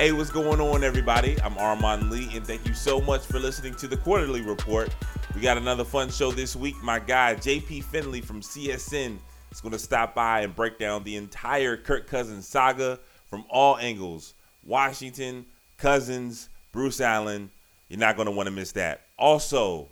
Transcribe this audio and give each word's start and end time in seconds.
Hey, 0.00 0.12
what's 0.12 0.30
going 0.30 0.62
on, 0.62 0.82
everybody? 0.82 1.36
I'm 1.42 1.52
Armon 1.56 2.08
Lee, 2.08 2.34
and 2.34 2.46
thank 2.46 2.66
you 2.66 2.72
so 2.72 3.02
much 3.02 3.20
for 3.20 3.38
listening 3.38 3.74
to 3.74 3.86
the 3.86 3.98
Quarter-Lee 3.98 4.40
Report. 4.40 4.88
We 5.34 5.42
got 5.42 5.58
another 5.58 5.84
fun 5.84 6.08
show 6.08 6.32
this 6.32 6.56
week. 6.56 6.74
My 6.82 6.98
guy, 6.98 7.34
JP 7.34 7.84
Finlay 7.84 8.22
from 8.22 8.40
CSN, 8.40 9.18
is 9.52 9.60
going 9.60 9.72
to 9.72 9.78
stop 9.78 10.14
by 10.14 10.40
and 10.40 10.56
break 10.56 10.78
down 10.78 11.04
the 11.04 11.16
entire 11.16 11.76
Kirk 11.76 12.06
Cousins 12.06 12.48
saga 12.48 12.98
from 13.28 13.44
all 13.50 13.76
angles 13.76 14.32
Washington, 14.64 15.44
Cousins, 15.76 16.48
Bruce 16.72 17.02
Allen. 17.02 17.50
You're 17.90 18.00
not 18.00 18.16
going 18.16 18.24
to 18.24 18.32
want 18.32 18.46
to 18.46 18.54
miss 18.54 18.72
that. 18.72 19.02
Also, 19.18 19.86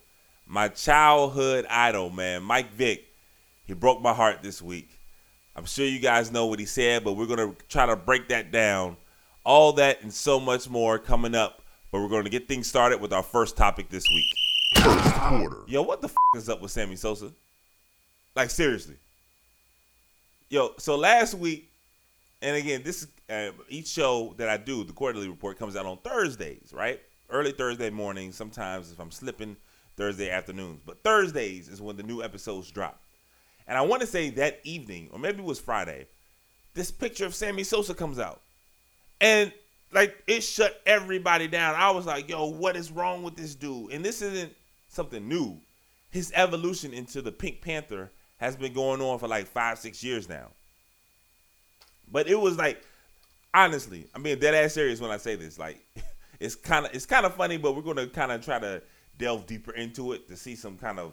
my 0.46 0.68
childhood 0.68 1.66
idol, 1.68 2.08
man, 2.08 2.44
Mike 2.44 2.72
Vick, 2.72 3.04
he 3.66 3.74
broke 3.74 4.00
my 4.00 4.14
heart 4.14 4.42
this 4.42 4.62
week. 4.62 4.88
I'm 5.54 5.66
sure 5.66 5.84
you 5.84 6.00
guys 6.00 6.32
know 6.32 6.46
what 6.46 6.60
he 6.60 6.64
said, 6.64 7.04
but 7.04 7.12
we're 7.12 7.26
going 7.26 7.54
to 7.54 7.54
try 7.68 7.84
to 7.84 7.94
break 7.94 8.28
that 8.30 8.50
down. 8.50 8.96
All 9.48 9.72
that 9.72 10.02
and 10.02 10.12
so 10.12 10.38
much 10.38 10.68
more 10.68 10.98
coming 10.98 11.34
up. 11.34 11.62
But 11.90 12.02
we're 12.02 12.10
going 12.10 12.24
to 12.24 12.30
get 12.30 12.48
things 12.48 12.66
started 12.66 13.00
with 13.00 13.14
our 13.14 13.22
first 13.22 13.56
topic 13.56 13.88
this 13.88 14.04
week. 14.10 14.34
First 14.84 15.14
quarter. 15.14 15.62
Yo, 15.66 15.80
what 15.80 16.02
the 16.02 16.08
f- 16.08 16.14
is 16.36 16.50
up 16.50 16.60
with 16.60 16.70
Sammy 16.70 16.96
Sosa? 16.96 17.32
Like, 18.36 18.50
seriously. 18.50 18.96
Yo, 20.50 20.74
so 20.76 20.96
last 20.96 21.32
week, 21.32 21.70
and 22.42 22.56
again, 22.56 22.82
this 22.84 23.04
is 23.04 23.08
uh, 23.30 23.52
each 23.70 23.86
show 23.86 24.34
that 24.36 24.50
I 24.50 24.58
do, 24.58 24.84
the 24.84 24.92
quarterly 24.92 25.30
report 25.30 25.58
comes 25.58 25.76
out 25.76 25.86
on 25.86 25.96
Thursdays, 25.96 26.70
right? 26.74 27.00
Early 27.30 27.52
Thursday 27.52 27.88
morning. 27.88 28.32
Sometimes 28.32 28.92
if 28.92 29.00
I'm 29.00 29.10
slipping, 29.10 29.56
Thursday 29.96 30.28
afternoons. 30.28 30.82
But 30.84 31.02
Thursdays 31.02 31.68
is 31.68 31.80
when 31.80 31.96
the 31.96 32.02
new 32.02 32.22
episodes 32.22 32.70
drop. 32.70 33.00
And 33.66 33.78
I 33.78 33.80
want 33.80 34.02
to 34.02 34.06
say 34.06 34.28
that 34.28 34.60
evening, 34.64 35.08
or 35.10 35.18
maybe 35.18 35.38
it 35.38 35.44
was 35.46 35.58
Friday, 35.58 36.06
this 36.74 36.90
picture 36.90 37.24
of 37.24 37.34
Sammy 37.34 37.64
Sosa 37.64 37.94
comes 37.94 38.18
out. 38.18 38.42
And 39.20 39.52
like 39.92 40.16
it 40.26 40.42
shut 40.42 40.80
everybody 40.86 41.48
down. 41.48 41.74
I 41.74 41.90
was 41.90 42.06
like, 42.06 42.28
yo, 42.28 42.46
what 42.46 42.76
is 42.76 42.90
wrong 42.90 43.22
with 43.22 43.36
this 43.36 43.54
dude? 43.54 43.92
And 43.92 44.04
this 44.04 44.22
isn't 44.22 44.52
something 44.88 45.26
new. 45.26 45.58
His 46.10 46.32
evolution 46.34 46.92
into 46.92 47.22
the 47.22 47.32
Pink 47.32 47.60
Panther 47.60 48.10
has 48.38 48.56
been 48.56 48.72
going 48.72 49.00
on 49.00 49.18
for 49.18 49.28
like 49.28 49.46
five, 49.46 49.78
six 49.78 50.02
years 50.02 50.28
now. 50.28 50.48
But 52.10 52.28
it 52.28 52.38
was 52.40 52.56
like, 52.56 52.82
honestly, 53.52 54.06
I 54.14 54.18
mean, 54.18 54.38
dead 54.38 54.54
ass 54.54 54.74
serious 54.74 55.00
when 55.00 55.10
I 55.10 55.18
say 55.18 55.36
this. 55.36 55.58
Like, 55.58 55.84
it's 56.40 56.54
kind 56.54 56.86
of 56.86 56.94
it's 56.94 57.06
kind 57.06 57.26
of 57.26 57.34
funny, 57.34 57.56
but 57.56 57.74
we're 57.74 57.82
gonna 57.82 58.06
kind 58.06 58.32
of 58.32 58.44
try 58.44 58.58
to 58.58 58.82
delve 59.18 59.46
deeper 59.46 59.72
into 59.72 60.12
it 60.12 60.28
to 60.28 60.36
see 60.36 60.54
some 60.54 60.76
kind 60.76 60.98
of 60.98 61.12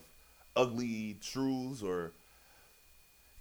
ugly 0.55 1.17
truths 1.21 1.81
or 1.81 2.13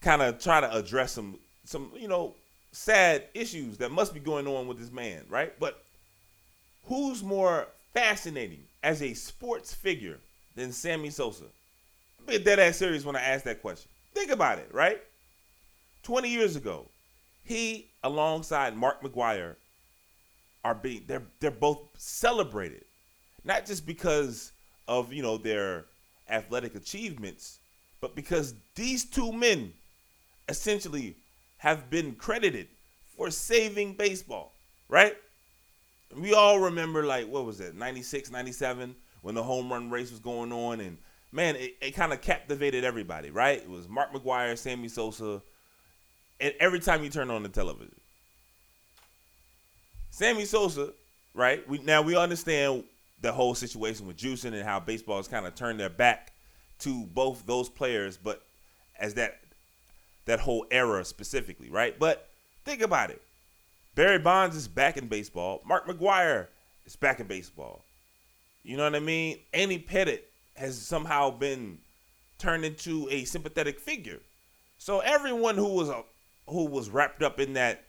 kind 0.01 0.23
of 0.23 0.39
try 0.41 0.61
to 0.61 0.75
address 0.75 1.13
some 1.13 1.39
some 1.65 1.91
you 1.97 2.09
know 2.09 2.35
sad 2.75 3.25
issues 3.35 3.79
that 3.79 3.93
must 3.93 4.13
be 4.13 4.21
going 4.21 4.47
on 4.47 4.67
with 4.67 4.79
this 4.79 4.91
man, 4.91 5.23
right? 5.29 5.53
But 5.61 5.83
who's 6.85 7.23
more 7.23 7.69
fascinating 7.93 8.65
as 8.83 9.01
a 9.01 9.15
sports 9.15 9.73
figure 9.73 10.19
than 10.57 10.73
Sammy 10.73 11.11
Sosa? 11.11 11.45
I'm 12.19 12.27
being 12.27 12.43
dead 12.43 12.59
ass 12.59 12.77
serious 12.77 13.05
when 13.05 13.17
I 13.17 13.21
ask 13.21 13.45
that 13.45 13.63
question. 13.63 13.89
Think 14.13 14.33
about 14.33 14.59
it, 14.59 14.69
right? 14.73 15.01
20 16.03 16.29
years 16.29 16.57
ago, 16.57 16.87
he 17.45 17.91
alongside 18.03 18.77
Mark 18.77 19.03
McGwire 19.03 19.55
are 20.65 20.75
being 20.75 21.05
they're 21.07 21.23
they're 21.41 21.51
both 21.51 21.79
celebrated. 21.97 22.85
Not 23.45 23.67
just 23.67 23.87
because 23.87 24.53
of, 24.89 25.13
you 25.13 25.23
know, 25.23 25.37
their 25.37 25.85
athletic 26.29 26.75
achievements, 26.75 27.59
but 28.01 28.17
because 28.17 28.55
these 28.75 29.05
two 29.05 29.33
men 29.33 29.73
essentially 30.49 31.17
have 31.65 31.89
been 31.89 32.15
credited 32.15 32.69
for 33.17 33.31
saving 33.31 33.95
baseball, 33.95 34.53
right? 34.87 35.17
We 36.15 36.35
all 36.35 36.61
remember, 36.61 37.05
like, 37.05 37.27
what 37.27 37.47
was 37.47 37.59
it, 37.59 37.75
96, 37.75 38.31
97, 38.31 38.95
when 39.23 39.35
the 39.35 39.43
home 39.43 39.73
run 39.73 39.89
race 39.89 40.11
was 40.11 40.21
going 40.21 40.53
on. 40.53 40.81
And 40.81 40.99
man, 41.33 41.57
it, 41.57 41.75
it 41.81 41.93
kind 41.93 42.13
of 42.13 42.21
captivated 42.21 42.85
everybody, 42.85 43.31
right? 43.31 43.57
It 43.57 43.71
was 43.71 43.89
Mark 43.89 44.13
McGwire, 44.13 44.59
Sammy 44.59 44.89
Sosa, 44.89 45.41
and 46.39 46.53
every 46.61 46.81
time 46.81 47.03
you 47.03 47.09
turn 47.09 47.31
on 47.31 47.43
the 47.43 47.49
television. 47.49 47.95
Sammy 50.11 50.45
Sosa, 50.45 50.93
right? 51.33 51.67
We 51.67 51.79
now 51.79 52.03
we 52.03 52.15
understand 52.15 52.85
the 53.23 53.33
whole 53.33 53.55
situation 53.55 54.07
with 54.07 54.19
juicing 54.19 54.53
and 54.53 54.65
how 54.65 54.81
baseball 54.81 55.17
has 55.17 55.29
kind 55.29 55.47
of 55.47 55.55
turned 55.55 55.81
their 55.81 55.89
back 55.89 56.35
to 56.81 57.07
both 57.07 57.47
those 57.47 57.71
players, 57.71 58.19
but 58.19 58.43
as 59.01 59.15
that 59.15 59.39
that 60.27 60.41
whole 60.41 60.67
era 60.71 61.05
specifically, 61.05 61.71
right? 61.71 61.99
But 61.99 62.29
think 62.65 62.83
about 62.83 63.11
it. 63.11 63.23
Barry 63.95 64.19
Bonds 64.19 64.57
is 64.57 64.67
back 64.69 64.97
in 64.97 65.07
baseball. 65.07 65.63
Mark 65.65 65.87
McGwire 65.87 66.49
is 66.87 66.97
back 66.97 67.21
in 67.21 67.27
baseball. 67.27 67.85
You 68.63 68.77
know 68.77 68.85
what 68.85 68.95
I 68.95 69.01
mean? 69.01 69.39
Andy 69.53 69.79
Pettitte 69.79 70.23
has 70.57 70.81
somehow 70.81 71.31
been 71.31 71.79
turned 72.39 72.65
into 72.65 73.09
a 73.11 73.25
sympathetic 73.25 73.79
figure. 73.79 74.21
So 74.79 75.01
everyone 75.01 75.57
who 75.57 75.69
was 75.75 75.89
a, 75.89 76.03
who 76.49 76.65
was 76.65 76.91
wrapped 76.91 77.23
up 77.23 77.39
in 77.41 77.55
that 77.55 77.85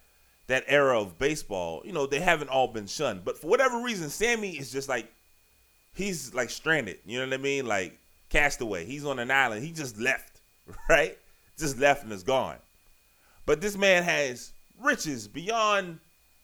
that 0.48 0.64
era 0.68 1.02
of 1.02 1.18
baseball, 1.18 1.82
you 1.86 1.92
know, 1.92 2.06
they 2.06 2.20
haven't 2.20 2.50
all 2.50 2.68
been 2.68 2.86
shunned. 2.86 3.26
But 3.26 3.40
for 3.40 3.48
whatever 3.48 3.82
reason, 3.82 4.10
Sammy 4.10 4.52
is 4.52 4.72
just 4.72 4.88
like 4.88 5.12
he's 5.96 6.34
like 6.34 6.50
stranded. 6.50 7.00
You 7.06 7.20
know 7.20 7.26
what 7.26 7.34
I 7.34 7.38
mean? 7.38 7.66
Like 7.66 7.98
castaway. 8.30 8.86
He's 8.86 9.06
on 9.06 9.18
an 9.18 9.32
island. 9.32 9.64
He 9.64 9.72
just 9.72 9.98
left, 9.98 10.42
right? 10.90 11.18
Just 11.58 11.80
left 11.80 12.04
and 12.04 12.12
is 12.12 12.24
gone. 12.24 12.58
But 13.46 13.62
this 13.62 13.78
man 13.78 14.04
has 14.04 14.52
riches 14.82 15.28
beyond, 15.28 16.00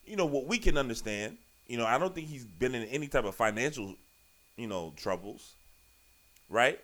you 0.06 0.16
know, 0.16 0.26
what 0.26 0.46
we 0.46 0.58
can 0.58 0.78
understand. 0.78 1.38
You 1.68 1.78
know, 1.78 1.86
I 1.86 1.98
don't 1.98 2.14
think 2.14 2.28
he's 2.28 2.46
been 2.46 2.76
in 2.76 2.84
any 2.90 3.08
type 3.08 3.26
of 3.26 3.36
financial, 3.36 3.96
you 4.58 4.68
know, 4.68 4.94
troubles. 4.96 5.54
Right? 6.50 6.80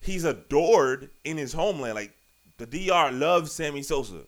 He's 0.00 0.24
adored 0.24 1.10
in 1.24 1.36
his 1.36 1.52
homeland. 1.52 1.94
Like 1.94 2.12
the 2.58 2.66
DR 2.66 3.12
loves 3.12 3.52
Sammy 3.52 3.82
Sosa. 3.82 4.22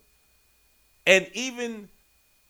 And 1.07 1.29
even 1.33 1.89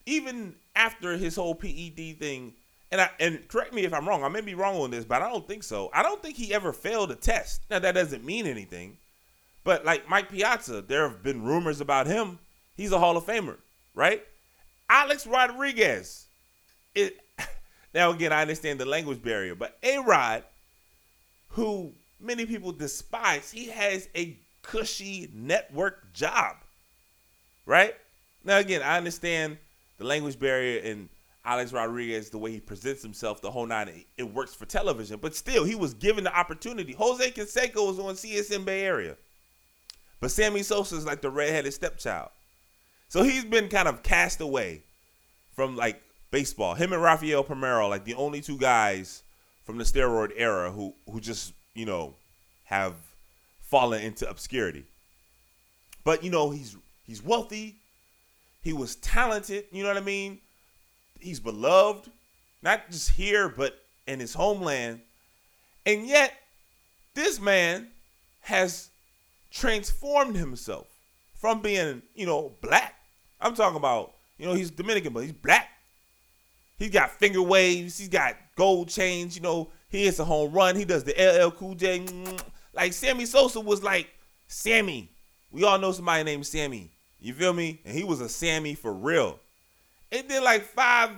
even 0.06 0.54
after 0.74 1.16
his 1.16 1.36
whole 1.36 1.54
PED 1.54 2.18
thing, 2.18 2.54
and 2.90 3.00
I 3.00 3.10
and 3.20 3.46
correct 3.48 3.72
me 3.72 3.84
if 3.84 3.92
I'm 3.92 4.08
wrong, 4.08 4.24
I 4.24 4.28
may 4.28 4.40
be 4.40 4.54
wrong 4.54 4.76
on 4.76 4.90
this, 4.90 5.04
but 5.04 5.22
I 5.22 5.28
don't 5.28 5.46
think 5.46 5.62
so. 5.62 5.90
I 5.92 6.02
don't 6.02 6.22
think 6.22 6.36
he 6.36 6.54
ever 6.54 6.72
failed 6.72 7.10
a 7.10 7.16
test. 7.16 7.62
Now 7.70 7.78
that 7.78 7.94
doesn't 7.94 8.24
mean 8.24 8.46
anything. 8.46 8.96
But 9.64 9.84
like 9.84 10.08
Mike 10.08 10.30
Piazza, 10.30 10.82
there 10.82 11.08
have 11.08 11.22
been 11.22 11.42
rumors 11.42 11.80
about 11.80 12.06
him. 12.06 12.38
He's 12.76 12.92
a 12.92 12.98
Hall 12.98 13.16
of 13.16 13.24
Famer, 13.24 13.56
right? 13.94 14.22
Alex 14.88 15.26
Rodriguez. 15.26 16.26
It, 16.94 17.18
now 17.94 18.10
again, 18.10 18.32
I 18.32 18.42
understand 18.42 18.80
the 18.80 18.86
language 18.86 19.22
barrier, 19.22 19.54
but 19.54 19.78
A 19.82 19.98
Rod, 19.98 20.44
who 21.48 21.92
many 22.18 22.46
people 22.46 22.72
despise, 22.72 23.50
he 23.50 23.66
has 23.66 24.08
a 24.16 24.38
cushy 24.62 25.30
network 25.34 26.12
job, 26.12 26.56
right? 27.66 27.94
Now 28.44 28.58
again, 28.58 28.82
I 28.82 28.96
understand 28.96 29.58
the 29.98 30.04
language 30.04 30.38
barrier 30.38 30.80
and 30.82 31.08
Alex 31.44 31.72
Rodriguez, 31.72 32.30
the 32.30 32.38
way 32.38 32.52
he 32.52 32.60
presents 32.60 33.02
himself, 33.02 33.40
the 33.40 33.50
whole 33.50 33.66
nine, 33.66 34.04
it 34.16 34.22
works 34.22 34.54
for 34.54 34.66
television. 34.66 35.18
But 35.20 35.34
still, 35.34 35.64
he 35.64 35.74
was 35.74 35.94
given 35.94 36.24
the 36.24 36.36
opportunity. 36.36 36.92
Jose 36.92 37.30
Canseco 37.30 37.86
was 37.86 37.98
on 37.98 38.14
CSN 38.14 38.64
Bay 38.64 38.82
Area. 38.82 39.16
But 40.20 40.30
Sammy 40.30 40.62
Sosa 40.62 40.96
is 40.96 41.06
like 41.06 41.22
the 41.22 41.30
redheaded 41.30 41.72
stepchild. 41.72 42.30
So 43.08 43.22
he's 43.22 43.44
been 43.44 43.68
kind 43.68 43.88
of 43.88 44.02
cast 44.02 44.40
away 44.40 44.84
from 45.52 45.76
like 45.76 46.00
baseball. 46.30 46.74
Him 46.74 46.92
and 46.92 47.02
Rafael 47.02 47.42
Palmeiro, 47.42 47.88
like 47.88 48.04
the 48.04 48.14
only 48.14 48.40
two 48.40 48.58
guys 48.58 49.22
from 49.64 49.78
the 49.78 49.84
steroid 49.84 50.32
era 50.36 50.70
who 50.70 50.94
who 51.10 51.20
just, 51.20 51.54
you 51.74 51.86
know, 51.86 52.14
have 52.64 52.94
fallen 53.60 54.02
into 54.02 54.28
obscurity. 54.28 54.84
But 56.04 56.22
you 56.22 56.30
know, 56.30 56.50
he's 56.50 56.76
he's 57.06 57.22
wealthy. 57.22 57.76
He 58.62 58.72
was 58.74 58.96
talented, 58.96 59.64
you 59.72 59.82
know 59.82 59.88
what 59.88 59.96
I 59.96 60.04
mean? 60.04 60.38
He's 61.18 61.40
beloved, 61.40 62.10
not 62.62 62.90
just 62.90 63.10
here, 63.10 63.48
but 63.48 63.74
in 64.06 64.20
his 64.20 64.34
homeland. 64.34 65.00
And 65.86 66.06
yet, 66.06 66.34
this 67.14 67.40
man 67.40 67.88
has 68.40 68.89
transformed 69.50 70.36
himself 70.36 70.86
from 71.34 71.62
being, 71.62 72.02
you 72.14 72.26
know, 72.26 72.52
black. 72.60 72.94
I'm 73.40 73.54
talking 73.54 73.76
about, 73.76 74.14
you 74.38 74.46
know, 74.46 74.54
he's 74.54 74.70
Dominican, 74.70 75.12
but 75.12 75.24
he's 75.24 75.32
black. 75.32 75.68
He's 76.78 76.90
got 76.90 77.10
finger 77.10 77.42
waves. 77.42 77.98
He's 77.98 78.08
got 78.08 78.36
gold 78.56 78.88
chains. 78.88 79.36
You 79.36 79.42
know, 79.42 79.70
he 79.90 80.04
hits 80.04 80.18
a 80.18 80.24
home 80.24 80.52
run. 80.52 80.76
He 80.76 80.84
does 80.84 81.04
the 81.04 81.12
LL 81.12 81.50
Cool 81.50 81.74
J. 81.74 82.06
Like 82.72 82.92
Sammy 82.92 83.26
Sosa 83.26 83.58
was 83.58 83.82
like 83.82 84.06
Sammy. 84.46 85.10
We 85.50 85.64
all 85.64 85.76
know 85.76 85.90
somebody 85.90 86.22
named 86.22 86.46
Sammy. 86.46 86.92
You 87.18 87.34
feel 87.34 87.52
me? 87.52 87.80
And 87.84 87.92
he 87.92 88.04
was 88.04 88.20
a 88.20 88.28
Sammy 88.28 88.76
for 88.76 88.92
real. 88.92 89.40
And 90.12 90.28
then 90.28 90.44
like 90.44 90.62
five, 90.62 91.10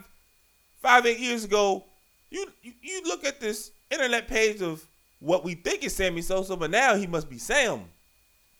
five, 0.81 1.05
eight 1.05 1.19
years 1.19 1.44
ago, 1.44 1.84
you 2.31 2.46
you, 2.62 2.73
you 2.81 3.02
look 3.05 3.26
at 3.26 3.38
this 3.38 3.70
internet 3.90 4.29
page 4.29 4.62
of 4.62 4.87
what 5.19 5.44
we 5.44 5.55
think 5.55 5.84
is 5.84 5.94
Sammy 5.94 6.23
Sosa, 6.23 6.56
but 6.56 6.70
now 6.70 6.94
he 6.94 7.06
must 7.06 7.29
be 7.29 7.37
Sam. 7.37 7.84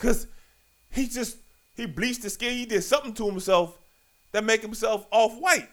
Cause 0.03 0.27
he 0.91 1.07
just 1.07 1.37
he 1.77 1.87
bleached 1.87 2.25
his 2.25 2.35
skin. 2.35 2.57
He 2.57 2.67
did 2.67 2.83
something 2.83 3.15
to 3.15 3.27
himself 3.27 3.79
that 4.33 4.43
make 4.43 4.61
himself 4.61 5.07
off 5.13 5.39
white. 5.39 5.69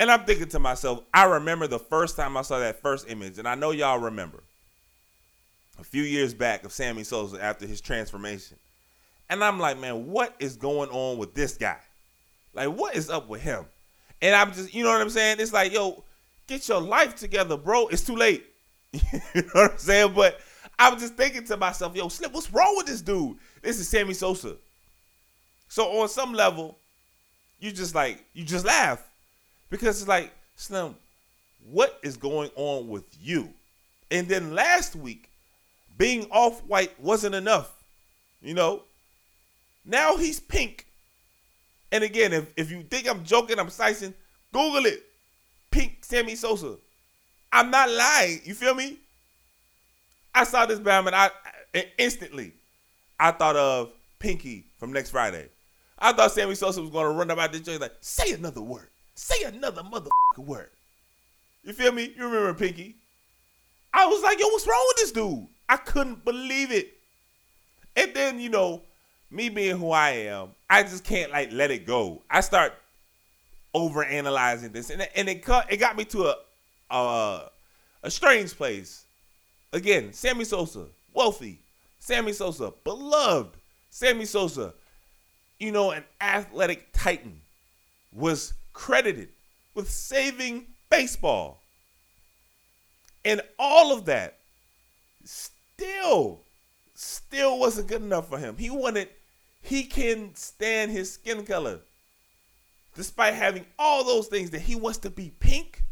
And 0.00 0.10
I'm 0.10 0.24
thinking 0.24 0.48
to 0.48 0.58
myself, 0.58 1.04
I 1.14 1.24
remember 1.26 1.68
the 1.68 1.78
first 1.78 2.16
time 2.16 2.36
I 2.36 2.42
saw 2.42 2.58
that 2.58 2.82
first 2.82 3.08
image, 3.08 3.38
and 3.38 3.46
I 3.46 3.54
know 3.54 3.70
y'all 3.70 4.00
remember 4.00 4.42
a 5.78 5.84
few 5.84 6.02
years 6.02 6.34
back 6.34 6.64
of 6.64 6.72
Sammy 6.72 7.04
Sosa 7.04 7.40
after 7.40 7.68
his 7.68 7.80
transformation. 7.80 8.56
And 9.30 9.44
I'm 9.44 9.60
like, 9.60 9.78
man, 9.78 10.08
what 10.08 10.34
is 10.40 10.56
going 10.56 10.90
on 10.90 11.16
with 11.16 11.32
this 11.34 11.56
guy? 11.56 11.78
Like, 12.52 12.70
what 12.70 12.96
is 12.96 13.08
up 13.08 13.28
with 13.28 13.42
him? 13.42 13.64
And 14.20 14.34
I'm 14.34 14.52
just, 14.52 14.74
you 14.74 14.82
know 14.82 14.90
what 14.90 15.00
I'm 15.00 15.10
saying? 15.10 15.36
It's 15.38 15.52
like, 15.52 15.72
yo, 15.72 16.02
get 16.48 16.68
your 16.68 16.80
life 16.80 17.14
together, 17.14 17.56
bro. 17.56 17.86
It's 17.88 18.04
too 18.04 18.16
late. 18.16 18.44
you 18.92 19.00
know 19.34 19.48
what 19.52 19.72
I'm 19.72 19.78
saying? 19.78 20.14
But 20.14 20.40
I'm 20.78 20.98
just 20.98 21.14
thinking 21.14 21.44
to 21.44 21.56
myself, 21.56 21.96
yo, 21.96 22.08
Slip, 22.08 22.32
what's 22.32 22.52
wrong 22.52 22.74
with 22.76 22.86
this 22.86 23.00
dude? 23.00 23.36
This 23.62 23.78
is 23.78 23.88
Sammy 23.88 24.14
Sosa. 24.14 24.56
So 25.68 26.00
on 26.00 26.08
some 26.08 26.32
level, 26.32 26.78
you 27.58 27.72
just 27.72 27.94
like, 27.94 28.24
you 28.34 28.44
just 28.44 28.64
laugh. 28.64 29.02
Because 29.70 30.00
it's 30.00 30.08
like, 30.08 30.32
Slim, 30.54 30.94
what 31.70 31.98
is 32.02 32.16
going 32.16 32.50
on 32.56 32.88
with 32.88 33.04
you? 33.20 33.48
And 34.10 34.28
then 34.28 34.54
last 34.54 34.94
week, 34.94 35.30
being 35.98 36.26
off 36.30 36.60
white 36.64 36.98
wasn't 37.00 37.34
enough. 37.34 37.72
You 38.42 38.54
know? 38.54 38.82
Now 39.84 40.16
he's 40.16 40.38
pink. 40.38 40.86
And 41.90 42.04
again, 42.04 42.32
if, 42.32 42.52
if 42.56 42.70
you 42.70 42.82
think 42.82 43.08
I'm 43.08 43.24
joking, 43.24 43.58
I'm 43.58 43.70
slicing, 43.70 44.14
Google 44.52 44.86
it. 44.86 45.04
Pink 45.70 45.98
Sammy 46.04 46.34
Sosa. 46.34 46.76
I'm 47.52 47.70
not 47.70 47.90
lying. 47.90 48.40
You 48.44 48.54
feel 48.54 48.74
me? 48.74 48.98
I 50.36 50.44
saw 50.44 50.66
this 50.66 50.78
Bam 50.78 51.06
and 51.06 51.16
I 51.16 51.30
instantly 51.98 52.52
I 53.18 53.30
thought 53.30 53.56
of 53.56 53.90
Pinky 54.18 54.66
from 54.78 54.92
next 54.92 55.10
Friday. 55.10 55.48
I 55.98 56.12
thought 56.12 56.30
Sammy 56.30 56.54
Sosa 56.54 56.82
was 56.82 56.90
gonna 56.90 57.10
run 57.10 57.30
up 57.30 57.38
out 57.38 57.52
this 57.52 57.62
joint 57.62 57.80
like, 57.80 57.94
say 58.00 58.32
another 58.32 58.60
word. 58.60 58.88
Say 59.14 59.44
another 59.44 59.82
motherfucking 59.82 60.44
word. 60.44 60.68
You 61.64 61.72
feel 61.72 61.90
me? 61.90 62.12
You 62.14 62.24
remember 62.26 62.52
Pinky? 62.52 62.96
I 63.94 64.04
was 64.06 64.22
like, 64.22 64.38
yo, 64.38 64.46
what's 64.48 64.66
wrong 64.66 64.84
with 64.88 64.96
this 64.98 65.12
dude? 65.12 65.46
I 65.70 65.78
couldn't 65.78 66.22
believe 66.22 66.70
it. 66.70 66.92
And 67.96 68.12
then, 68.12 68.38
you 68.38 68.50
know, 68.50 68.82
me 69.30 69.48
being 69.48 69.78
who 69.78 69.90
I 69.90 70.10
am, 70.10 70.50
I 70.68 70.82
just 70.82 71.02
can't 71.02 71.32
like 71.32 71.50
let 71.50 71.70
it 71.70 71.86
go. 71.86 72.22
I 72.30 72.42
start 72.42 72.74
over 73.72 74.04
analyzing 74.04 74.72
this, 74.72 74.90
and 74.90 75.08
and 75.16 75.30
it 75.30 75.42
cut, 75.42 75.72
it 75.72 75.78
got 75.78 75.96
me 75.96 76.04
to 76.04 76.26
a 76.26 76.36
a, 76.90 77.50
a 78.02 78.10
strange 78.10 78.54
place. 78.54 79.05
Again, 79.72 80.12
Sammy 80.12 80.44
Sosa, 80.44 80.86
wealthy. 81.12 81.58
Sammy 81.98 82.32
Sosa, 82.32 82.72
beloved. 82.84 83.56
Sammy 83.90 84.24
Sosa, 84.24 84.74
you 85.58 85.72
know, 85.72 85.90
an 85.90 86.04
athletic 86.20 86.92
titan, 86.92 87.40
was 88.12 88.54
credited 88.72 89.28
with 89.74 89.90
saving 89.90 90.66
baseball. 90.90 91.60
And 93.24 93.40
all 93.58 93.92
of 93.92 94.04
that 94.04 94.38
still, 95.24 96.40
still 96.94 97.58
wasn't 97.58 97.88
good 97.88 98.02
enough 98.02 98.28
for 98.28 98.38
him. 98.38 98.56
He 98.56 98.70
wanted, 98.70 99.08
he 99.62 99.82
can 99.82 100.34
stand 100.34 100.90
his 100.92 101.12
skin 101.12 101.44
color. 101.44 101.80
Despite 102.94 103.34
having 103.34 103.66
all 103.78 104.04
those 104.04 104.28
things 104.28 104.50
that 104.50 104.60
he 104.60 104.74
wants 104.74 104.98
to 104.98 105.10
be 105.10 105.32
pink. 105.40 105.82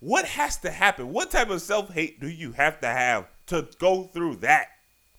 What 0.00 0.24
has 0.24 0.58
to 0.58 0.70
happen? 0.70 1.12
What 1.12 1.30
type 1.30 1.50
of 1.50 1.60
self 1.60 1.92
hate 1.92 2.20
do 2.20 2.28
you 2.28 2.52
have 2.52 2.80
to 2.80 2.86
have 2.86 3.26
to 3.46 3.68
go 3.78 4.04
through 4.04 4.36
that? 4.36 4.68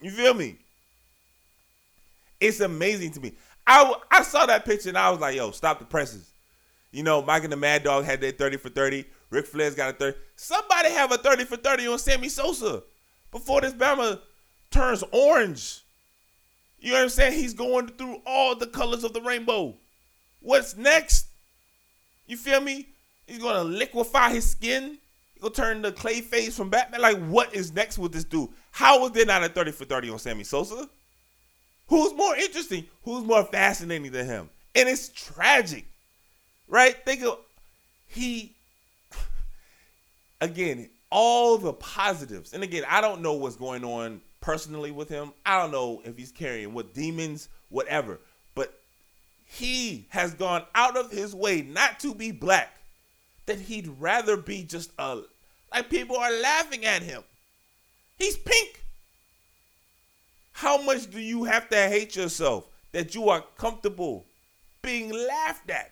You 0.02 0.12
feel 0.12 0.34
me? 0.34 0.58
It's 2.40 2.62
amazing 2.62 3.12
to 3.12 3.20
me. 3.20 3.34
I, 3.68 3.94
I 4.10 4.24
saw 4.24 4.46
that 4.46 4.66
picture 4.66 4.90
and 4.90 4.98
I 4.98 5.10
was 5.10 5.20
like, 5.20 5.36
yo, 5.36 5.52
stop 5.52 5.80
the 5.80 5.86
presses. 5.86 6.32
You 6.92 7.04
know, 7.04 7.22
Mike 7.22 7.44
and 7.44 7.52
the 7.52 7.58
Mad 7.58 7.84
Dog 7.84 8.06
had 8.06 8.22
their 8.22 8.32
30 8.32 8.58
for 8.58 8.70
30. 8.70 9.06
Ric 9.30 9.46
Flair's 9.46 9.76
got 9.76 9.94
a 9.94 9.98
30. 9.98 10.18
Somebody 10.38 10.90
have 10.92 11.12
a 11.12 11.18
30 11.18 11.44
for 11.46 11.58
30 11.58 11.88
on 11.88 12.00
Sammy 12.00 12.30
Sosa 12.30 12.82
before 13.32 13.62
this 13.62 13.74
Bama 13.74 14.20
turns 14.72 15.04
orange. 15.12 15.84
You 16.80 16.92
know 16.92 16.98
what 16.98 17.04
I'm 17.04 17.10
saying? 17.10 17.34
He's 17.34 17.54
going 17.54 17.90
through 17.90 18.22
all 18.26 18.56
the 18.56 18.66
colors 18.66 19.04
of 19.04 19.14
the 19.14 19.22
rainbow. 19.22 19.76
What's 20.40 20.78
next? 20.78 21.28
You 22.26 22.38
feel 22.38 22.62
me? 22.62 22.88
He's 23.30 23.40
gonna 23.40 23.64
liquefy 23.64 24.32
his 24.32 24.50
skin. 24.50 24.98
He's 25.34 25.42
gonna 25.42 25.54
turn 25.54 25.82
the 25.82 25.92
Clayface 25.92 26.54
from 26.54 26.70
Batman. 26.70 27.02
Like, 27.02 27.20
what 27.28 27.54
is 27.54 27.72
next 27.74 27.98
with 27.98 28.12
this 28.12 28.24
dude? 28.24 28.50
How 28.72 29.06
is 29.06 29.12
there 29.12 29.26
not 29.26 29.44
a 29.44 29.50
30 29.50 29.72
for 29.72 29.86
30 29.86 30.10
on 30.10 30.20
Sammy 30.20 30.44
Sosa? 30.44 30.90
Who's 31.88 32.14
more 32.14 32.36
interesting? 32.36 32.86
Who's 33.04 33.24
more 33.24 33.44
fascinating 33.44 34.12
than 34.12 34.26
him? 34.26 34.50
And 34.76 34.88
it's 34.88 35.10
tragic. 35.10 35.86
Right? 36.68 36.96
Think 37.06 37.24
of 37.24 37.40
he 38.08 38.56
again, 40.42 40.90
all 41.12 41.58
the 41.58 41.74
positives. 41.74 42.54
And 42.54 42.64
again, 42.64 42.84
I 42.88 43.02
don't 43.02 43.22
know 43.22 43.34
what's 43.34 43.56
going 43.56 43.84
on 43.84 44.22
personally 44.42 44.92
with 44.92 45.10
him. 45.10 45.32
I 45.46 45.60
don't 45.60 45.72
know 45.72 46.02
if 46.06 46.18
he's 46.18 46.32
carrying 46.32 46.74
what 46.74 46.94
demons, 46.94 47.50
whatever. 47.70 48.20
But 48.56 48.74
he 49.46 50.06
has 50.10 50.34
gone 50.34 50.64
out 50.76 50.98
of 50.98 51.12
his 51.12 51.34
way 51.34 51.62
not 51.62 52.00
to 52.02 52.14
be 52.14 52.32
black. 52.32 52.79
That 53.50 53.62
he'd 53.62 53.88
rather 54.00 54.38
be 54.38 54.64
just 54.64 54.92
a 55.00 55.22
like 55.74 55.90
people 55.90 56.16
are 56.16 56.32
laughing 56.40 56.86
at 56.86 57.02
him. 57.02 57.24
He's 58.16 58.38
pink. 58.38 58.84
How 60.52 60.80
much 60.80 61.10
do 61.10 61.20
you 61.20 61.46
have 61.46 61.68
to 61.70 61.76
hate 61.76 62.16
yourself 62.16 62.66
that 62.92 63.16
you 63.16 63.28
are 63.30 63.44
comfortable 63.58 64.28
being 64.84 65.10
laughed 65.10 65.72
at? 65.72 65.90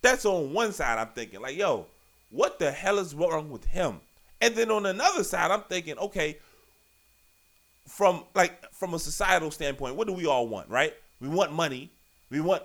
That's 0.00 0.24
on 0.24 0.54
one 0.54 0.72
side 0.72 0.98
I'm 0.98 1.08
thinking 1.08 1.42
like, 1.42 1.58
yo, 1.58 1.88
what 2.30 2.58
the 2.58 2.70
hell 2.70 2.98
is 2.98 3.14
wrong 3.14 3.50
with 3.50 3.66
him? 3.66 4.00
And 4.40 4.54
then 4.54 4.70
on 4.70 4.86
another 4.86 5.24
side, 5.24 5.50
I'm 5.50 5.64
thinking, 5.64 5.98
okay, 5.98 6.38
from 7.86 8.24
like 8.34 8.72
from 8.72 8.94
a 8.94 8.98
societal 8.98 9.50
standpoint, 9.50 9.96
what 9.96 10.06
do 10.06 10.14
we 10.14 10.24
all 10.24 10.48
want, 10.48 10.70
right? 10.70 10.94
We 11.20 11.28
want 11.28 11.52
money. 11.52 11.90
We 12.30 12.40
want 12.40 12.62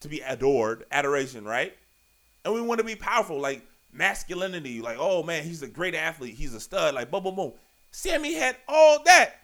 to 0.00 0.08
be 0.08 0.20
adored, 0.20 0.86
adoration, 0.90 1.44
right? 1.44 1.76
And 2.44 2.54
we 2.54 2.60
want 2.60 2.78
to 2.78 2.84
be 2.84 2.96
powerful, 2.96 3.38
like 3.38 3.66
masculinity, 3.92 4.80
like, 4.80 4.96
oh 4.98 5.22
man, 5.22 5.44
he's 5.44 5.62
a 5.62 5.68
great 5.68 5.94
athlete, 5.94 6.34
he's 6.34 6.54
a 6.54 6.60
stud, 6.60 6.94
like 6.94 7.10
boom, 7.10 7.24
boom, 7.24 7.36
boom. 7.36 7.52
Sammy 7.90 8.34
had 8.34 8.56
all 8.68 9.02
that. 9.04 9.34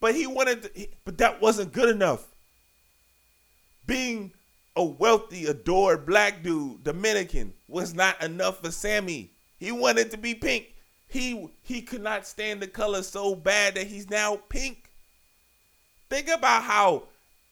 But 0.00 0.14
he 0.14 0.26
wanted 0.26 0.62
to, 0.62 0.88
but 1.04 1.18
that 1.18 1.40
wasn't 1.40 1.72
good 1.72 1.88
enough. 1.88 2.26
Being 3.86 4.32
a 4.76 4.84
wealthy, 4.84 5.46
adored 5.46 6.06
black 6.06 6.42
dude, 6.42 6.84
Dominican, 6.84 7.52
was 7.68 7.92
not 7.92 8.22
enough 8.22 8.62
for 8.62 8.70
Sammy. 8.70 9.32
He 9.58 9.72
wanted 9.72 10.10
to 10.12 10.16
be 10.16 10.34
pink. 10.34 10.74
He 11.08 11.48
he 11.62 11.82
could 11.82 12.02
not 12.02 12.26
stand 12.26 12.60
the 12.60 12.66
color 12.66 13.02
so 13.02 13.34
bad 13.34 13.74
that 13.74 13.88
he's 13.88 14.08
now 14.08 14.36
pink. 14.48 14.90
Think 16.08 16.28
about 16.28 16.62
how 16.62 17.04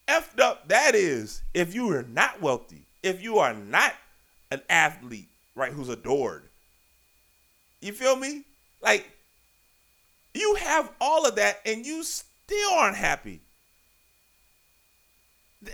effed 0.06 0.40
up 0.40 0.68
that 0.68 0.94
is 0.94 1.42
if 1.52 1.74
you 1.74 1.90
are 1.92 2.04
not 2.04 2.40
wealthy, 2.40 2.86
if 3.02 3.22
you 3.22 3.38
are 3.38 3.52
not 3.52 3.94
an 4.50 4.62
athlete, 4.68 5.28
right, 5.54 5.72
who's 5.72 5.88
adored. 5.88 6.44
You 7.80 7.92
feel 7.92 8.16
me? 8.16 8.44
Like 8.82 9.08
you 10.34 10.54
have 10.56 10.90
all 11.00 11.26
of 11.26 11.36
that 11.36 11.60
and 11.66 11.84
you 11.84 12.02
still 12.02 12.70
aren't 12.72 12.96
happy. 12.96 13.40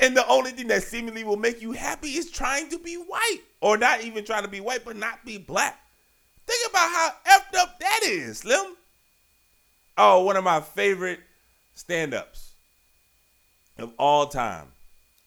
And 0.00 0.16
the 0.16 0.26
only 0.28 0.50
thing 0.52 0.68
that 0.68 0.82
seemingly 0.82 1.24
will 1.24 1.36
make 1.36 1.60
you 1.60 1.72
happy 1.72 2.08
is 2.08 2.30
trying 2.30 2.70
to 2.70 2.78
be 2.78 2.94
white. 2.94 3.40
Or 3.60 3.76
not 3.76 4.02
even 4.02 4.24
trying 4.24 4.42
to 4.42 4.48
be 4.48 4.60
white, 4.60 4.84
but 4.84 4.96
not 4.96 5.24
be 5.24 5.36
black. 5.36 5.78
Think 6.46 6.70
about 6.70 6.90
how 6.90 7.10
effed 7.26 7.58
up 7.58 7.78
that 7.80 8.00
is, 8.02 8.38
Slim. 8.38 8.76
Oh, 9.96 10.24
one 10.24 10.36
of 10.36 10.44
my 10.44 10.60
favorite 10.60 11.20
stand-ups 11.74 12.52
of 13.78 13.92
all 13.98 14.26
time 14.26 14.68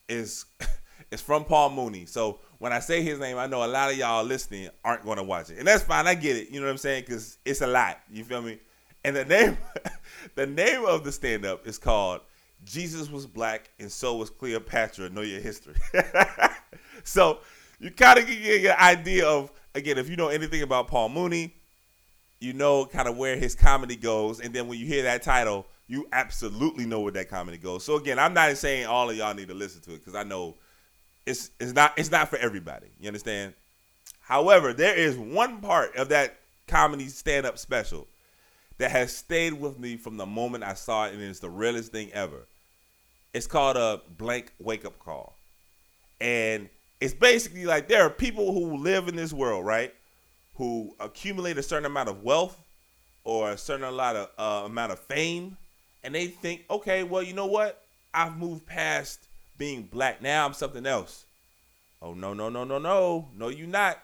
is 0.09 0.45
is 1.11 1.21
from 1.21 1.45
Paul 1.45 1.71
Mooney. 1.71 2.05
So 2.05 2.39
when 2.59 2.73
I 2.73 2.79
say 2.79 3.01
his 3.03 3.19
name, 3.19 3.37
I 3.37 3.47
know 3.47 3.63
a 3.63 3.67
lot 3.67 3.91
of 3.91 3.97
y'all 3.97 4.23
listening 4.23 4.69
aren't 4.83 5.03
going 5.03 5.17
to 5.17 5.23
watch 5.23 5.49
it, 5.49 5.59
and 5.59 5.67
that's 5.67 5.83
fine. 5.83 6.07
I 6.07 6.15
get 6.15 6.37
it. 6.37 6.49
You 6.49 6.59
know 6.59 6.65
what 6.65 6.71
I'm 6.71 6.77
saying? 6.77 7.03
Because 7.05 7.37
it's 7.45 7.61
a 7.61 7.67
lot. 7.67 7.99
You 8.11 8.23
feel 8.23 8.41
me? 8.41 8.59
And 9.03 9.15
the 9.15 9.25
name, 9.25 9.57
the 10.35 10.47
name 10.47 10.85
of 10.85 11.03
the 11.03 11.11
stand-up 11.11 11.67
is 11.67 11.77
called 11.77 12.21
Jesus 12.63 13.09
was 13.09 13.25
black 13.25 13.69
and 13.79 13.91
so 13.91 14.15
was 14.15 14.29
Cleopatra. 14.29 15.09
Know 15.09 15.21
your 15.21 15.39
history. 15.39 15.75
so 17.03 17.39
you 17.79 17.91
kind 17.91 18.19
of 18.19 18.27
get 18.27 18.65
an 18.65 18.75
idea 18.79 19.27
of 19.27 19.51
again 19.75 19.97
if 19.97 20.09
you 20.09 20.15
know 20.15 20.29
anything 20.29 20.63
about 20.63 20.87
Paul 20.87 21.09
Mooney, 21.09 21.53
you 22.39 22.53
know 22.53 22.85
kind 22.85 23.07
of 23.07 23.17
where 23.17 23.37
his 23.37 23.55
comedy 23.55 23.95
goes, 23.95 24.39
and 24.39 24.53
then 24.53 24.67
when 24.67 24.79
you 24.79 24.85
hear 24.85 25.03
that 25.03 25.21
title, 25.21 25.67
you 25.87 26.07
absolutely 26.11 26.85
know 26.85 26.99
where 27.01 27.11
that 27.13 27.29
comedy 27.29 27.57
goes. 27.57 27.83
So 27.83 27.95
again, 27.95 28.19
I'm 28.19 28.33
not 28.33 28.55
saying 28.57 28.87
all 28.87 29.09
of 29.09 29.15
y'all 29.15 29.33
need 29.33 29.47
to 29.49 29.53
listen 29.53 29.81
to 29.81 29.93
it 29.93 29.99
because 29.99 30.15
I 30.15 30.23
know 30.23 30.55
it's 31.27 31.51
it's 31.59 31.73
not 31.73 31.93
it's 31.97 32.09
not 32.09 32.29
for 32.29 32.37
everybody. 32.37 32.87
You 32.99 33.07
understand? 33.07 33.53
However, 34.21 34.73
there 34.73 34.95
is 34.95 35.17
one 35.17 35.59
part 35.59 35.95
of 35.95 36.09
that 36.09 36.37
comedy 36.67 37.07
stand 37.07 37.45
up 37.45 37.57
special 37.57 38.07
that 38.77 38.91
has 38.91 39.15
stayed 39.15 39.53
with 39.53 39.77
me 39.79 39.97
from 39.97 40.17
the 40.17 40.25
moment 40.25 40.63
I 40.63 40.73
saw 40.73 41.05
it, 41.05 41.13
and 41.13 41.21
it's 41.21 41.39
the 41.39 41.49
realest 41.49 41.91
thing 41.91 42.11
ever. 42.13 42.47
It's 43.33 43.47
called 43.47 43.77
a 43.77 44.01
blank 44.17 44.51
wake 44.59 44.85
up 44.85 44.97
call, 44.99 45.35
and 46.21 46.69
it's 47.01 47.13
basically 47.13 47.65
like 47.65 47.87
there 47.87 48.03
are 48.03 48.09
people 48.09 48.53
who 48.53 48.77
live 48.77 49.07
in 49.07 49.15
this 49.15 49.33
world, 49.33 49.65
right? 49.65 49.93
Who 50.55 50.95
accumulate 50.99 51.57
a 51.57 51.63
certain 51.63 51.85
amount 51.85 52.09
of 52.09 52.23
wealth 52.23 52.57
or 53.23 53.51
a 53.51 53.57
certain 53.57 53.95
lot 53.95 54.15
of 54.15 54.29
uh, 54.37 54.65
amount 54.65 54.93
of 54.93 54.99
fame, 54.99 55.57
and 56.03 56.15
they 56.15 56.27
think, 56.27 56.63
okay, 56.69 57.03
well, 57.03 57.21
you 57.21 57.33
know 57.33 57.47
what? 57.47 57.83
I've 58.13 58.37
moved 58.37 58.65
past 58.65 59.26
being 59.57 59.83
black. 59.83 60.21
Now 60.21 60.45
I'm 60.45 60.53
something 60.53 60.85
else. 60.85 61.25
Oh 62.01 62.13
no, 62.13 62.33
no, 62.33 62.49
no, 62.49 62.63
no, 62.63 62.77
no, 62.77 63.27
no, 63.35 63.49
you 63.49 63.67
not. 63.67 63.97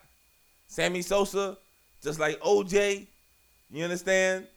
Sammy 0.68 1.02
Sosa, 1.02 1.58
just 2.02 2.20
like 2.20 2.40
OJ, 2.42 3.06
you 3.72 3.84
understand? 3.84 4.48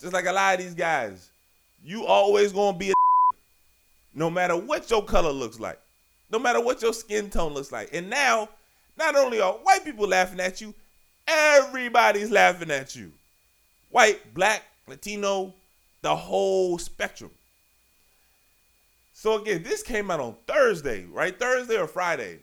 Just 0.00 0.12
like 0.12 0.26
a 0.26 0.32
lot 0.32 0.54
of 0.54 0.60
these 0.60 0.74
guys, 0.74 1.30
you 1.82 2.04
always 2.04 2.52
gonna 2.52 2.76
be 2.76 2.90
a 2.90 2.94
no 4.14 4.30
matter 4.30 4.56
what 4.56 4.90
your 4.90 5.04
color 5.04 5.32
looks 5.32 5.58
like, 5.58 5.80
no 6.30 6.38
matter 6.38 6.60
what 6.60 6.82
your 6.82 6.92
skin 6.92 7.30
tone 7.30 7.54
looks 7.54 7.72
like. 7.72 7.90
And 7.92 8.08
now, 8.08 8.48
not 8.96 9.16
only 9.16 9.40
are 9.40 9.52
white 9.52 9.84
people 9.84 10.06
laughing 10.06 10.40
at 10.40 10.60
you, 10.60 10.74
everybody's 11.26 12.30
laughing 12.30 12.70
at 12.70 12.94
you. 12.94 13.12
White, 13.90 14.34
black, 14.34 14.62
Latino, 14.86 15.54
the 16.02 16.14
whole 16.14 16.78
spectrum. 16.78 17.30
So 19.20 19.42
again, 19.42 19.64
this 19.64 19.82
came 19.82 20.12
out 20.12 20.20
on 20.20 20.36
Thursday, 20.46 21.04
right? 21.06 21.36
Thursday 21.36 21.76
or 21.76 21.88
Friday. 21.88 22.38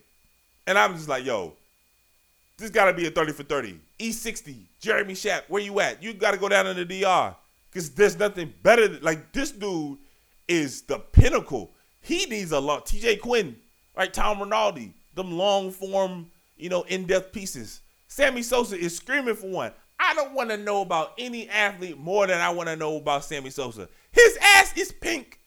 And 0.66 0.76
I'm 0.76 0.94
just 0.94 1.08
like, 1.08 1.24
yo, 1.24 1.54
this 2.58 2.68
gotta 2.68 2.92
be 2.92 3.06
a 3.06 3.10
30 3.10 3.32
for 3.32 3.44
30. 3.44 3.80
E60, 3.98 4.56
Jeremy 4.78 5.14
Schaap, 5.14 5.44
where 5.48 5.62
you 5.62 5.80
at? 5.80 6.02
You 6.02 6.12
gotta 6.12 6.36
go 6.36 6.50
down 6.50 6.66
in 6.66 6.76
the 6.76 6.84
DR. 6.84 7.34
Cause 7.72 7.88
there's 7.92 8.18
nothing 8.18 8.52
better 8.62 8.88
than, 8.88 9.02
like 9.02 9.32
this 9.32 9.52
dude 9.52 9.96
is 10.48 10.82
the 10.82 10.98
pinnacle. 10.98 11.70
He 12.02 12.26
needs 12.26 12.52
a 12.52 12.60
lot. 12.60 12.84
TJ 12.84 13.22
Quinn, 13.22 13.56
right? 13.96 14.12
Tom 14.12 14.38
Rinaldi, 14.40 14.92
them 15.14 15.32
long 15.32 15.70
form, 15.70 16.30
you 16.58 16.68
know, 16.68 16.82
in-depth 16.82 17.32
pieces. 17.32 17.80
Sammy 18.06 18.42
Sosa 18.42 18.76
is 18.76 18.94
screaming 18.94 19.34
for 19.34 19.48
one. 19.48 19.72
I 19.98 20.12
don't 20.12 20.34
want 20.34 20.50
to 20.50 20.58
know 20.58 20.82
about 20.82 21.14
any 21.16 21.48
athlete 21.48 21.96
more 21.96 22.26
than 22.26 22.38
I 22.38 22.50
want 22.50 22.68
to 22.68 22.76
know 22.76 22.96
about 22.98 23.24
Sammy 23.24 23.48
Sosa. 23.48 23.88
His 24.12 24.38
ass 24.42 24.76
is 24.76 24.92
pink. 24.92 25.40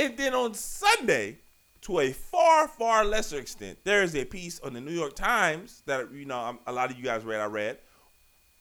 And 0.00 0.16
then 0.16 0.32
on 0.32 0.54
Sunday, 0.54 1.36
to 1.82 2.00
a 2.00 2.10
far, 2.10 2.66
far 2.66 3.04
lesser 3.04 3.38
extent, 3.38 3.80
there 3.84 4.02
is 4.02 4.16
a 4.16 4.24
piece 4.24 4.58
on 4.60 4.72
the 4.72 4.80
New 4.80 4.92
York 4.92 5.14
Times 5.14 5.82
that 5.84 6.10
you 6.10 6.24
know 6.24 6.58
a 6.66 6.72
lot 6.72 6.90
of 6.90 6.96
you 6.96 7.04
guys 7.04 7.22
read. 7.22 7.38
I 7.38 7.44
read 7.44 7.76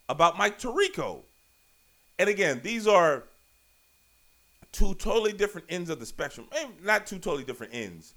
about 0.09 0.37
Mike 0.37 0.59
Tirico, 0.59 1.21
and 2.17 2.29
again, 2.29 2.59
these 2.61 2.87
are 2.87 3.23
two 4.73 4.93
totally 4.95 5.31
different 5.31 5.67
ends 5.69 5.89
of 5.89 6.01
the 6.01 6.05
spectrum. 6.05 6.45
Maybe 6.51 6.73
not 6.83 7.07
two 7.07 7.19
totally 7.19 7.45
different 7.45 7.73
ends, 7.73 8.15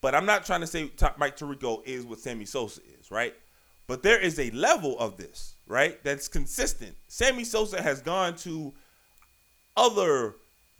but 0.00 0.16
I'm 0.16 0.26
not 0.26 0.44
trying 0.44 0.60
to 0.62 0.66
say 0.66 0.90
Mike 1.16 1.36
Tirico 1.36 1.80
is 1.86 2.04
what 2.04 2.18
Sammy 2.18 2.44
Sosa 2.44 2.80
is, 2.98 3.08
right? 3.08 3.34
But 3.86 4.02
there 4.02 4.18
is 4.18 4.40
a 4.40 4.50
level 4.50 4.98
of 4.98 5.16
this, 5.16 5.54
right, 5.68 6.02
that's 6.02 6.26
consistent. 6.26 6.96
Sammy 7.06 7.44
Sosa 7.44 7.80
has 7.80 8.02
gone 8.02 8.34
to 8.38 8.72
other 9.76 10.34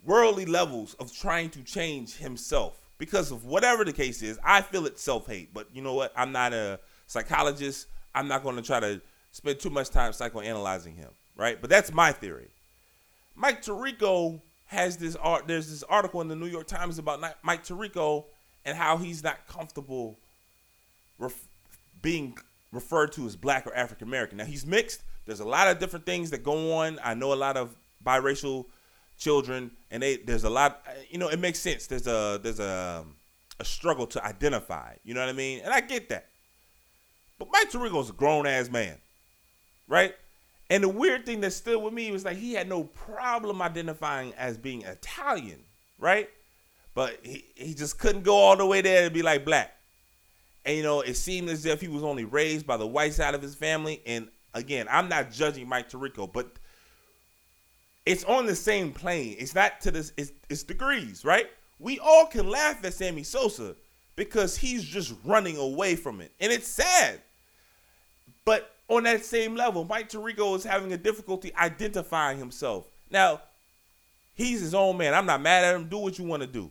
worldly 0.05 0.45
levels 0.45 0.93
of 0.95 1.13
trying 1.13 1.49
to 1.51 1.63
change 1.63 2.15
himself 2.15 2.79
because 2.97 3.31
of 3.31 3.45
whatever 3.45 3.83
the 3.83 3.93
case 3.93 4.21
is. 4.21 4.39
I 4.43 4.61
feel 4.61 4.85
it's 4.85 5.01
self 5.01 5.27
hate, 5.27 5.53
but 5.53 5.67
you 5.73 5.81
know 5.81 5.93
what? 5.93 6.13
I'm 6.15 6.31
not 6.31 6.53
a 6.53 6.79
psychologist. 7.07 7.87
I'm 8.13 8.27
not 8.27 8.43
going 8.43 8.55
to 8.55 8.61
try 8.61 8.79
to 8.79 9.01
spend 9.31 9.59
too 9.59 9.69
much 9.69 9.89
time 9.89 10.11
psychoanalyzing 10.11 10.95
him, 10.95 11.09
right? 11.35 11.59
But 11.59 11.69
that's 11.69 11.93
my 11.93 12.11
theory. 12.11 12.47
Mike 13.35 13.61
Tirico 13.61 14.41
has 14.67 14.97
this 14.97 15.15
art. 15.17 15.47
There's 15.47 15.69
this 15.69 15.83
article 15.83 16.21
in 16.21 16.27
the 16.27 16.35
New 16.35 16.47
York 16.47 16.67
Times 16.67 16.97
about 16.97 17.21
Mike 17.43 17.65
Tirico 17.65 18.25
and 18.63 18.77
how 18.77 18.97
he's 18.97 19.23
not 19.23 19.45
comfortable 19.47 20.17
ref- 21.19 21.47
being 22.01 22.37
referred 22.71 23.11
to 23.13 23.25
as 23.25 23.35
black 23.35 23.67
or 23.67 23.75
African 23.75 24.07
American. 24.07 24.37
Now 24.37 24.45
he's 24.45 24.65
mixed. 24.65 25.03
There's 25.25 25.39
a 25.39 25.47
lot 25.47 25.67
of 25.67 25.79
different 25.79 26.05
things 26.05 26.31
that 26.31 26.43
go 26.43 26.73
on. 26.73 26.99
I 27.03 27.13
know 27.13 27.33
a 27.33 27.35
lot 27.35 27.57
of 27.57 27.75
biracial 28.05 28.65
children, 29.17 29.71
and 29.91 30.03
they 30.03 30.17
there's 30.17 30.43
a 30.43 30.49
lot. 30.49 30.85
You 31.09 31.17
know, 31.17 31.29
it 31.29 31.39
makes 31.39 31.59
sense. 31.59 31.87
There's 31.87 32.07
a 32.07 32.39
there's 32.41 32.59
a 32.59 33.03
um, 33.03 33.15
a 33.59 33.65
struggle 33.65 34.07
to 34.07 34.25
identify. 34.25 34.95
You 35.03 35.13
know 35.13 35.21
what 35.21 35.29
I 35.29 35.33
mean? 35.33 35.61
And 35.63 35.73
I 35.73 35.81
get 35.81 36.09
that. 36.09 36.27
But 37.37 37.49
Mike 37.51 37.71
Tirico's 37.71 38.09
a 38.09 38.13
grown 38.13 38.47
ass 38.47 38.69
man, 38.69 38.97
right? 39.87 40.13
And 40.69 40.83
the 40.83 40.89
weird 40.89 41.25
thing 41.25 41.41
that's 41.41 41.55
still 41.55 41.81
with 41.81 41.93
me 41.93 42.11
was 42.11 42.25
like 42.25 42.37
he 42.37 42.53
had 42.53 42.67
no 42.67 42.85
problem 42.85 43.61
identifying 43.61 44.33
as 44.35 44.57
being 44.57 44.81
Italian, 44.81 45.63
right? 45.99 46.29
But 46.93 47.19
he, 47.23 47.45
he 47.55 47.73
just 47.73 47.99
couldn't 47.99 48.23
go 48.23 48.35
all 48.35 48.55
the 48.55 48.65
way 48.65 48.81
there 48.81 49.07
to 49.07 49.13
be 49.13 49.21
like 49.21 49.45
black. 49.45 49.75
And 50.65 50.77
you 50.77 50.83
know, 50.83 51.01
it 51.01 51.15
seemed 51.15 51.49
as 51.49 51.65
if 51.65 51.81
he 51.81 51.87
was 51.87 52.03
only 52.03 52.23
raised 52.23 52.65
by 52.65 52.77
the 52.77 52.87
white 52.87 53.13
side 53.13 53.35
of 53.35 53.41
his 53.41 53.53
family. 53.53 54.01
And 54.07 54.29
again, 54.53 54.87
I'm 54.89 55.07
not 55.07 55.31
judging 55.31 55.69
Mike 55.69 55.89
Tirico, 55.89 56.31
but 56.31 56.57
it's 58.05 58.23
on 58.25 58.45
the 58.45 58.55
same 58.55 58.91
plane. 58.91 59.35
It's 59.39 59.55
not 59.55 59.81
to 59.81 59.91
this. 59.91 60.13
It's, 60.17 60.31
it's 60.49 60.63
degrees, 60.63 61.25
right? 61.25 61.47
We 61.79 61.99
all 61.99 62.25
can 62.27 62.49
laugh 62.49 62.83
at 62.85 62.93
Sammy 62.93 63.23
Sosa 63.23 63.75
because 64.15 64.55
he's 64.55 64.83
just 64.83 65.13
running 65.23 65.57
away 65.57 65.95
from 65.95 66.21
it, 66.21 66.31
and 66.39 66.51
it's 66.51 66.67
sad. 66.67 67.21
But 68.45 68.71
on 68.87 69.03
that 69.03 69.25
same 69.25 69.55
level, 69.55 69.83
Mike 69.83 70.09
Tirico 70.09 70.55
is 70.55 70.63
having 70.63 70.93
a 70.93 70.97
difficulty 70.97 71.53
identifying 71.55 72.37
himself. 72.37 72.85
Now, 73.09 73.41
he's 74.35 74.61
his 74.61 74.75
own 74.75 74.97
man. 74.97 75.13
I'm 75.13 75.25
not 75.25 75.41
mad 75.41 75.65
at 75.65 75.75
him. 75.75 75.89
Do 75.89 75.97
what 75.97 76.19
you 76.19 76.25
want 76.25 76.43
to 76.43 76.47
do. 76.47 76.69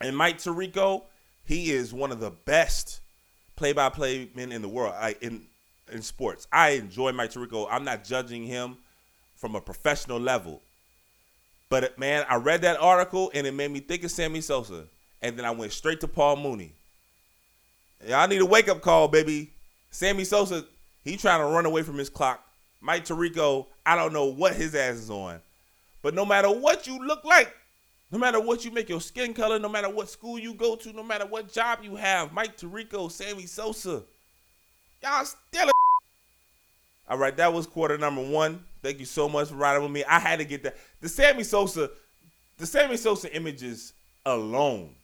And 0.00 0.16
Mike 0.16 0.38
Tirico, 0.38 1.04
he 1.46 1.70
is 1.70 1.94
one 1.94 2.12
of 2.12 2.20
the 2.20 2.30
best 2.30 3.00
play-by-play 3.56 4.30
men 4.34 4.52
in 4.52 4.60
the 4.60 4.68
world. 4.68 4.94
I, 4.96 5.16
in 5.20 5.46
in 5.92 6.02
sports, 6.02 6.46
I 6.52 6.70
enjoy 6.70 7.12
Mike 7.12 7.30
Tirico. 7.32 7.66
I'm 7.70 7.84
not 7.84 8.04
judging 8.04 8.44
him 8.44 8.76
from 9.44 9.56
a 9.56 9.60
professional 9.60 10.18
level. 10.18 10.62
But 11.68 11.98
man, 11.98 12.24
I 12.30 12.36
read 12.36 12.62
that 12.62 12.80
article 12.80 13.30
and 13.34 13.46
it 13.46 13.52
made 13.52 13.70
me 13.70 13.80
think 13.80 14.02
of 14.02 14.10
Sammy 14.10 14.40
Sosa, 14.40 14.86
and 15.20 15.38
then 15.38 15.44
I 15.44 15.50
went 15.50 15.72
straight 15.72 16.00
to 16.00 16.08
Paul 16.08 16.36
Mooney. 16.36 16.72
Y'all 18.08 18.26
need 18.26 18.40
a 18.40 18.46
wake 18.46 18.70
up 18.70 18.80
call, 18.80 19.06
baby. 19.06 19.50
Sammy 19.90 20.24
Sosa, 20.24 20.64
he 21.04 21.18
trying 21.18 21.40
to 21.40 21.46
run 21.46 21.66
away 21.66 21.82
from 21.82 21.98
his 21.98 22.08
clock. 22.08 22.42
Mike 22.80 23.04
Tirico, 23.04 23.66
I 23.84 23.96
don't 23.96 24.14
know 24.14 24.24
what 24.24 24.54
his 24.54 24.74
ass 24.74 24.94
is 24.94 25.10
on. 25.10 25.40
But 26.00 26.14
no 26.14 26.24
matter 26.24 26.48
what 26.48 26.86
you 26.86 27.06
look 27.06 27.22
like, 27.22 27.54
no 28.10 28.18
matter 28.18 28.40
what 28.40 28.64
you 28.64 28.70
make 28.70 28.88
your 28.88 29.02
skin 29.02 29.34
color, 29.34 29.58
no 29.58 29.68
matter 29.68 29.90
what 29.90 30.08
school 30.08 30.38
you 30.38 30.54
go 30.54 30.74
to, 30.74 30.90
no 30.94 31.02
matter 31.02 31.26
what 31.26 31.52
job 31.52 31.80
you 31.82 31.96
have, 31.96 32.32
Mike 32.32 32.56
Tirico, 32.56 33.12
Sammy 33.12 33.44
Sosa, 33.44 34.04
y'all 35.02 35.26
still. 35.26 35.70
All 37.10 37.18
right, 37.18 37.36
that 37.36 37.52
was 37.52 37.66
quarter 37.66 37.98
number 37.98 38.26
one. 38.26 38.64
Thank 38.84 39.00
you 39.00 39.06
so 39.06 39.30
much 39.30 39.48
for 39.48 39.54
riding 39.54 39.82
with 39.82 39.90
me. 39.90 40.04
I 40.04 40.18
had 40.18 40.40
to 40.40 40.44
get 40.44 40.62
that. 40.64 40.76
The 41.00 41.08
Sammy 41.08 41.42
Sosa, 41.42 41.90
the 42.58 42.66
Sammy 42.66 42.98
Sosa 42.98 43.34
images 43.34 43.94
alone 44.26 44.94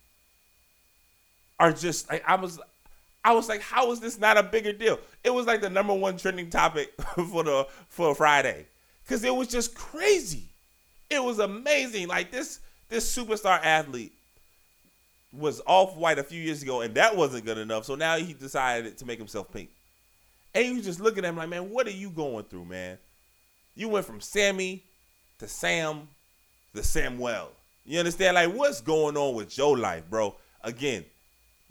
are 1.58 1.72
just. 1.72 2.12
I, 2.12 2.20
I 2.26 2.36
was, 2.36 2.60
I 3.24 3.32
was 3.32 3.48
like, 3.48 3.62
how 3.62 3.90
is 3.90 3.98
this 3.98 4.18
not 4.18 4.36
a 4.36 4.42
bigger 4.42 4.74
deal? 4.74 5.00
It 5.24 5.30
was 5.30 5.46
like 5.46 5.62
the 5.62 5.70
number 5.70 5.94
one 5.94 6.18
trending 6.18 6.50
topic 6.50 6.92
for 7.30 7.42
the 7.42 7.66
for 7.88 8.14
Friday, 8.14 8.66
because 9.02 9.24
it 9.24 9.34
was 9.34 9.48
just 9.48 9.74
crazy. 9.74 10.44
It 11.08 11.24
was 11.24 11.38
amazing. 11.38 12.08
Like 12.08 12.30
this 12.30 12.60
this 12.90 13.16
superstar 13.16 13.64
athlete 13.64 14.12
was 15.32 15.62
off 15.66 15.96
white 15.96 16.18
a 16.18 16.22
few 16.22 16.42
years 16.42 16.62
ago, 16.62 16.82
and 16.82 16.94
that 16.96 17.16
wasn't 17.16 17.46
good 17.46 17.56
enough. 17.56 17.86
So 17.86 17.94
now 17.94 18.18
he 18.18 18.34
decided 18.34 18.98
to 18.98 19.06
make 19.06 19.18
himself 19.18 19.50
pink. 19.50 19.70
And 20.54 20.66
you 20.66 20.82
just 20.82 21.00
looking 21.00 21.24
at 21.24 21.30
him 21.30 21.38
like, 21.38 21.48
man, 21.48 21.70
what 21.70 21.86
are 21.86 21.92
you 21.92 22.10
going 22.10 22.44
through, 22.44 22.66
man? 22.66 22.98
You 23.80 23.88
went 23.88 24.04
from 24.04 24.20
Sammy 24.20 24.84
to 25.38 25.48
Sam 25.48 26.06
to 26.74 26.82
Samuel. 26.82 27.50
You 27.86 27.98
understand? 27.98 28.34
Like, 28.34 28.52
what's 28.52 28.82
going 28.82 29.16
on 29.16 29.34
with 29.34 29.56
your 29.56 29.78
life, 29.78 30.04
bro? 30.10 30.36
Again, 30.62 31.02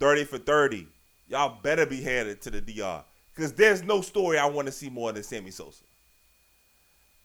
30 0.00 0.24
for 0.24 0.38
30. 0.38 0.88
Y'all 1.28 1.56
better 1.62 1.86
be 1.86 2.02
headed 2.02 2.40
to 2.40 2.50
the 2.50 2.60
DR. 2.60 3.04
Because 3.32 3.52
there's 3.52 3.84
no 3.84 4.00
story 4.00 4.38
I 4.38 4.46
want 4.46 4.66
to 4.66 4.72
see 4.72 4.90
more 4.90 5.12
than 5.12 5.22
Sammy 5.22 5.52
Sosa. 5.52 5.84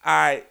All 0.04 0.12
right. 0.12 0.46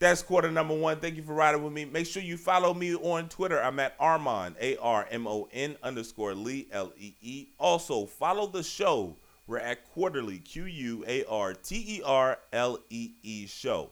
That's 0.00 0.20
quarter 0.20 0.50
number 0.50 0.74
one. 0.74 0.98
Thank 0.98 1.14
you 1.14 1.22
for 1.22 1.34
riding 1.34 1.62
with 1.62 1.72
me. 1.72 1.84
Make 1.84 2.06
sure 2.06 2.22
you 2.22 2.36
follow 2.36 2.74
me 2.74 2.96
on 2.96 3.28
Twitter. 3.28 3.62
I'm 3.62 3.78
at 3.78 3.96
Armon, 4.00 4.56
A 4.60 4.76
R 4.78 5.06
M 5.12 5.28
O 5.28 5.48
N 5.52 5.76
underscore 5.84 6.34
Lee, 6.34 6.66
L 6.72 6.92
E 6.98 7.14
E. 7.22 7.46
Also, 7.56 8.04
follow 8.04 8.48
the 8.48 8.64
show 8.64 9.14
we're 9.46 9.58
at 9.58 9.88
quarterly, 9.92 10.38
Q 10.38 10.64
U 10.64 11.04
A 11.06 11.24
R 11.24 11.54
T 11.54 11.98
E 11.98 12.02
R 12.04 12.38
L 12.52 12.78
E 12.90 13.12
E 13.22 13.46
show. 13.46 13.90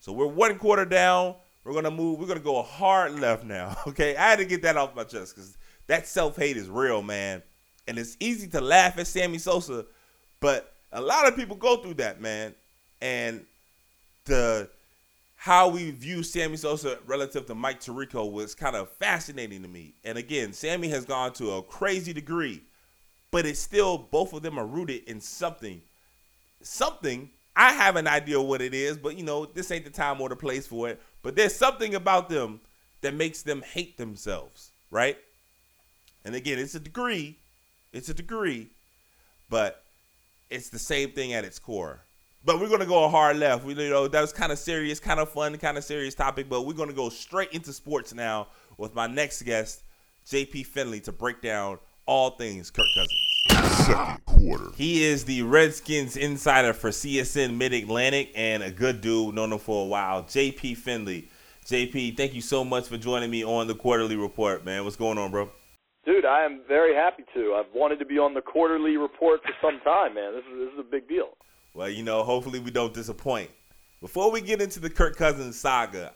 So 0.00 0.12
we're 0.12 0.26
one 0.26 0.58
quarter 0.58 0.84
down. 0.84 1.34
We're 1.64 1.74
gonna 1.74 1.90
move. 1.90 2.18
We're 2.18 2.26
gonna 2.26 2.40
go 2.40 2.62
hard 2.62 3.18
left 3.20 3.44
now. 3.44 3.76
Okay, 3.86 4.16
I 4.16 4.30
had 4.30 4.38
to 4.38 4.44
get 4.44 4.62
that 4.62 4.76
off 4.76 4.94
my 4.94 5.04
chest 5.04 5.34
because 5.34 5.56
that 5.86 6.06
self 6.06 6.36
hate 6.36 6.56
is 6.56 6.68
real, 6.68 7.02
man. 7.02 7.42
And 7.86 7.98
it's 7.98 8.16
easy 8.20 8.46
to 8.48 8.60
laugh 8.60 8.98
at 8.98 9.06
Sammy 9.06 9.38
Sosa, 9.38 9.84
but 10.40 10.72
a 10.92 11.00
lot 11.00 11.26
of 11.26 11.36
people 11.36 11.56
go 11.56 11.76
through 11.76 11.94
that, 11.94 12.20
man. 12.20 12.54
And 13.00 13.44
the 14.24 14.68
how 15.36 15.68
we 15.68 15.90
view 15.90 16.22
Sammy 16.22 16.56
Sosa 16.56 16.98
relative 17.06 17.46
to 17.46 17.54
Mike 17.54 17.80
Tirico 17.80 18.30
was 18.30 18.54
kind 18.54 18.76
of 18.76 18.90
fascinating 18.90 19.62
to 19.62 19.68
me. 19.68 19.94
And 20.04 20.18
again, 20.18 20.52
Sammy 20.52 20.88
has 20.88 21.06
gone 21.06 21.32
to 21.34 21.52
a 21.52 21.62
crazy 21.62 22.12
degree, 22.12 22.62
but 23.30 23.46
it's 23.46 23.60
still 23.60 23.98
both 23.98 24.32
of 24.32 24.42
them 24.42 24.58
are 24.58 24.66
rooted 24.66 25.04
in 25.04 25.20
something. 25.20 25.82
Something 26.62 27.30
I 27.56 27.72
have 27.72 27.96
an 27.96 28.06
idea 28.06 28.40
what 28.40 28.62
it 28.62 28.74
is, 28.74 28.96
but 28.96 29.16
you 29.16 29.24
know, 29.24 29.44
this 29.44 29.70
ain't 29.70 29.84
the 29.84 29.90
time 29.90 30.20
or 30.20 30.28
the 30.28 30.36
place 30.36 30.66
for 30.66 30.88
it. 30.88 31.00
But 31.22 31.36
there's 31.36 31.54
something 31.54 31.94
about 31.94 32.28
them 32.28 32.60
that 33.02 33.14
makes 33.14 33.42
them 33.42 33.62
hate 33.62 33.98
themselves, 33.98 34.70
right? 34.90 35.18
And 36.24 36.34
again, 36.34 36.58
it's 36.58 36.74
a 36.74 36.80
degree. 36.80 37.36
It's 37.92 38.08
a 38.08 38.14
degree, 38.14 38.68
but 39.48 39.82
it's 40.48 40.68
the 40.68 40.78
same 40.78 41.10
thing 41.10 41.32
at 41.32 41.44
its 41.44 41.58
core. 41.58 42.00
But 42.44 42.60
we're 42.60 42.68
gonna 42.68 42.86
go 42.86 43.04
a 43.04 43.08
hard 43.08 43.36
left. 43.36 43.64
We 43.64 43.74
you 43.74 43.90
know 43.90 44.08
that 44.08 44.20
was 44.20 44.32
kind 44.32 44.52
of 44.52 44.58
serious, 44.58 45.00
kind 45.00 45.20
of 45.20 45.28
fun, 45.28 45.56
kind 45.58 45.76
of 45.76 45.84
serious 45.84 46.14
topic. 46.14 46.48
But 46.48 46.62
we're 46.62 46.72
gonna 46.74 46.92
go 46.92 47.08
straight 47.08 47.52
into 47.52 47.72
sports 47.72 48.14
now 48.14 48.48
with 48.78 48.94
my 48.94 49.06
next 49.06 49.42
guest, 49.42 49.82
JP 50.26 50.66
Finlay, 50.66 51.00
to 51.00 51.12
break 51.12 51.42
down 51.42 51.78
all 52.10 52.30
things 52.30 52.72
Kirk 52.72 52.86
Cousins. 52.92 53.86
Second 53.86 54.24
quarter. 54.26 54.70
He 54.76 55.04
is 55.04 55.24
the 55.24 55.42
Redskins 55.42 56.16
insider 56.16 56.72
for 56.72 56.90
CSN 56.90 57.56
Mid 57.56 57.72
Atlantic 57.72 58.32
and 58.34 58.64
a 58.64 58.70
good 58.70 59.00
dude, 59.00 59.36
known 59.36 59.52
him 59.52 59.60
for 59.60 59.84
a 59.84 59.86
while. 59.86 60.24
JP 60.24 60.76
Finlay. 60.76 61.28
JP, 61.64 62.16
thank 62.16 62.34
you 62.34 62.40
so 62.40 62.64
much 62.64 62.88
for 62.88 62.96
joining 62.96 63.30
me 63.30 63.44
on 63.44 63.68
the 63.68 63.76
quarterly 63.76 64.16
report, 64.16 64.64
man. 64.64 64.82
What's 64.82 64.96
going 64.96 65.18
on, 65.18 65.30
bro? 65.30 65.50
Dude, 66.04 66.24
I 66.24 66.44
am 66.44 66.62
very 66.66 66.94
happy 66.96 67.22
to. 67.34 67.54
I've 67.54 67.72
wanted 67.72 68.00
to 68.00 68.04
be 68.04 68.18
on 68.18 68.34
the 68.34 68.40
quarterly 68.40 68.96
report 68.96 69.40
for 69.42 69.52
some 69.62 69.78
time, 69.84 70.14
man. 70.14 70.34
This 70.34 70.44
is 70.52 70.58
this 70.58 70.72
is 70.72 70.80
a 70.80 70.90
big 70.90 71.08
deal. 71.08 71.28
Well, 71.74 71.88
you 71.88 72.02
know, 72.02 72.24
hopefully 72.24 72.58
we 72.58 72.72
don't 72.72 72.92
disappoint. 72.92 73.50
Before 74.00 74.32
we 74.32 74.40
get 74.40 74.60
into 74.60 74.80
the 74.80 74.90
Kirk 74.90 75.14
Cousins 75.14 75.60
saga, 75.60 76.12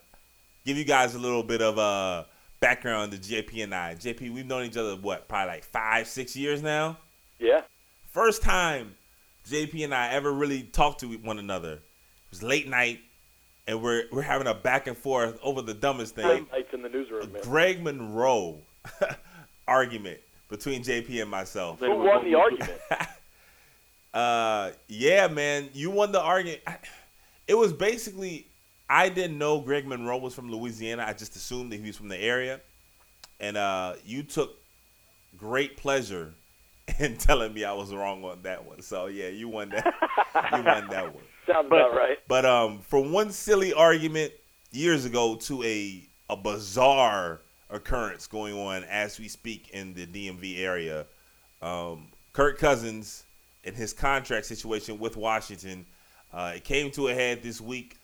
give 0.67 0.77
you 0.77 0.85
guys 0.85 1.15
a 1.15 1.19
little 1.21 1.45
bit 1.45 1.63
of 1.63 1.79
uh, 1.79 2.25
background 2.65 3.13
to 3.13 3.19
JP 3.19 3.65
and 3.65 3.75
I. 3.75 3.95
JP, 3.95 4.33
we've 4.33 4.47
known 4.47 4.65
each 4.65 4.79
other 4.79 4.97
what, 4.97 5.29
probably 5.29 5.49
like 5.49 5.65
five, 5.65 6.09
six 6.09 6.35
years 6.35 6.63
now. 6.63 6.97
Yeah. 7.39 7.61
First 8.07 8.41
time 8.43 8.95
JP 9.47 9.85
and 9.85 9.95
I 9.95 10.13
ever 10.13 10.33
really 10.33 10.63
talked 10.63 11.01
to 11.01 11.09
one 11.19 11.39
another. 11.39 11.73
It 11.75 12.31
was 12.31 12.43
late 12.43 12.67
night, 12.67 13.01
and 13.67 13.83
we're 13.83 14.05
we're 14.11 14.23
having 14.23 14.47
a 14.47 14.55
back 14.55 14.87
and 14.87 14.97
forth 14.97 15.39
over 15.43 15.61
the 15.61 15.75
dumbest 15.75 16.15
thing. 16.15 16.47
Lights 16.51 16.73
in 16.73 16.81
the 16.81 16.89
newsroom, 16.89 17.33
man. 17.33 17.43
Greg 17.43 17.83
Monroe 17.83 18.61
argument 19.69 20.21
between 20.49 20.83
JP 20.83 21.21
and 21.21 21.31
myself. 21.31 21.81
Who 21.81 21.95
won 21.95 22.25
the 22.25 22.35
argument? 22.35 22.73
Uh, 24.15 24.71
yeah, 24.87 25.27
man, 25.27 25.69
you 25.73 25.91
won 25.91 26.13
the 26.13 26.21
argument. 26.21 26.61
It 27.49 27.55
was 27.55 27.73
basically 27.73 28.47
I 28.89 29.09
didn't 29.09 29.39
know 29.39 29.61
Greg 29.61 29.87
Monroe 29.87 30.19
was 30.19 30.35
from 30.35 30.51
Louisiana. 30.51 31.05
I 31.07 31.13
just 31.13 31.37
assumed 31.37 31.73
that 31.73 31.81
he 31.81 31.87
was 31.87 31.97
from 31.97 32.09
the 32.09 32.19
area, 32.19 32.61
and 33.41 33.57
uh, 33.57 33.95
you 34.05 34.23
took 34.23 34.57
great 35.37 35.77
pleasure 35.77 36.35
in 36.99 37.17
telling 37.17 37.53
me 37.53 37.65
I 37.65 37.73
was 37.73 37.93
wrong 37.95 38.25
on 38.25 38.43
that 38.43 38.65
one. 38.65 38.83
So 38.83 39.07
yeah, 39.07 39.29
you 39.29 39.49
won 39.49 39.71
that. 39.71 39.95
you 40.53 40.63
won 40.63 40.89
that 40.89 41.15
one. 41.15 41.25
Sounds 41.47 41.67
about 41.67 41.95
right. 41.95 42.19
But 42.29 42.45
um, 42.47 42.81
from 42.81 43.13
one 43.13 43.31
silly 43.31 43.73
argument 43.73 44.33
years 44.71 45.05
ago 45.05 45.37
to 45.37 45.63
a 45.63 46.03
a 46.31 46.37
bizarre 46.37 47.41
occurrence 47.71 48.27
going 48.27 48.55
on 48.55 48.85
as 48.85 49.19
we 49.19 49.29
speak 49.29 49.71
in 49.71 49.93
the 49.95 50.07
DMV 50.07 50.59
area, 50.59 51.07
um, 51.61 52.09
Kirk 52.33 52.59
Cousins 52.59 53.25
and 53.65 53.77
his 53.77 53.93
contract 53.93 54.47
situation 54.47 54.99
with 54.99 55.17
Washington. 55.17 55.87
Uh, 56.33 56.55
it 56.57 56.65
came 56.65 56.91
to 56.93 57.09
a 57.09 57.15
head 57.15 57.43
this 57.43 57.61
week. 57.61 57.99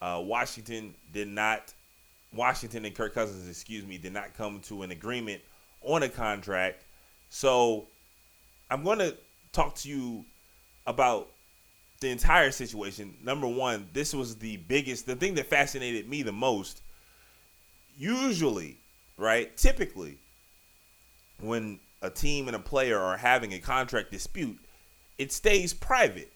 Uh, 0.00 0.22
Washington 0.24 0.94
did 1.12 1.28
not, 1.28 1.72
Washington 2.32 2.84
and 2.84 2.94
Kirk 2.94 3.14
Cousins, 3.14 3.48
excuse 3.48 3.86
me, 3.86 3.98
did 3.98 4.12
not 4.12 4.34
come 4.34 4.60
to 4.60 4.82
an 4.82 4.90
agreement 4.90 5.42
on 5.82 6.02
a 6.02 6.08
contract. 6.08 6.84
So 7.28 7.86
I'm 8.70 8.84
going 8.84 8.98
to 8.98 9.16
talk 9.52 9.74
to 9.76 9.88
you 9.88 10.24
about 10.86 11.28
the 12.00 12.10
entire 12.10 12.50
situation. 12.50 13.14
Number 13.22 13.48
one, 13.48 13.88
this 13.92 14.14
was 14.14 14.36
the 14.36 14.58
biggest, 14.58 15.06
the 15.06 15.16
thing 15.16 15.34
that 15.34 15.46
fascinated 15.46 16.08
me 16.08 16.22
the 16.22 16.32
most. 16.32 16.82
Usually, 17.96 18.76
right, 19.16 19.56
typically, 19.56 20.18
when 21.40 21.80
a 22.02 22.10
team 22.10 22.48
and 22.48 22.56
a 22.56 22.60
player 22.60 22.98
are 22.98 23.16
having 23.16 23.54
a 23.54 23.58
contract 23.58 24.10
dispute, 24.10 24.58
it 25.16 25.32
stays 25.32 25.72
private. 25.72 26.30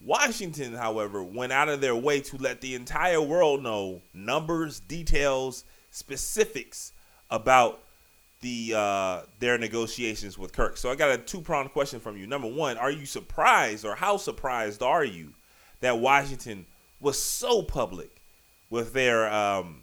Washington, 0.00 0.74
however, 0.74 1.22
went 1.22 1.52
out 1.52 1.68
of 1.68 1.80
their 1.80 1.96
way 1.96 2.20
to 2.20 2.36
let 2.36 2.60
the 2.60 2.74
entire 2.74 3.20
world 3.20 3.62
know 3.62 4.02
numbers, 4.14 4.80
details, 4.80 5.64
specifics 5.90 6.92
about 7.30 7.80
the 8.40 8.74
uh, 8.76 9.22
their 9.38 9.58
negotiations 9.58 10.38
with 10.38 10.52
Kirk. 10.52 10.76
So 10.76 10.90
I 10.90 10.94
got 10.94 11.10
a 11.10 11.18
two 11.18 11.40
pronged 11.40 11.72
question 11.72 12.00
from 12.00 12.16
you. 12.16 12.26
Number 12.26 12.48
one, 12.48 12.76
are 12.76 12.90
you 12.90 13.06
surprised, 13.06 13.84
or 13.84 13.94
how 13.94 14.16
surprised 14.16 14.82
are 14.82 15.04
you 15.04 15.32
that 15.80 15.98
Washington 15.98 16.66
was 17.00 17.20
so 17.20 17.62
public 17.62 18.10
with 18.70 18.92
their 18.92 19.32
um, 19.32 19.82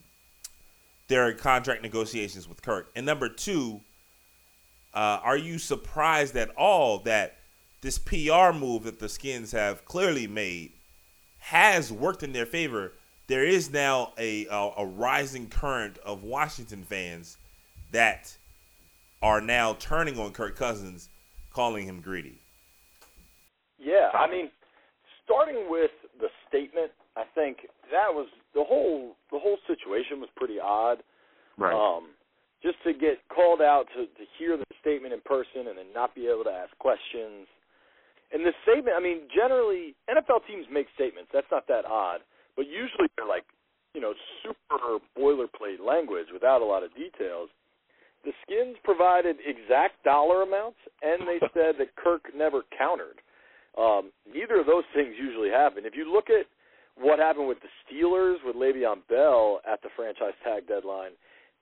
their 1.07 1.33
contract 1.33 1.81
negotiations 1.81 2.47
with 2.47 2.61
Kirk? 2.61 2.91
And 2.95 3.05
number 3.05 3.27
two, 3.27 3.81
uh, 4.93 5.19
are 5.23 5.37
you 5.37 5.57
surprised 5.57 6.37
at 6.37 6.49
all 6.51 6.99
that 6.99 7.37
this 7.83 7.99
PR 7.99 8.57
move 8.57 8.83
that 8.83 8.99
the 8.99 9.09
Skins 9.09 9.51
have 9.51 9.83
clearly 9.83 10.25
made 10.25 10.71
has 11.39 11.91
worked 11.91 12.23
in 12.23 12.31
their 12.31 12.45
favor. 12.45 12.93
There 13.27 13.45
is 13.45 13.71
now 13.71 14.13
a, 14.17 14.47
a, 14.47 14.71
a 14.77 14.85
rising 14.85 15.49
current 15.49 15.97
of 15.99 16.23
Washington 16.23 16.83
fans 16.83 17.37
that 17.91 18.37
are 19.21 19.41
now 19.41 19.75
turning 19.79 20.17
on 20.17 20.31
Kirk 20.31 20.55
Cousins, 20.55 21.09
calling 21.51 21.85
him 21.85 21.99
greedy. 21.99 22.39
Yeah, 23.77 24.09
I 24.13 24.29
mean, 24.31 24.49
starting 25.25 25.69
with 25.69 25.91
the 26.21 26.29
statement, 26.47 26.91
I 27.17 27.23
think 27.35 27.67
that 27.91 28.13
was 28.13 28.27
the 28.55 28.63
whole 28.63 29.17
the 29.29 29.39
whole 29.39 29.57
situation 29.67 30.21
was 30.21 30.29
pretty 30.37 30.57
odd. 30.57 31.03
Right. 31.57 31.73
Um, 31.73 32.11
just 32.61 32.77
to 32.85 32.93
get 32.93 33.19
called 33.27 33.61
out 33.61 33.87
to 33.93 34.05
to 34.05 34.23
hear 34.39 34.55
the 34.55 34.63
statement 34.79 35.13
in 35.13 35.19
person 35.19 35.67
and 35.67 35.77
then 35.77 35.91
not 35.93 36.15
be 36.15 36.27
able 36.27 36.45
to 36.45 36.49
ask 36.49 36.71
questions 36.79 37.47
and 38.33 38.43
the 38.43 38.51
statement, 38.65 38.97
I 38.97 39.01
mean, 39.01 39.29
generally 39.29 39.95
NFL 40.09 40.47
teams 40.49 40.65
make 40.71 40.87
statements. 40.95 41.29
That's 41.31 41.47
not 41.51 41.67
that 41.67 41.85
odd, 41.85 42.21
but 42.57 42.65
usually 42.65 43.07
they're 43.15 43.29
like, 43.29 43.45
you 43.93 44.01
know, 44.01 44.13
super 44.41 44.97
boilerplate 45.13 45.77
language 45.77 46.27
without 46.33 46.61
a 46.61 46.65
lot 46.65 46.81
of 46.81 46.89
details. 46.95 47.49
The 48.25 48.33
Skins 48.41 48.77
provided 48.83 49.37
exact 49.45 50.03
dollar 50.03 50.41
amounts, 50.41 50.79
and 51.03 51.27
they 51.27 51.37
said 51.53 51.77
that 51.77 51.95
Kirk 51.95 52.33
never 52.35 52.63
countered. 52.75 53.21
Um, 53.77 54.11
neither 54.25 54.59
of 54.59 54.65
those 54.65 54.85
things 54.95 55.13
usually 55.17 55.49
happen. 55.49 55.85
If 55.85 55.93
you 55.95 56.11
look 56.11 56.29
at 56.29 56.49
what 56.97 57.19
happened 57.19 57.47
with 57.47 57.57
the 57.61 57.69
Steelers 57.85 58.37
with 58.45 58.55
Le'Veon 58.55 59.05
Bell 59.09 59.61
at 59.65 59.81
the 59.81 59.89
franchise 59.95 60.37
tag 60.43 60.67
deadline, 60.67 61.13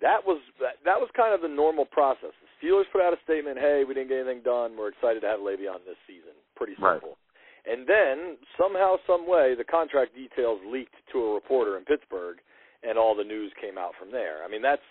that 0.02 0.20
was 0.26 0.42
that, 0.60 0.82
that 0.84 1.00
was 1.00 1.08
kind 1.16 1.34
of 1.34 1.42
the 1.42 1.52
normal 1.52 1.86
process. 1.86 2.34
The 2.42 2.50
Steelers 2.60 2.90
put 2.92 3.02
out 3.02 3.14
a 3.14 3.22
statement, 3.24 3.60
"Hey, 3.60 3.84
we 3.88 3.94
didn't 3.94 4.10
get 4.10 4.26
anything 4.26 4.42
done. 4.42 4.76
We're 4.76 4.90
excited 4.90 5.22
to 5.22 5.28
have 5.28 5.40
Le'Veon 5.40 5.86
this 5.86 6.00
season." 6.08 6.36
Pretty 6.62 6.78
simple. 6.78 7.18
Right. 7.18 7.74
And 7.74 7.90
then 7.90 8.38
somehow, 8.54 9.02
some 9.10 9.26
way, 9.26 9.58
the 9.58 9.66
contract 9.66 10.14
details 10.14 10.62
leaked 10.66 10.94
to 11.14 11.18
a 11.18 11.34
reporter 11.34 11.78
in 11.78 11.86
Pittsburgh, 11.86 12.38
and 12.86 12.98
all 12.98 13.16
the 13.18 13.26
news 13.26 13.52
came 13.62 13.78
out 13.78 13.94
from 13.98 14.12
there. 14.12 14.46
I 14.46 14.48
mean, 14.48 14.62
that's 14.62 14.86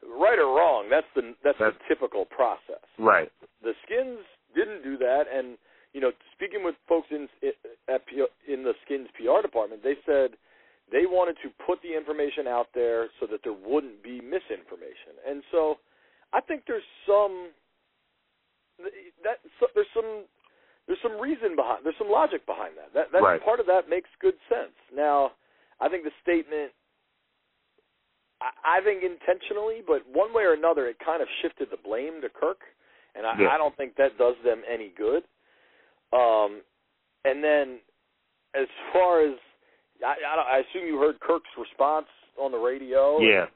right 0.00 0.38
or 0.38 0.56
wrong. 0.56 0.88
That's 0.88 1.08
the 1.16 1.36
that's, 1.44 1.56
that's 1.60 1.76
the 1.76 1.84
typical 1.88 2.24
process. 2.24 2.84
Right. 2.98 3.32
The 3.62 3.72
Skins 3.84 4.20
didn't 4.56 4.84
do 4.84 4.96
that, 4.98 5.24
and 5.32 5.56
you 5.92 6.00
know, 6.00 6.12
speaking 6.32 6.64
with 6.64 6.74
folks 6.88 7.08
in 7.10 7.28
at 7.88 8.02
in 8.48 8.64
the 8.64 8.72
Skins 8.84 9.08
PR 9.16 9.40
department, 9.40 9.82
they 9.82 9.96
said 10.04 10.36
they 10.92 11.04
wanted 11.04 11.36
to 11.44 11.48
put 11.64 11.80
the 11.80 11.96
information 11.96 12.46
out 12.46 12.68
there 12.74 13.08
so 13.20 13.26
that 13.30 13.40
there 13.44 13.56
wouldn't 13.56 14.02
be 14.02 14.20
misinformation. 14.20 15.16
And 15.26 15.42
so, 15.52 15.76
I 16.32 16.40
think 16.40 16.64
there's 16.68 16.84
some 17.06 17.52
that 19.24 19.40
so, 19.60 19.66
there's 19.74 19.88
some 19.94 20.24
there's 20.86 20.98
some 21.02 21.20
reason 21.20 21.56
behind 21.56 21.84
there's 21.84 21.98
some 21.98 22.10
logic 22.10 22.44
behind 22.46 22.74
that. 22.76 22.92
That 22.94 23.12
that 23.12 23.22
right. 23.22 23.42
part 23.42 23.60
of 23.60 23.66
that 23.66 23.88
makes 23.88 24.08
good 24.20 24.34
sense. 24.48 24.76
Now, 24.94 25.32
I 25.80 25.88
think 25.88 26.04
the 26.04 26.12
statement 26.22 26.72
I, 28.40 28.80
I 28.80 28.84
think 28.84 29.02
intentionally, 29.02 29.80
but 29.86 30.02
one 30.10 30.34
way 30.34 30.44
or 30.44 30.52
another 30.52 30.86
it 30.88 30.96
kind 31.04 31.22
of 31.22 31.28
shifted 31.42 31.68
the 31.70 31.78
blame 31.82 32.20
to 32.22 32.28
Kirk 32.28 32.60
and 33.14 33.26
I, 33.26 33.34
yeah. 33.40 33.48
I 33.48 33.58
don't 33.58 33.76
think 33.76 33.96
that 33.96 34.18
does 34.18 34.34
them 34.44 34.62
any 34.70 34.92
good. 34.96 35.24
Um 36.12 36.60
and 37.24 37.42
then 37.42 37.78
as 38.54 38.68
far 38.92 39.24
as 39.26 39.34
I, 40.04 40.14
I, 40.20 40.56
I 40.56 40.62
assume 40.68 40.86
you 40.86 40.98
heard 40.98 41.20
Kirk's 41.20 41.50
response 41.58 42.06
on 42.38 42.52
the 42.52 42.58
radio. 42.58 43.20
Yeah. 43.20 43.46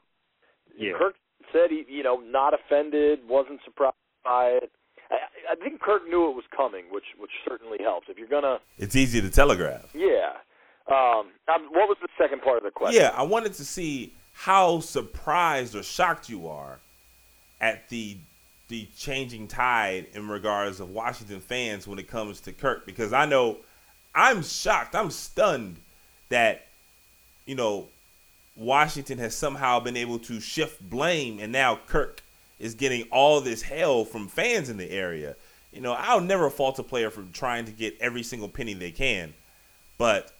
Yeah. 0.77 0.93
Kirk 0.97 1.15
said 1.51 1.69
he, 1.69 1.85
you 1.87 2.03
know, 2.03 2.17
not 2.17 2.53
offended, 2.53 3.19
wasn't 3.27 3.59
surprised 3.65 3.95
by 4.23 4.57
it. 4.61 4.71
I, 5.49 5.55
think 5.55 5.81
Kirk 5.81 6.07
knew 6.07 6.29
it 6.29 6.35
was 6.35 6.45
coming, 6.55 6.85
which 6.91 7.05
which 7.17 7.31
certainly 7.47 7.77
helps. 7.81 8.07
If 8.09 8.17
you're 8.17 8.27
gonna, 8.27 8.59
it's 8.77 8.95
easy 8.95 9.21
to 9.21 9.29
telegraph. 9.29 9.89
Yeah, 9.93 10.33
Um, 10.87 11.27
what 11.47 11.87
was 11.89 11.97
the 12.01 12.07
second 12.17 12.41
part 12.41 12.57
of 12.57 12.63
the 12.63 12.71
question? 12.71 13.01
Yeah, 13.01 13.11
I 13.15 13.23
wanted 13.23 13.53
to 13.55 13.65
see 13.65 14.13
how 14.33 14.79
surprised 14.79 15.75
or 15.75 15.83
shocked 15.83 16.29
you 16.29 16.47
are 16.47 16.79
at 17.59 17.89
the 17.89 18.17
the 18.69 18.87
changing 18.97 19.47
tide 19.47 20.07
in 20.13 20.29
regards 20.29 20.79
of 20.79 20.91
Washington 20.91 21.41
fans 21.41 21.87
when 21.87 21.99
it 21.99 22.07
comes 22.07 22.39
to 22.41 22.51
Kirk 22.51 22.85
because 22.85 23.13
I 23.13 23.25
know 23.25 23.57
I'm 24.13 24.43
shocked, 24.43 24.95
I'm 24.95 25.11
stunned 25.11 25.77
that 26.29 26.67
you 27.45 27.55
know 27.55 27.87
Washington 28.55 29.17
has 29.17 29.35
somehow 29.35 29.79
been 29.79 29.97
able 29.97 30.19
to 30.19 30.39
shift 30.39 30.87
blame 30.87 31.39
and 31.39 31.51
now 31.51 31.79
Kirk 31.87 32.21
is 32.59 32.75
getting 32.75 33.03
all 33.11 33.41
this 33.41 33.61
hell 33.61 34.05
from 34.05 34.27
fans 34.27 34.69
in 34.69 34.77
the 34.77 34.89
area. 34.89 35.35
You 35.71 35.81
know, 35.81 35.93
I'll 35.93 36.21
never 36.21 36.49
fault 36.49 36.79
a 36.79 36.83
player 36.83 37.09
for 37.09 37.23
trying 37.33 37.65
to 37.65 37.71
get 37.71 37.95
every 37.99 38.23
single 38.23 38.49
penny 38.49 38.73
they 38.73 38.91
can, 38.91 39.33
but 39.97 40.31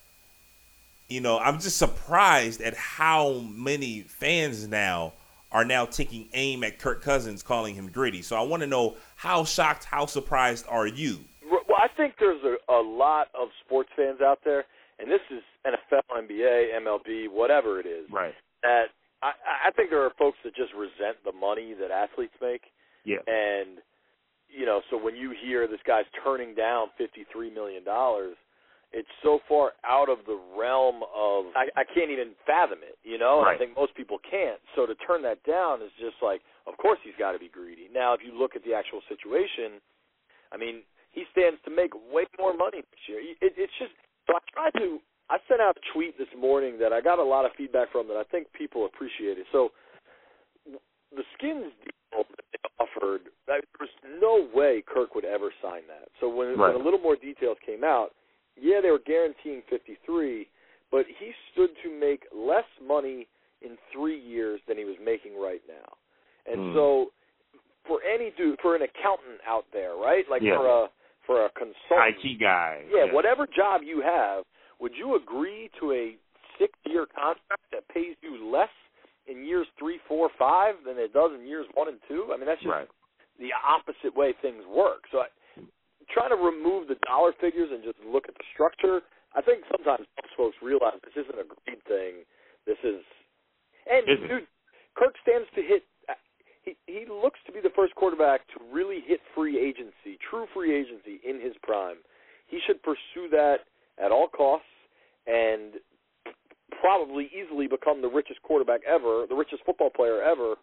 you 1.08 1.22
know, 1.22 1.40
I'm 1.40 1.60
just 1.60 1.78
surprised 1.78 2.62
at 2.62 2.76
how 2.76 3.40
many 3.40 4.02
fans 4.02 4.68
now 4.68 5.14
are 5.52 5.66
now 5.66 5.86
taking 5.86 6.30
aim 6.34 6.64
at 6.64 6.78
Kirk 6.78 7.02
Cousins, 7.02 7.42
calling 7.42 7.74
him 7.74 7.90
gritty. 7.90 8.22
So 8.22 8.36
I 8.36 8.42
want 8.42 8.62
to 8.62 8.68
know 8.68 8.96
how 9.16 9.44
shocked, 9.44 9.86
how 9.86 10.06
surprised 10.06 10.66
are 10.70 10.86
you? 10.86 11.20
Well, 11.50 11.62
I 11.78 11.88
think 11.98 12.14
there's 12.20 12.44
a, 12.44 12.72
a 12.72 12.82
lot 12.82 13.30
of 13.34 13.50
sports 13.66 13.90
fans 13.96 14.22
out 14.22 14.40
there, 14.46 14.66
and 15.00 15.10
this 15.10 15.22
is 15.32 15.42
NFL, 15.66 16.02
NBA, 16.16 16.80
MLB, 16.84 17.32
whatever 17.32 17.80
it 17.80 17.88
is. 17.88 18.10
Right. 18.12 18.36
That 18.62 18.86
I, 19.22 19.68
I 19.68 19.72
think 19.72 19.90
there 19.90 20.04
are 20.04 20.12
folks 20.18 20.38
that 20.44 20.56
just 20.56 20.74
resent 20.74 21.18
the 21.26 21.34
money 21.34 21.76
that 21.80 21.92
athletes 21.92 22.34
make. 22.42 22.62
Yeah. 23.04 23.24
And 23.28 23.80
you 24.50 24.66
know, 24.66 24.82
so 24.90 24.98
when 24.98 25.16
you 25.16 25.34
hear 25.44 25.68
this 25.68 25.80
guy's 25.86 26.06
turning 26.24 26.56
down 26.56 26.88
fifty 26.98 27.26
three 27.32 27.54
million 27.54 27.84
dollars 27.84 28.36
it's 28.92 29.10
so 29.22 29.40
far 29.48 29.74
out 29.86 30.10
of 30.10 30.18
the 30.26 30.38
realm 30.58 31.06
of 31.14 31.54
I, 31.54 31.70
I 31.78 31.84
can't 31.86 32.10
even 32.10 32.34
fathom 32.46 32.80
it, 32.82 32.98
you 33.04 33.18
know. 33.18 33.44
Right. 33.44 33.56
I 33.56 33.58
think 33.58 33.78
most 33.78 33.94
people 33.94 34.18
can't. 34.26 34.58
So 34.76 34.86
to 34.86 34.96
turn 35.06 35.22
that 35.24 35.44
down 35.46 35.82
is 35.82 35.94
just 36.00 36.18
like, 36.22 36.42
of 36.66 36.78
course 36.78 36.98
he's 37.04 37.18
got 37.20 37.34
to 37.34 37.40
be 37.40 37.50
greedy. 37.50 37.86
Now, 37.94 38.14
if 38.14 38.22
you 38.26 38.34
look 38.34 38.56
at 38.56 38.66
the 38.66 38.74
actual 38.74 39.02
situation, 39.06 39.78
I 40.52 40.58
mean, 40.58 40.82
he 41.14 41.24
stands 41.32 41.62
to 41.66 41.72
make 41.72 41.94
way 42.10 42.26
more 42.38 42.58
money 42.58 42.82
this 42.82 43.04
year. 43.06 43.22
It, 43.22 43.54
it's 43.58 43.74
just 43.78 43.94
so 44.26 44.34
I 44.34 44.42
try 44.50 44.70
to. 44.82 44.98
I 45.30 45.38
sent 45.48 45.62
out 45.62 45.78
a 45.78 45.94
tweet 45.94 46.18
this 46.18 46.32
morning 46.38 46.78
that 46.80 46.92
I 46.94 47.02
got 47.02 47.20
a 47.20 47.24
lot 47.24 47.46
of 47.46 47.52
feedback 47.58 47.92
from 47.92 48.08
that 48.08 48.18
I 48.18 48.24
think 48.24 48.48
people 48.54 48.86
appreciated. 48.86 49.46
So 49.52 49.70
the 50.66 51.24
skins 51.38 51.72
deal 51.84 52.24
that 52.26 52.46
they 52.52 52.84
offered, 52.84 53.22
there 53.48 53.62
was 53.80 53.90
no 54.20 54.48
way 54.54 54.84
Kirk 54.86 55.14
would 55.16 55.26
ever 55.26 55.52
sign 55.62 55.82
that. 55.88 56.10
So 56.20 56.30
when, 56.30 56.58
right. 56.58 56.74
when 56.74 56.82
a 56.82 56.84
little 56.84 57.00
more 57.00 57.16
details 57.16 57.58
came 57.66 57.84
out 57.84 58.10
yeah, 58.62 58.82
they 58.82 58.92
were 58.92 59.02
guaranteeing 59.06 59.62
53, 59.70 60.48
but 60.92 61.06
he 61.20 61.32
stood 61.52 61.70
to 61.84 62.00
make 62.00 62.24
less 62.36 62.68
money 62.86 63.28
in 63.62 63.78
three 63.94 64.20
years 64.20 64.60
than 64.68 64.78
he 64.78 64.86
was 64.86 64.96
making 65.04 65.40
right 65.40 65.62
now. 65.68 66.52
And 66.52 66.72
mm. 66.72 66.74
so, 66.74 67.12
for 67.88 68.00
any 68.04 68.32
dude, 68.38 68.60
for 68.62 68.76
an 68.76 68.82
accountant 68.82 69.40
out 69.48 69.66
there, 69.74 69.96
right? 69.96 70.26
Like 70.30 70.42
yeah. 70.42 70.58
for 70.58 70.68
a 70.68 70.88
for 71.26 71.46
a 71.46 71.50
consultant, 71.50 72.16
IT 72.24 72.40
guy, 72.40 72.82
yeah, 72.90 73.06
yeah, 73.06 73.14
whatever 73.14 73.46
job 73.46 73.82
you 73.84 74.02
have, 74.02 74.44
would 74.80 74.94
you 74.96 75.16
agree 75.16 75.70
to 75.80 75.92
a 75.92 76.16
six-year 76.58 77.08
contract 77.16 77.68
that 77.72 77.88
pays 77.90 78.16
you 78.22 78.50
less 78.52 78.70
in 79.28 79.46
years 79.46 79.68
three, 79.78 80.00
four, 80.08 80.30
five 80.38 80.76
than 80.86 80.98
it 80.98 81.14
does 81.14 81.32
in 81.38 81.46
years 81.48 81.66
one 81.74 81.88
and 81.88 82.00
two? 82.08 82.32
I 82.34 82.38
mean, 82.38 82.48
that's 82.48 82.62
just 82.62 82.72
right. 82.72 82.88
the 83.40 83.50
opposite 83.64 84.16
way 84.16 84.34
things 84.42 84.64
work. 84.68 85.04
So. 85.12 85.20
I, 85.20 85.28
trying 86.10 86.34
to 86.34 86.42
remove 86.42 86.88
the 86.90 86.98
dollar 87.06 87.34
figures 87.40 87.70
and 87.72 87.84
just 87.84 87.98
look 88.02 88.26
at 88.28 88.34
the 88.34 88.48
structure, 88.54 89.02
I 89.38 89.42
think 89.42 89.62
sometimes 89.70 90.10
folks 90.36 90.58
realize 90.62 90.98
this 91.06 91.14
isn't 91.26 91.38
a 91.38 91.46
greed 91.46 91.82
thing. 91.86 92.26
This 92.66 92.82
is, 92.84 93.02
and 93.86 94.10
Isn't. 94.10 94.28
dude, 94.28 94.48
Kirk 94.98 95.14
stands 95.22 95.48
to 95.56 95.62
hit. 95.62 95.86
Uh, 96.10 96.18
he 96.66 96.76
he 96.86 97.06
looks 97.06 97.40
to 97.46 97.52
be 97.52 97.62
the 97.62 97.74
first 97.76 97.96
quarterback 97.96 98.42
to 98.54 98.58
really 98.74 99.02
hit 99.06 99.22
free 99.36 99.58
agency, 99.58 100.18
true 100.30 100.46
free 100.54 100.74
agency 100.74 101.22
in 101.22 101.40
his 101.40 101.54
prime. 101.62 101.98
He 102.48 102.60
should 102.66 102.82
pursue 102.82 103.30
that 103.32 103.70
at 104.04 104.12
all 104.12 104.28
costs 104.28 104.66
and 105.28 105.74
probably 106.82 107.30
easily 107.36 107.68
become 107.68 108.02
the 108.02 108.08
richest 108.08 108.42
quarterback 108.42 108.82
ever, 108.88 109.26
the 109.28 109.36
richest 109.36 109.64
football 109.66 109.90
player 109.90 110.22
ever, 110.22 110.56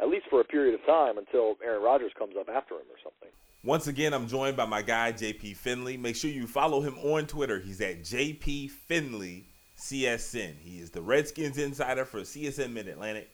at 0.00 0.08
least 0.08 0.26
for 0.28 0.40
a 0.40 0.44
period 0.44 0.74
of 0.74 0.84
time 0.86 1.18
until 1.18 1.56
Aaron 1.64 1.82
Rodgers 1.82 2.12
comes 2.18 2.34
up 2.38 2.48
after 2.48 2.74
him 2.74 2.86
or 2.90 2.98
something. 3.02 3.30
Once 3.64 3.86
again, 3.86 4.12
I'm 4.12 4.26
joined 4.26 4.56
by 4.56 4.66
my 4.66 4.82
guy 4.82 5.12
JP 5.12 5.56
Finlay. 5.56 5.96
Make 5.96 6.16
sure 6.16 6.30
you 6.30 6.46
follow 6.46 6.80
him 6.80 6.98
on 6.98 7.26
Twitter. 7.26 7.60
He's 7.60 7.80
at 7.80 8.00
JP 8.00 8.70
Finlay 8.70 9.46
CSN. 9.78 10.58
He 10.60 10.80
is 10.80 10.90
the 10.90 11.00
Redskins 11.00 11.58
insider 11.58 12.04
for 12.04 12.20
CSN 12.20 12.72
Mid 12.72 12.88
Atlantic. 12.88 13.30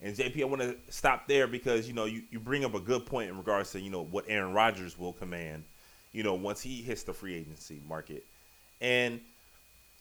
And 0.00 0.16
JP, 0.16 0.40
I 0.40 0.44
want 0.44 0.62
to 0.62 0.76
stop 0.88 1.28
there 1.28 1.46
because 1.46 1.86
you 1.86 1.94
know 1.94 2.06
you, 2.06 2.22
you 2.30 2.40
bring 2.40 2.64
up 2.64 2.74
a 2.74 2.80
good 2.80 3.06
point 3.06 3.30
in 3.30 3.36
regards 3.36 3.70
to 3.72 3.80
you 3.80 3.90
know 3.90 4.02
what 4.02 4.24
Aaron 4.28 4.52
Rodgers 4.52 4.98
will 4.98 5.12
command, 5.12 5.64
you 6.12 6.22
know 6.22 6.34
once 6.34 6.60
he 6.60 6.82
hits 6.82 7.04
the 7.04 7.12
free 7.12 7.34
agency 7.34 7.80
market, 7.86 8.24
and 8.82 9.20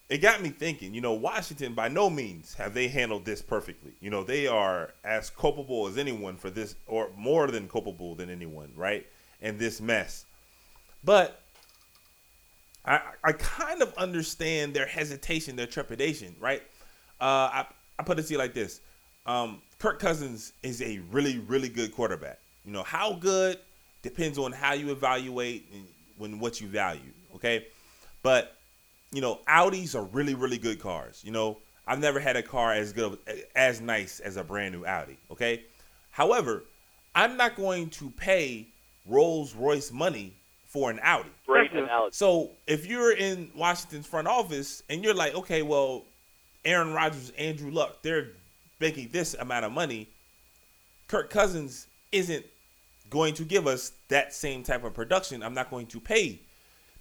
it 0.09 0.17
got 0.17 0.41
me 0.41 0.49
thinking. 0.49 0.93
You 0.93 0.99
know 0.99 1.13
Washington 1.13 1.73
by 1.73 1.87
no 1.87 2.09
means 2.09 2.53
have 2.55 2.73
they 2.73 2.89
handled 2.89 3.23
this 3.23 3.41
perfectly. 3.41 3.93
You 4.01 4.09
know 4.09 4.25
they 4.25 4.47
are 4.47 4.93
as 5.05 5.29
culpable 5.29 5.87
as 5.87 5.97
anyone 5.97 6.35
for 6.35 6.49
this, 6.49 6.75
or 6.87 7.09
more 7.15 7.47
than 7.47 7.69
culpable 7.69 8.15
than 8.15 8.29
anyone, 8.29 8.73
right? 8.75 9.07
And 9.41 9.57
this 9.57 9.79
mess. 9.79 10.25
But 11.03 11.41
I, 12.85 13.01
I 13.23 13.31
kind 13.33 13.81
of 13.81 13.93
understand 13.95 14.73
their 14.73 14.85
hesitation, 14.85 15.55
their 15.55 15.67
trepidation, 15.67 16.35
right? 16.39 16.61
Uh, 17.19 17.49
I, 17.53 17.65
I 17.99 18.03
put 18.03 18.19
it 18.19 18.23
to 18.23 18.33
you 18.33 18.39
like 18.39 18.53
this. 18.53 18.81
Um, 19.25 19.61
Kirk 19.79 19.99
Cousins 19.99 20.53
is 20.63 20.81
a 20.81 20.99
really, 21.11 21.39
really 21.39 21.69
good 21.69 21.91
quarterback. 21.91 22.39
You 22.65 22.71
know, 22.71 22.83
how 22.83 23.13
good 23.13 23.59
depends 24.01 24.37
on 24.37 24.51
how 24.51 24.73
you 24.73 24.91
evaluate 24.91 25.69
and 25.73 25.85
when 26.17 26.39
what 26.39 26.59
you 26.59 26.67
value, 26.67 27.11
okay? 27.35 27.67
But, 28.23 28.55
you 29.11 29.21
know, 29.21 29.39
Audis 29.47 29.95
are 29.95 30.03
really, 30.03 30.35
really 30.35 30.57
good 30.57 30.79
cars. 30.79 31.21
You 31.23 31.31
know, 31.31 31.57
I've 31.85 31.99
never 31.99 32.19
had 32.19 32.35
a 32.35 32.43
car 32.43 32.73
as 32.73 32.93
good, 32.93 33.17
as 33.55 33.81
nice 33.81 34.19
as 34.19 34.37
a 34.37 34.43
brand 34.43 34.73
new 34.73 34.85
Audi, 34.85 35.17
okay? 35.31 35.63
However, 36.11 36.63
I'm 37.15 37.37
not 37.37 37.55
going 37.55 37.89
to 37.91 38.09
pay 38.11 38.67
Rolls 39.05 39.55
Royce 39.55 39.91
money 39.91 40.33
for 40.65 40.89
an 40.89 40.99
Audi. 41.03 41.29
Great 41.45 41.71
analogy. 41.73 42.15
So 42.15 42.51
if 42.67 42.85
you're 42.85 43.11
in 43.11 43.51
Washington's 43.55 44.07
front 44.07 44.27
office 44.27 44.83
and 44.89 45.03
you're 45.03 45.13
like, 45.13 45.35
okay, 45.35 45.61
well, 45.61 46.05
Aaron 46.63 46.93
Rodgers, 46.93 47.31
Andrew 47.37 47.71
Luck, 47.71 48.01
they're 48.01 48.29
making 48.79 49.09
this 49.11 49.33
amount 49.33 49.65
of 49.65 49.71
money. 49.71 50.07
Kirk 51.07 51.29
Cousins 51.29 51.87
isn't 52.11 52.45
going 53.09 53.33
to 53.33 53.43
give 53.43 53.67
us 53.67 53.91
that 54.07 54.33
same 54.33 54.63
type 54.63 54.85
of 54.85 54.93
production. 54.93 55.43
I'm 55.43 55.53
not 55.53 55.69
going 55.69 55.87
to 55.87 55.99
pay 55.99 56.39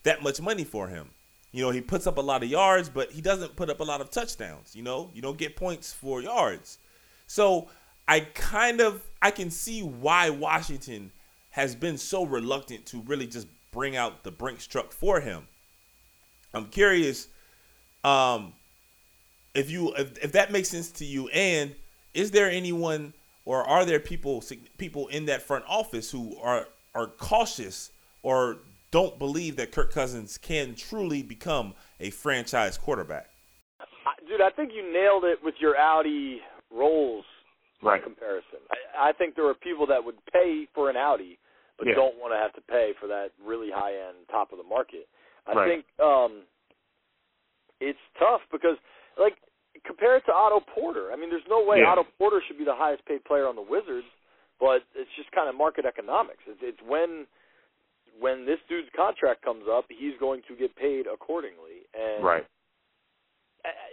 that 0.02 0.22
much 0.22 0.40
money 0.40 0.64
for 0.64 0.88
him. 0.88 1.08
You 1.52 1.62
know, 1.62 1.70
he 1.70 1.80
puts 1.80 2.06
up 2.06 2.18
a 2.18 2.20
lot 2.20 2.42
of 2.42 2.48
yards, 2.48 2.88
but 2.88 3.10
he 3.10 3.20
doesn't 3.20 3.56
put 3.56 3.70
up 3.70 3.80
a 3.80 3.84
lot 3.84 4.00
of 4.00 4.10
touchdowns. 4.10 4.76
You 4.76 4.82
know, 4.82 5.10
you 5.12 5.20
don't 5.20 5.38
get 5.38 5.56
points 5.56 5.92
for 5.92 6.22
yards. 6.22 6.78
So 7.26 7.68
I 8.06 8.20
kind 8.20 8.80
of 8.80 9.02
I 9.20 9.30
can 9.30 9.50
see 9.50 9.82
why 9.82 10.30
Washington 10.30 11.12
has 11.50 11.74
been 11.74 11.98
so 11.98 12.24
reluctant 12.24 12.86
to 12.86 13.00
really 13.02 13.26
just 13.26 13.48
bring 13.72 13.96
out 13.96 14.24
the 14.24 14.30
Brinks 14.30 14.66
truck 14.66 14.92
for 14.92 15.20
him. 15.20 15.46
I'm 16.54 16.66
curious 16.66 17.28
um, 18.04 18.52
if 19.54 19.70
you 19.70 19.94
if, 19.94 20.24
if 20.24 20.32
that 20.32 20.52
makes 20.52 20.68
sense 20.68 20.90
to 20.92 21.04
you 21.04 21.28
and 21.28 21.74
is 22.14 22.30
there 22.30 22.50
anyone 22.50 23.12
or 23.44 23.62
are 23.68 23.84
there 23.84 24.00
people 24.00 24.42
people 24.78 25.08
in 25.08 25.26
that 25.26 25.42
front 25.42 25.64
office 25.68 26.10
who 26.10 26.36
are 26.38 26.66
are 26.94 27.06
cautious 27.06 27.90
or 28.22 28.58
don't 28.90 29.18
believe 29.18 29.56
that 29.56 29.72
Kirk 29.72 29.92
Cousins 29.92 30.38
can 30.38 30.74
truly 30.74 31.22
become 31.22 31.74
a 32.00 32.10
franchise 32.10 32.76
quarterback? 32.76 33.28
Dude, 34.26 34.40
I 34.40 34.50
think 34.50 34.72
you 34.74 34.92
nailed 34.92 35.24
it 35.24 35.38
with 35.42 35.54
your 35.60 35.76
Audi 35.76 36.40
Rolls 36.70 37.24
right. 37.82 38.02
comparison. 38.02 38.58
I, 38.70 39.10
I 39.10 39.12
think 39.12 39.34
there 39.34 39.46
are 39.48 39.54
people 39.54 39.86
that 39.88 40.04
would 40.04 40.16
pay 40.32 40.66
for 40.74 40.90
an 40.90 40.96
Audi, 40.96 41.38
but 41.78 41.86
Yeah. 41.88 41.94
don't 41.94 42.16
want 42.18 42.32
to 42.32 42.38
have 42.38 42.52
to 42.54 42.60
pay 42.60 42.92
for 43.00 43.06
that 43.08 43.30
really 43.44 43.70
high 43.70 43.94
end 43.94 44.28
top 44.30 44.52
of 44.52 44.58
the 44.58 44.64
market. 44.64 45.08
I 45.46 45.54
Right. 45.54 45.68
think 45.68 46.00
um, 46.00 46.42
it's 47.80 47.98
tough 48.18 48.42
because, 48.52 48.76
like, 49.18 49.36
compare 49.84 50.16
it 50.16 50.24
to 50.26 50.32
Otto 50.32 50.60
Porter. 50.60 51.10
I 51.12 51.16
mean, 51.16 51.30
there's 51.30 51.46
no 51.48 51.62
way 51.64 51.78
Yeah. 51.78 51.90
Otto 51.90 52.04
Porter 52.18 52.42
should 52.46 52.58
be 52.58 52.64
the 52.64 52.74
highest 52.74 53.04
paid 53.06 53.24
player 53.24 53.46
on 53.48 53.56
the 53.56 53.62
Wizards, 53.62 54.06
but 54.60 54.84
it's 54.94 55.10
just 55.16 55.30
kind 55.32 55.48
of 55.48 55.54
market 55.54 55.86
economics. 55.86 56.42
It's, 56.46 56.60
it's 56.62 56.82
when 56.82 57.26
when 58.20 58.44
this 58.44 58.58
dude's 58.68 58.88
contract 58.94 59.42
comes 59.42 59.64
up, 59.70 59.86
he's 59.88 60.14
going 60.20 60.42
to 60.48 60.54
get 60.54 60.76
paid 60.76 61.06
accordingly. 61.08 61.88
And 61.96 62.22
Right. 62.24 62.46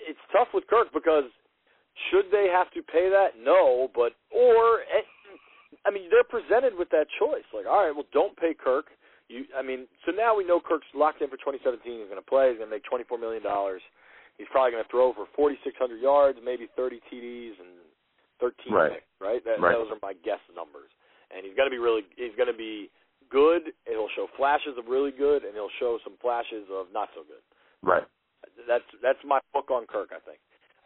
it's 0.07 0.19
tough 0.31 0.47
with 0.53 0.67
Kirk 0.67 0.91
because 0.93 1.25
should 2.11 2.29
they 2.31 2.47
have 2.51 2.69
to 2.71 2.81
pay 2.83 3.09
that? 3.09 3.39
No, 3.39 3.89
but 3.95 4.13
or 4.31 4.81
eh, 4.81 5.03
I 5.85 5.91
mean 5.91 6.09
they're 6.11 6.23
presented 6.27 6.77
with 6.77 6.89
that 6.91 7.07
choice. 7.19 7.47
Like, 7.53 7.65
all 7.65 7.83
right, 7.85 7.95
well, 7.95 8.05
don't 8.13 8.35
pay 8.37 8.53
Kirk. 8.53 8.87
You, 9.27 9.43
I 9.57 9.61
mean, 9.61 9.87
so 10.05 10.11
now 10.15 10.37
we 10.37 10.45
know 10.47 10.61
Kirk's 10.63 10.87
locked 10.95 11.21
in 11.21 11.27
for 11.27 11.35
2017. 11.35 11.83
He's 11.83 12.07
going 12.07 12.15
to 12.15 12.23
play. 12.23 12.47
He's 12.51 12.59
going 12.63 12.69
to 12.69 12.75
make 12.75 12.85
24 12.87 13.17
million 13.17 13.43
dollars. 13.43 13.81
He's 14.37 14.47
probably 14.51 14.71
going 14.71 14.85
to 14.85 14.91
throw 14.93 15.11
for 15.17 15.25
4,600 15.35 15.99
yards, 15.99 16.37
maybe 16.45 16.69
30 16.77 17.01
TDs 17.11 17.57
and 17.59 17.81
13 18.39 18.71
Right. 18.71 18.91
picks. 19.01 19.09
Right. 19.19 19.43
That, 19.43 19.59
Right. 19.59 19.73
Those 19.73 19.89
are 19.91 19.99
my 20.01 20.13
guess 20.23 20.39
numbers. 20.55 20.93
And 21.35 21.43
he's 21.43 21.57
going 21.57 21.67
to 21.67 21.73
be 21.73 21.81
really. 21.81 22.05
He's 22.15 22.35
going 22.37 22.47
to 22.47 22.55
be 22.55 22.87
good. 23.29 23.73
He'll 23.87 24.09
show 24.15 24.27
flashes 24.37 24.77
of 24.77 24.87
really 24.87 25.11
good, 25.11 25.43
and 25.43 25.53
he'll 25.53 25.73
show 25.79 25.99
some 26.03 26.15
flashes 26.21 26.65
of 26.71 26.87
not 26.93 27.09
so 27.15 27.21
good. 27.23 27.43
Right. 27.81 28.03
That's 28.67 28.83
that's 29.01 29.19
my 29.25 29.39
book 29.53 29.69
on 29.71 29.85
Kirk, 29.87 30.09
I 30.11 30.19
think. 30.25 30.39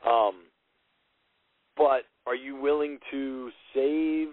Um, 0.06 0.46
but 1.78 2.04
are 2.26 2.36
you 2.36 2.56
willing 2.56 3.00
to 3.12 3.50
save? 3.74 4.30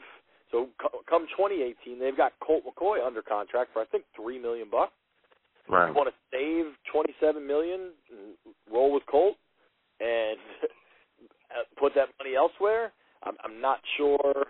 So 0.50 0.68
come 1.08 1.26
2018, 1.36 1.98
they've 1.98 2.16
got 2.16 2.32
Colt 2.40 2.64
McCoy 2.64 3.04
under 3.06 3.22
contract 3.22 3.70
for 3.72 3.82
I 3.82 3.84
think 3.86 4.04
three 4.16 4.38
million 4.38 4.68
bucks. 4.70 4.92
Right. 5.68 5.88
You 5.88 5.94
want 5.94 6.08
to 6.08 6.14
save 6.32 6.72
27 6.90 7.46
million, 7.46 7.92
and 8.10 8.54
roll 8.72 8.92
with 8.92 9.04
Colt, 9.10 9.36
and 10.00 10.38
put 11.78 11.94
that 11.94 12.08
money 12.18 12.36
elsewhere? 12.36 12.92
I'm, 13.22 13.34
I'm 13.44 13.60
not 13.60 13.80
sure 13.96 14.46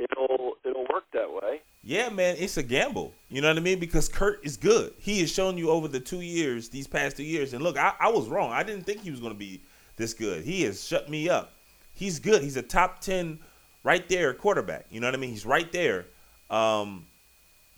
it'll 0.00 0.54
it'll 0.64 0.86
work 0.92 1.04
that 1.12 1.30
way. 1.30 1.60
Yeah, 1.82 2.10
man, 2.10 2.36
it's 2.38 2.56
a 2.56 2.62
gamble. 2.62 3.12
You 3.28 3.40
know 3.40 3.48
what 3.48 3.56
I 3.56 3.60
mean? 3.60 3.78
Because 3.78 4.08
Kirk 4.08 4.44
is 4.44 4.56
good. 4.56 4.92
He 4.98 5.20
has 5.20 5.32
shown 5.32 5.56
you 5.56 5.70
over 5.70 5.88
the 5.88 6.00
two 6.00 6.20
years, 6.20 6.68
these 6.68 6.86
past 6.86 7.16
two 7.16 7.24
years. 7.24 7.54
And 7.54 7.62
look, 7.62 7.78
I, 7.78 7.94
I 7.98 8.10
was 8.10 8.28
wrong. 8.28 8.52
I 8.52 8.62
didn't 8.62 8.84
think 8.84 9.00
he 9.00 9.10
was 9.10 9.20
going 9.20 9.32
to 9.32 9.38
be 9.38 9.62
this 9.96 10.12
good. 10.12 10.44
He 10.44 10.62
has 10.62 10.86
shut 10.86 11.08
me 11.08 11.28
up. 11.28 11.52
He's 11.94 12.18
good. 12.18 12.42
He's 12.42 12.56
a 12.56 12.62
top 12.62 13.00
10 13.00 13.38
right 13.82 14.06
there 14.08 14.34
quarterback. 14.34 14.86
You 14.90 15.00
know 15.00 15.06
what 15.06 15.14
I 15.14 15.18
mean? 15.18 15.30
He's 15.30 15.46
right 15.46 15.70
there. 15.72 16.06
Um, 16.50 17.06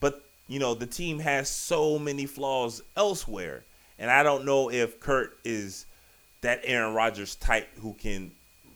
but, 0.01 0.25
you 0.49 0.59
know, 0.59 0.75
the 0.75 0.87
team 0.87 1.21
has 1.21 1.49
so 1.49 1.99
many 1.99 2.27
flaws 2.27 2.83
elsewhere. 2.97 3.65
And 3.99 4.11
I 4.11 4.23
don't 4.23 4.45
know 4.45 4.71
if 4.71 4.99
Kirk 4.99 5.39
is 5.45 5.87
that 6.41 6.61
Aaron 6.65 6.95
Rodgers 6.95 7.37
type 7.37 7.69
who 7.79 7.95
can 7.95 8.33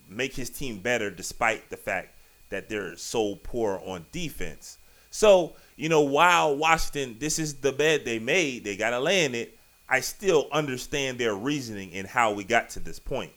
make 0.09 0.35
his 0.35 0.51
team 0.51 0.79
better 0.79 1.11
despite 1.11 1.69
the 1.69 1.77
fact 1.77 2.16
that 2.51 2.69
they're 2.69 2.97
so 2.97 3.37
poor 3.37 3.81
on 3.85 4.07
defense. 4.13 4.79
So, 5.11 5.55
you 5.77 5.89
know, 5.89 6.03
while 6.03 6.57
Washington, 6.57 7.17
this 7.19 7.39
is 7.39 7.55
the 7.55 7.73
bed 7.73 8.05
they 8.05 8.19
made, 8.19 8.65
they 8.65 8.77
got 8.77 8.91
to 8.91 9.01
land 9.01 9.35
it, 9.35 9.59
I 9.89 10.01
still 10.01 10.49
understand 10.53 11.19
their 11.19 11.35
reasoning 11.35 11.93
and 11.95 12.07
how 12.07 12.33
we 12.33 12.45
got 12.45 12.71
to 12.71 12.81
this 12.81 12.99
point. 12.99 13.33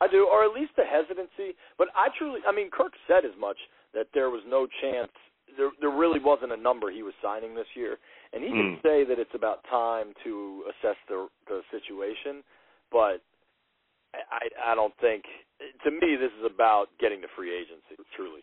I 0.00 0.08
do, 0.08 0.26
or 0.32 0.44
at 0.44 0.52
least 0.52 0.72
the 0.76 0.84
hesitancy. 0.84 1.56
But 1.76 1.88
I 1.94 2.08
truly, 2.16 2.40
I 2.48 2.52
mean, 2.52 2.70
Kirk 2.70 2.94
said 3.06 3.24
as 3.24 3.36
much 3.38 3.58
that 3.94 4.08
there 4.14 4.30
was 4.30 4.42
no 4.48 4.66
chance. 4.80 5.12
There, 5.58 5.70
there 5.80 5.90
really 5.90 6.20
wasn't 6.20 6.52
a 6.52 6.56
number 6.56 6.90
he 6.90 7.02
was 7.02 7.12
signing 7.20 7.54
this 7.54 7.66
year, 7.74 7.98
and 8.32 8.42
he 8.42 8.50
did 8.50 8.64
Mm. 8.78 8.82
say 8.82 9.04
that 9.04 9.18
it's 9.18 9.34
about 9.34 9.64
time 9.68 10.14
to 10.24 10.64
assess 10.70 10.96
the 11.08 11.28
the 11.48 11.60
situation. 11.70 12.42
But 12.90 13.20
I, 14.14 14.72
I 14.72 14.74
don't 14.74 14.94
think. 15.00 15.24
To 15.84 15.90
me, 15.90 16.16
this 16.16 16.32
is 16.38 16.46
about 16.46 16.86
getting 16.98 17.20
to 17.22 17.28
free 17.36 17.52
agency. 17.52 18.00
Truly. 18.16 18.40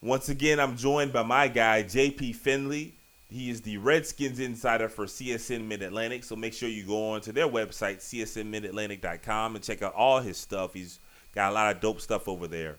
Once 0.00 0.28
again, 0.28 0.60
I'm 0.60 0.76
joined 0.76 1.12
by 1.12 1.22
my 1.22 1.48
guy, 1.48 1.82
JP 1.82 2.36
Finlay. 2.36 2.92
He 3.28 3.50
is 3.50 3.60
the 3.62 3.78
Redskins 3.78 4.38
insider 4.38 4.88
for 4.88 5.06
CSN 5.06 5.66
Mid 5.66 5.82
Atlantic. 5.82 6.22
So 6.22 6.36
make 6.36 6.54
sure 6.54 6.68
you 6.68 6.84
go 6.84 7.10
on 7.10 7.20
to 7.22 7.32
their 7.32 7.48
website, 7.48 7.98
csnmidatlantic.com, 7.98 9.56
and 9.56 9.64
check 9.64 9.82
out 9.82 9.94
all 9.94 10.20
his 10.20 10.36
stuff. 10.36 10.72
He's 10.72 11.00
got 11.34 11.50
a 11.50 11.54
lot 11.54 11.74
of 11.74 11.82
dope 11.82 12.00
stuff 12.00 12.28
over 12.28 12.46
there. 12.46 12.76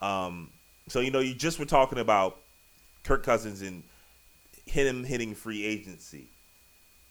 Um, 0.00 0.50
so, 0.86 1.00
you 1.00 1.10
know, 1.10 1.18
you 1.18 1.34
just 1.34 1.58
were 1.58 1.66
talking 1.66 1.98
about 1.98 2.38
Kirk 3.02 3.24
Cousins 3.24 3.62
and 3.62 3.82
him 4.64 5.02
hitting 5.04 5.34
free 5.34 5.64
agency. 5.64 6.28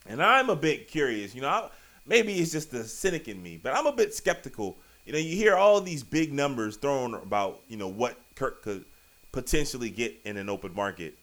And 0.08 0.24
I'm 0.24 0.50
a 0.50 0.56
bit 0.56 0.88
curious. 0.88 1.36
You 1.36 1.42
know, 1.42 1.50
I, 1.50 1.70
maybe 2.08 2.34
it's 2.36 2.52
just 2.52 2.72
the 2.72 2.86
cynic 2.86 3.28
in 3.28 3.44
me, 3.44 3.60
but 3.62 3.76
I'm 3.76 3.86
a 3.86 3.92
bit 3.92 4.14
skeptical. 4.14 4.78
You 5.06 5.12
know, 5.14 5.20
you 5.20 5.36
hear 5.36 5.56
all 5.56 5.82
these 5.82 6.02
big 6.02 6.32
numbers 6.32 6.78
thrown 6.78 7.14
about, 7.14 7.60
you 7.68 7.76
know, 7.76 7.90
what 7.90 8.18
Kirk 8.36 8.64
could 8.64 8.86
potentially 9.32 9.90
get 9.90 10.16
in 10.26 10.38
an 10.38 10.50
open 10.50 10.74
market. 10.74 11.18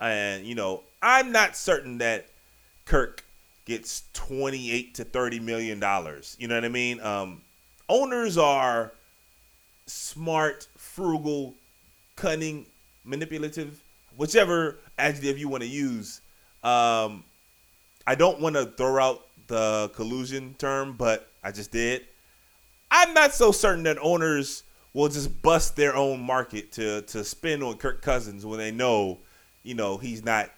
And, 0.00 0.44
you 0.44 0.54
know, 0.54 0.82
I'm 1.02 1.32
not 1.32 1.56
certain 1.56 1.98
that 1.98 2.26
Kirk 2.84 3.24
gets 3.64 4.04
28 4.12 4.94
to 4.96 5.04
30 5.04 5.40
million 5.40 5.80
dollars. 5.80 6.36
You 6.38 6.48
know 6.48 6.54
what 6.54 6.64
I 6.64 6.68
mean? 6.68 7.00
Um, 7.00 7.42
owners 7.88 8.36
are 8.36 8.92
smart, 9.86 10.68
frugal, 10.76 11.54
cunning, 12.16 12.66
manipulative, 13.04 13.82
whichever 14.16 14.76
adjective 14.98 15.38
you 15.38 15.48
want 15.48 15.62
to 15.62 15.68
use. 15.68 16.20
Um, 16.62 17.24
I 18.06 18.14
don't 18.14 18.40
want 18.40 18.56
to 18.56 18.66
throw 18.66 19.02
out 19.02 19.26
the 19.46 19.90
collusion 19.94 20.54
term, 20.58 20.94
but 20.96 21.28
I 21.42 21.52
just 21.52 21.70
did. 21.70 22.02
I'm 22.90 23.14
not 23.14 23.34
so 23.34 23.50
certain 23.50 23.82
that 23.84 23.98
owners 24.00 24.62
will 24.94 25.08
just 25.08 25.42
bust 25.42 25.76
their 25.76 25.94
own 25.94 26.20
market 26.20 26.72
to 26.72 27.02
to 27.02 27.24
spend 27.24 27.62
on 27.62 27.76
Kirk 27.76 28.00
Cousins 28.00 28.46
when 28.46 28.58
they 28.58 28.70
know, 28.70 29.18
you 29.62 29.74
know, 29.74 29.98
he's 29.98 30.24
not 30.24 30.50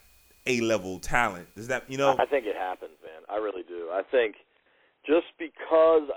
a 0.46 0.60
level 0.60 1.00
talent. 1.00 1.48
Does 1.56 1.68
that 1.68 1.90
you 1.90 1.98
know? 1.98 2.14
I 2.18 2.26
think 2.26 2.46
it 2.46 2.54
happens, 2.56 2.92
man. 3.02 3.22
I 3.28 3.36
really 3.42 3.64
do. 3.66 3.88
I 3.90 4.02
think 4.10 4.36
just 5.04 5.26
because 5.38 6.08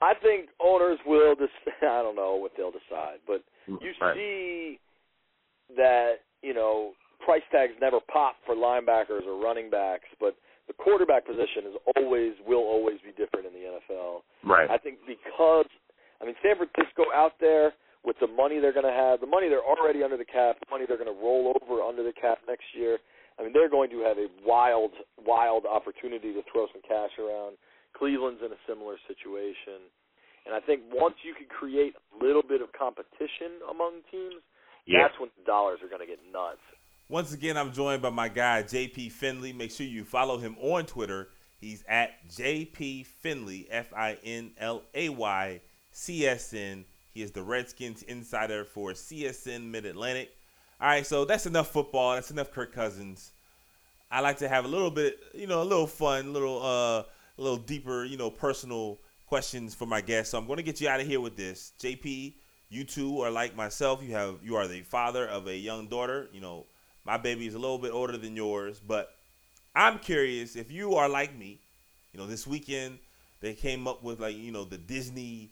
I 0.00 0.14
think 0.14 0.50
owners 0.60 0.98
will 1.04 1.34
just 1.34 1.52
I 1.82 2.02
don't 2.02 2.16
know 2.16 2.36
what 2.36 2.52
they'll 2.56 2.70
decide, 2.70 3.18
but 3.26 3.42
mm, 3.68 3.80
you 3.82 3.92
Right. 4.00 4.14
see 4.16 4.78
that, 5.76 6.20
you 6.42 6.52
know, 6.54 6.92
price 7.24 7.42
tags 7.50 7.72
never 7.80 7.98
pop 8.12 8.36
for 8.44 8.54
linebackers 8.54 9.24
or 9.26 9.40
running 9.40 9.70
backs, 9.70 10.08
but 10.20 10.36
the 10.66 10.72
quarterback 10.74 11.24
position 11.26 11.64
is 11.66 11.74
always 11.96 12.34
will 12.46 12.62
always 12.62 12.98
be 13.04 13.10
different 13.10 13.46
in 13.46 13.52
the 13.52 13.66
NFL. 13.66 14.22
Right. 14.44 14.70
I 14.70 14.78
think 14.78 14.98
because 15.06 15.66
I 16.22 16.26
mean 16.26 16.38
San 16.42 16.54
Francisco 16.54 17.10
out 17.14 17.34
there 17.40 17.74
with 18.06 18.16
the 18.20 18.30
money 18.30 18.58
they're 18.58 18.72
going 18.74 18.86
to 18.86 18.94
have, 18.94 19.20
the 19.20 19.30
money 19.30 19.48
they're 19.48 19.62
already 19.62 20.02
under 20.02 20.16
the 20.16 20.26
cap, 20.26 20.58
the 20.58 20.70
money 20.70 20.84
they're 20.86 20.98
going 20.98 21.10
to 21.10 21.20
roll 21.20 21.54
over 21.54 21.82
under 21.82 22.02
the 22.02 22.14
cap 22.14 22.38
next 22.46 22.70
year. 22.74 22.98
I 23.38 23.42
mean 23.42 23.52
they're 23.52 23.70
going 23.70 23.90
to 23.90 24.00
have 24.06 24.18
a 24.18 24.30
wild, 24.46 24.92
wild 25.18 25.66
opportunity 25.66 26.32
to 26.32 26.42
throw 26.50 26.66
some 26.72 26.82
cash 26.86 27.18
around. 27.18 27.58
Cleveland's 27.98 28.40
in 28.40 28.50
a 28.54 28.60
similar 28.66 28.96
situation, 29.06 29.82
and 30.46 30.54
I 30.54 30.60
think 30.60 30.82
once 30.90 31.14
you 31.22 31.34
can 31.34 31.46
create 31.46 31.94
a 31.94 32.24
little 32.24 32.42
bit 32.42 32.62
of 32.62 32.72
competition 32.72 33.60
among 33.68 34.00
teams, 34.10 34.40
yeah. 34.86 35.02
that's 35.02 35.20
when 35.20 35.30
the 35.36 35.44
dollars 35.44 35.80
are 35.82 35.88
going 35.88 36.00
to 36.00 36.06
get 36.06 36.18
nuts. 36.32 36.62
Once 37.08 37.34
again, 37.34 37.56
I'm 37.58 37.72
joined 37.72 38.00
by 38.00 38.10
my 38.10 38.28
guy 38.28 38.62
JP 38.62 39.12
Finlay. 39.12 39.52
Make 39.52 39.70
sure 39.70 39.86
you 39.86 40.04
follow 40.04 40.38
him 40.38 40.56
on 40.58 40.86
Twitter. 40.86 41.28
He's 41.58 41.84
at 41.86 42.26
JP 42.28 43.06
Finley, 43.06 43.68
F 43.70 43.92
I 43.94 44.16
N 44.24 44.52
L 44.58 44.82
A 44.94 45.10
Y 45.10 45.60
C 45.92 46.26
S 46.26 46.52
N. 46.52 46.84
He 47.14 47.22
is 47.22 47.30
the 47.30 47.42
Redskins 47.42 48.02
insider 48.02 48.64
for 48.64 48.92
CSN 48.92 49.64
Mid 49.64 49.84
Atlantic. 49.84 50.30
All 50.80 50.88
right, 50.88 51.06
so 51.06 51.24
that's 51.24 51.46
enough 51.46 51.70
football. 51.70 52.14
That's 52.14 52.30
enough 52.30 52.50
Kirk 52.50 52.72
Cousins. 52.72 53.32
I 54.10 54.20
like 54.20 54.38
to 54.38 54.48
have 54.48 54.64
a 54.64 54.68
little 54.68 54.90
bit, 54.90 55.18
you 55.34 55.46
know, 55.46 55.62
a 55.62 55.64
little 55.64 55.86
fun, 55.86 56.26
a 56.26 56.30
little, 56.30 56.62
uh, 56.62 57.02
a 57.02 57.06
little 57.38 57.58
deeper, 57.58 58.04
you 58.04 58.16
know, 58.16 58.30
personal 58.30 58.98
questions 59.26 59.74
for 59.74 59.86
my 59.86 60.00
guests. 60.00 60.32
So 60.32 60.38
I'm 60.38 60.46
going 60.46 60.56
to 60.56 60.62
get 60.62 60.80
you 60.80 60.88
out 60.88 61.00
of 61.00 61.06
here 61.06 61.20
with 61.20 61.36
this. 61.36 61.72
JP, 61.80 62.34
you 62.68 62.84
two 62.84 63.20
are 63.20 63.30
like 63.30 63.54
myself. 63.54 64.02
You 64.02 64.12
have, 64.14 64.36
you 64.42 64.56
are 64.56 64.66
the 64.66 64.82
father 64.82 65.26
of 65.28 65.46
a 65.46 65.56
young 65.56 65.86
daughter. 65.86 66.28
You 66.32 66.40
know, 66.40 66.66
my 67.04 67.16
baby 67.16 67.46
is 67.46 67.54
a 67.54 67.58
little 67.58 67.78
bit 67.78 67.92
older 67.92 68.16
than 68.16 68.34
yours, 68.36 68.80
but 68.86 69.14
I'm 69.74 69.98
curious 69.98 70.56
if 70.56 70.70
you 70.70 70.94
are 70.94 71.08
like 71.08 71.36
me. 71.36 71.58
You 72.12 72.20
know, 72.20 72.26
this 72.26 72.46
weekend 72.46 72.98
they 73.40 73.54
came 73.54 73.88
up 73.88 74.02
with 74.02 74.20
like 74.20 74.36
you 74.36 74.52
know 74.52 74.64
the 74.64 74.78
Disney, 74.78 75.50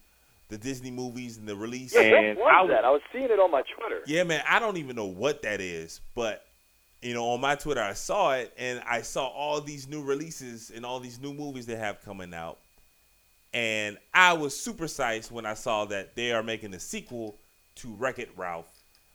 the 0.51 0.59
Disney 0.59 0.91
movies 0.91 1.39
and 1.39 1.49
the 1.49 1.57
release. 1.57 1.95
Yeah, 1.95 2.01
And 2.03 2.39
what 2.39 2.53
was 2.63 2.71
I 2.71 2.75
that? 2.75 2.85
I 2.85 2.91
was 2.91 3.01
seeing 3.13 3.25
it 3.25 3.39
on 3.39 3.51
my 3.51 3.63
Twitter. 3.63 4.03
Yeah, 4.07 4.25
man, 4.25 4.43
I 4.49 4.59
don't 4.59 4.77
even 4.77 4.97
know 4.97 5.07
what 5.07 5.43
that 5.43 5.61
is, 5.61 6.01
but 6.15 6.45
you 7.01 7.15
know, 7.15 7.25
on 7.31 7.41
my 7.41 7.55
Twitter 7.55 7.81
I 7.81 7.95
saw 7.95 8.33
it 8.33 8.53
and 8.59 8.83
I 8.87 9.03
saw 9.03 9.27
all 9.27 9.61
these 9.61 9.89
new 9.89 10.03
releases 10.03 10.71
and 10.71 10.85
all 10.85 11.01
these 11.01 11.19
new 11.21 11.33
movies 11.33 11.65
they 11.67 11.77
have 11.77 12.03
coming 12.05 12.35
out. 12.35 12.59
And 13.55 13.97
I 14.13 14.35
was 14.35 14.59
super 14.59 14.85
psyched 14.85 15.31
when 15.31 15.47
I 15.47 15.55
saw 15.55 15.87
that 15.87 16.15
they 16.15 16.33
are 16.33 16.43
making 16.43 16.75
a 16.75 16.81
sequel 16.81 17.37
to 17.77 17.89
Wreck-It 17.95 18.31
Ralph, 18.37 18.69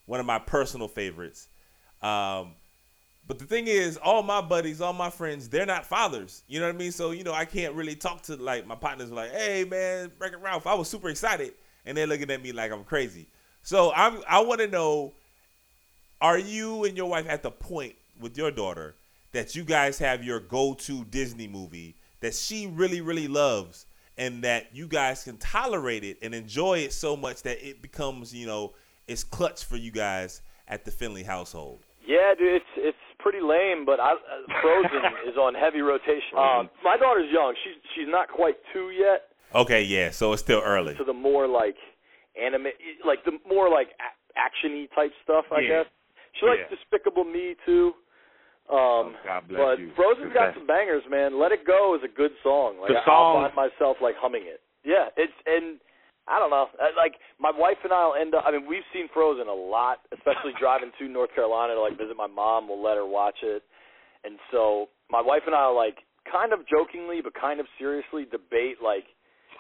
one 0.08 0.20
of 0.20 0.26
my 0.26 0.40
personal 0.40 0.88
favorites. 0.88 1.48
Um, 2.02 2.54
but 3.28 3.40
the 3.40 3.46
thing 3.46 3.68
is, 3.68 3.98
all 3.98 4.22
my 4.22 4.42
buddies, 4.42 4.82
all 4.82 4.94
my 4.94 5.10
friends, 5.10 5.50
they're 5.50 5.66
not 5.66 5.86
fathers. 5.86 6.44
You 6.48 6.60
know 6.60 6.68
what 6.68 6.76
I 6.76 6.78
mean? 6.78 6.92
So, 6.92 7.12
you 7.12 7.24
know, 7.24 7.34
I 7.34 7.46
can't 7.46 7.74
really 7.74 7.96
talk 7.96 8.22
to 8.24 8.36
like 8.36 8.68
my 8.68 8.76
partners 8.76 9.12
like, 9.12 9.32
hey 9.32 9.64
man, 9.64 10.12
Wreck-It 10.20 10.40
Ralph. 10.42 10.68
I 10.68 10.76
was 10.76 10.90
super 10.90 11.10
excited. 11.10 11.54
And 11.86 11.98
they're 11.98 12.08
looking 12.08 12.32
at 12.32 12.42
me 12.42 12.52
like 12.52 12.72
I'm 12.72 12.84
crazy. 12.84 13.28
So 13.62 13.92
I'm 13.96 14.22
I 14.28 14.42
want 14.42 14.62
to 14.62 14.68
know, 14.68 15.14
are 16.22 16.38
you 16.38 16.86
and 16.86 16.96
your 16.96 17.10
wife 17.10 17.26
at 17.28 17.44
the 17.44 17.52
point 17.52 17.96
with 18.20 18.38
your 18.38 18.52
daughter 18.52 18.96
that 19.32 19.56
you 19.56 19.64
guys 19.64 19.98
have 20.00 20.24
your 20.24 20.40
go-to 20.40 21.04
Disney 21.06 21.48
movie 21.48 21.96
that 22.22 22.34
she 22.34 22.68
really, 22.68 23.02
really 23.02 23.28
loves 23.28 23.86
and 24.18 24.44
that 24.44 24.74
you 24.74 24.88
guys 24.88 25.24
can 25.24 25.38
tolerate 25.38 26.04
it 26.04 26.18
and 26.22 26.34
enjoy 26.34 26.80
it 26.80 26.94
so 26.94 27.18
much 27.18 27.44
that 27.44 27.68
it 27.68 27.82
becomes, 27.82 28.34
you 28.34 28.48
know, 28.48 28.74
it's 29.08 29.24
clutch 29.24 29.66
for 29.66 29.78
you 29.78 29.92
guys 29.92 30.42
at 30.68 30.86
the 30.86 30.92
Finlay 30.92 31.24
household? 31.24 31.80
Yeah, 32.08 32.34
dude, 32.38 32.56
it's 32.56 32.66
it's 32.78 32.98
pretty 33.26 33.42
lame, 33.42 33.86
but 33.90 34.00
I, 34.00 34.14
uh, 34.14 34.62
Frozen 34.62 35.02
is 35.30 35.36
on 35.38 35.56
heavy 35.58 35.82
rotation. 35.82 36.38
Um, 36.38 36.70
my 36.86 36.96
daughter's 36.98 37.32
young; 37.34 37.56
she's 37.64 37.74
she's 37.96 38.08
not 38.08 38.30
quite 38.30 38.54
two 38.72 38.92
yet. 38.94 39.34
Okay, 39.56 39.82
yeah. 39.82 40.12
So 40.12 40.32
it's 40.34 40.44
still 40.44 40.62
early. 40.64 40.94
to 40.96 41.04
the 41.04 41.14
more 41.14 41.48
like 41.48 41.76
anime, 42.40 42.68
like 43.04 43.26
the 43.26 43.34
more 43.50 43.70
like 43.70 43.90
a- 43.98 44.14
actiony 44.38 44.86
type 44.94 45.12
stuff. 45.24 45.46
I 45.52 45.62
Yeah. 45.62 45.68
guess 45.84 45.86
she 46.38 46.46
likes 46.46 46.62
Yeah. 46.70 46.76
Despicable 46.78 47.24
Me 47.24 47.56
too. 47.66 47.94
Um, 48.70 48.78
Oh, 48.78 49.14
God 49.26 49.48
bless 49.48 49.60
but 49.62 49.80
you. 49.80 49.92
Frozen's 49.96 50.30
The 50.34 50.34
got 50.34 50.54
some 50.56 50.66
bangers, 50.68 51.04
man. 51.10 51.40
Let 51.40 51.52
It 51.52 51.66
Go 51.66 51.96
is 51.96 52.02
a 52.04 52.08
good 52.10 52.32
song. 52.44 52.78
Like 52.82 52.90
The 52.90 53.00
I- 53.02 53.06
song- 53.06 53.44
I'll 53.44 53.50
find 53.50 53.56
myself 53.56 53.98
like 54.02 54.16
humming 54.18 54.44
it. 54.46 54.62
Yeah, 54.84 55.10
it's 55.18 55.34
and 55.48 55.80
I 56.28 56.40
don't 56.40 56.50
know. 56.50 56.68
uh, 56.82 56.90
Like 56.98 57.16
my 57.40 57.52
wife 57.56 57.78
and 57.84 57.94
I'll 57.94 58.16
end 58.20 58.34
up. 58.34 58.44
I 58.48 58.52
mean, 58.52 58.66
we've 58.68 58.86
seen 58.94 59.08
Frozen 59.14 59.48
a 59.48 59.54
lot, 59.54 60.00
especially 60.12 60.54
driving 60.60 60.92
to 61.00 61.08
North 61.08 61.34
Carolina 61.36 61.76
to 61.76 61.82
like 61.82 61.98
visit 61.98 62.18
my 62.18 62.28
mom. 62.28 62.68
We'll 62.68 62.82
let 62.84 62.98
her 62.98 63.06
watch 63.06 63.38
it, 63.44 63.62
and 64.24 64.40
so 64.52 64.90
my 65.12 65.22
wife 65.22 65.44
and 65.46 65.54
I 65.56 65.68
like 65.70 65.98
kind 66.32 66.52
of 66.54 66.60
jokingly 66.68 67.22
but 67.22 67.34
kind 67.40 67.60
of 67.60 67.68
seriously 67.78 68.26
debate 68.26 68.78
like 68.84 69.06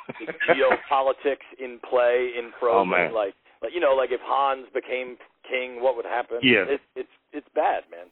geopolitics 0.49 1.45
in 1.59 1.79
play 1.89 2.31
in 2.37 2.51
Frozen. 2.59 2.79
Oh, 2.79 2.85
man. 2.85 3.13
Like, 3.13 3.33
like 3.61 3.71
you 3.73 3.79
know, 3.79 3.93
like 3.95 4.11
if 4.11 4.19
Hans 4.23 4.67
became 4.73 5.17
king, 5.49 5.81
what 5.81 5.95
would 5.95 6.05
happen? 6.05 6.39
Yeah. 6.41 6.65
it's 6.67 6.83
it's 6.95 7.09
it's 7.31 7.47
bad, 7.55 7.83
man. 7.91 8.07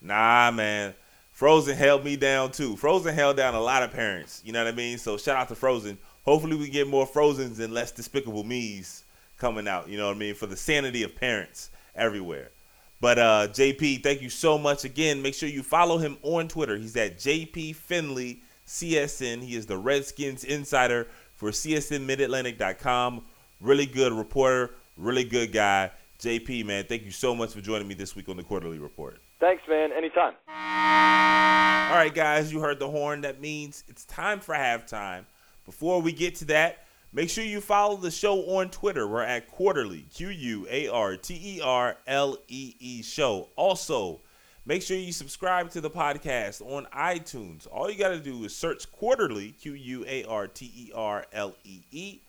Nah, 0.00 0.50
man. 0.50 0.94
Frozen 1.32 1.76
held 1.76 2.04
me 2.04 2.16
down 2.16 2.52
too. 2.52 2.76
Frozen 2.76 3.14
held 3.14 3.36
down 3.36 3.54
a 3.54 3.60
lot 3.60 3.82
of 3.82 3.92
parents. 3.92 4.42
You 4.44 4.52
know 4.52 4.64
what 4.64 4.72
I 4.72 4.76
mean? 4.76 4.98
So 4.98 5.16
shout 5.16 5.36
out 5.36 5.48
to 5.48 5.54
Frozen. 5.56 5.98
Hopefully 6.24 6.56
we 6.56 6.68
get 6.68 6.88
more 6.88 7.06
Frozens 7.06 7.60
and 7.60 7.72
less 7.72 7.92
Despicable 7.92 8.44
Me's 8.44 9.04
coming 9.38 9.68
out. 9.68 9.88
You 9.88 9.98
know 9.98 10.06
what 10.06 10.16
I 10.16 10.18
mean? 10.18 10.34
For 10.34 10.46
the 10.46 10.56
sanity 10.56 11.02
of 11.02 11.14
parents 11.14 11.70
everywhere. 11.94 12.50
But 13.00 13.18
uh, 13.18 13.48
JP, 13.50 14.02
thank 14.02 14.22
you 14.22 14.30
so 14.30 14.56
much 14.56 14.84
again. 14.84 15.20
Make 15.20 15.34
sure 15.34 15.48
you 15.48 15.62
follow 15.62 15.98
him 15.98 16.16
on 16.22 16.48
Twitter. 16.48 16.76
He's 16.76 16.96
at 16.96 17.18
JP 17.18 17.76
Finlay 17.76 18.40
CSN. 18.66 19.42
He 19.42 19.56
is 19.56 19.66
the 19.66 19.76
Redskins 19.76 20.44
insider 20.44 21.08
for 21.36 21.50
CSNMidAtlantic.com. 21.50 23.22
Really 23.60 23.86
good 23.86 24.12
reporter, 24.12 24.74
really 24.96 25.24
good 25.24 25.52
guy. 25.52 25.90
JP, 26.20 26.64
man, 26.64 26.84
thank 26.84 27.04
you 27.04 27.10
so 27.10 27.34
much 27.34 27.52
for 27.52 27.60
joining 27.60 27.86
me 27.86 27.94
this 27.94 28.16
week 28.16 28.28
on 28.28 28.36
the 28.36 28.42
Quarter-Lee 28.42 28.78
Report. 28.78 29.18
Thanks, 29.40 29.62
man. 29.68 29.92
Anytime. 29.92 30.32
All 30.48 31.96
right, 31.96 32.12
guys, 32.14 32.52
you 32.52 32.60
heard 32.60 32.78
the 32.78 32.88
horn. 32.88 33.20
That 33.22 33.40
means 33.40 33.84
it's 33.88 34.04
time 34.06 34.40
for 34.40 34.54
halftime. 34.54 35.24
Before 35.64 36.02
we 36.02 36.12
get 36.12 36.34
to 36.36 36.44
that, 36.46 36.84
make 37.12 37.30
sure 37.30 37.44
you 37.44 37.60
follow 37.60 37.96
the 37.96 38.10
show 38.10 38.58
on 38.58 38.68
Twitter. 38.70 39.08
We're 39.08 39.22
at 39.22 39.48
Quarterly, 39.48 40.06
Q 40.12 40.28
U 40.28 40.66
A 40.70 40.88
R 40.88 41.16
T 41.16 41.34
E 41.34 41.60
R 41.62 41.96
L 42.06 42.36
E 42.48 42.74
E 42.78 43.02
Show. 43.02 43.48
Also, 43.56 44.20
make 44.66 44.82
sure 44.82 44.96
you 44.96 45.12
subscribe 45.12 45.70
to 45.70 45.80
the 45.80 45.90
podcast 45.90 46.60
on 46.60 46.86
iTunes. 46.94 47.66
All 47.72 47.90
you 47.90 47.98
got 47.98 48.10
to 48.10 48.20
do 48.20 48.44
is 48.44 48.54
search 48.54 48.90
Quarterly, 48.92 49.52
Q 49.52 49.72
U 49.72 50.04
A 50.06 50.24
R 50.24 50.48
T 50.48 50.66
E 50.66 50.92
R 50.94 51.24
L 51.32 51.54
E 51.64 51.80
E. 51.90 52.20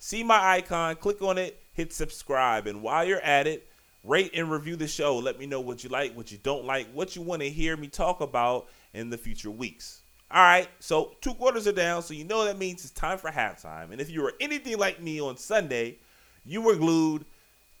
See 0.00 0.24
my 0.24 0.56
icon, 0.56 0.96
click 0.96 1.22
on 1.22 1.38
it, 1.38 1.62
hit 1.72 1.92
subscribe, 1.92 2.66
and 2.66 2.82
while 2.82 3.04
you're 3.04 3.20
at 3.20 3.46
it, 3.46 3.68
rate 4.02 4.32
and 4.34 4.50
review 4.50 4.74
the 4.74 4.88
show. 4.88 5.18
Let 5.18 5.38
me 5.38 5.46
know 5.46 5.60
what 5.60 5.84
you 5.84 5.90
like, 5.90 6.16
what 6.16 6.32
you 6.32 6.38
don't 6.38 6.64
like, 6.64 6.90
what 6.92 7.14
you 7.14 7.22
want 7.22 7.42
to 7.42 7.50
hear 7.50 7.76
me 7.76 7.86
talk 7.86 8.20
about 8.20 8.68
in 8.94 9.10
the 9.10 9.18
future 9.18 9.50
weeks. 9.50 9.99
All 10.32 10.42
right, 10.42 10.68
so 10.78 11.16
two 11.20 11.34
quarters 11.34 11.66
are 11.66 11.72
down, 11.72 12.02
so 12.02 12.14
you 12.14 12.24
know 12.24 12.44
that 12.44 12.56
means 12.56 12.84
it's 12.84 12.92
time 12.92 13.18
for 13.18 13.30
halftime. 13.30 13.90
And 13.90 14.00
if 14.00 14.10
you 14.10 14.22
were 14.22 14.34
anything 14.40 14.78
like 14.78 15.02
me 15.02 15.20
on 15.20 15.36
Sunday, 15.36 15.98
you 16.44 16.60
were 16.62 16.76
glued 16.76 17.24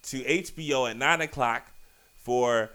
to 0.04 0.20
HBO 0.22 0.90
at 0.90 0.96
9 0.96 1.20
o'clock 1.20 1.70
for 2.16 2.70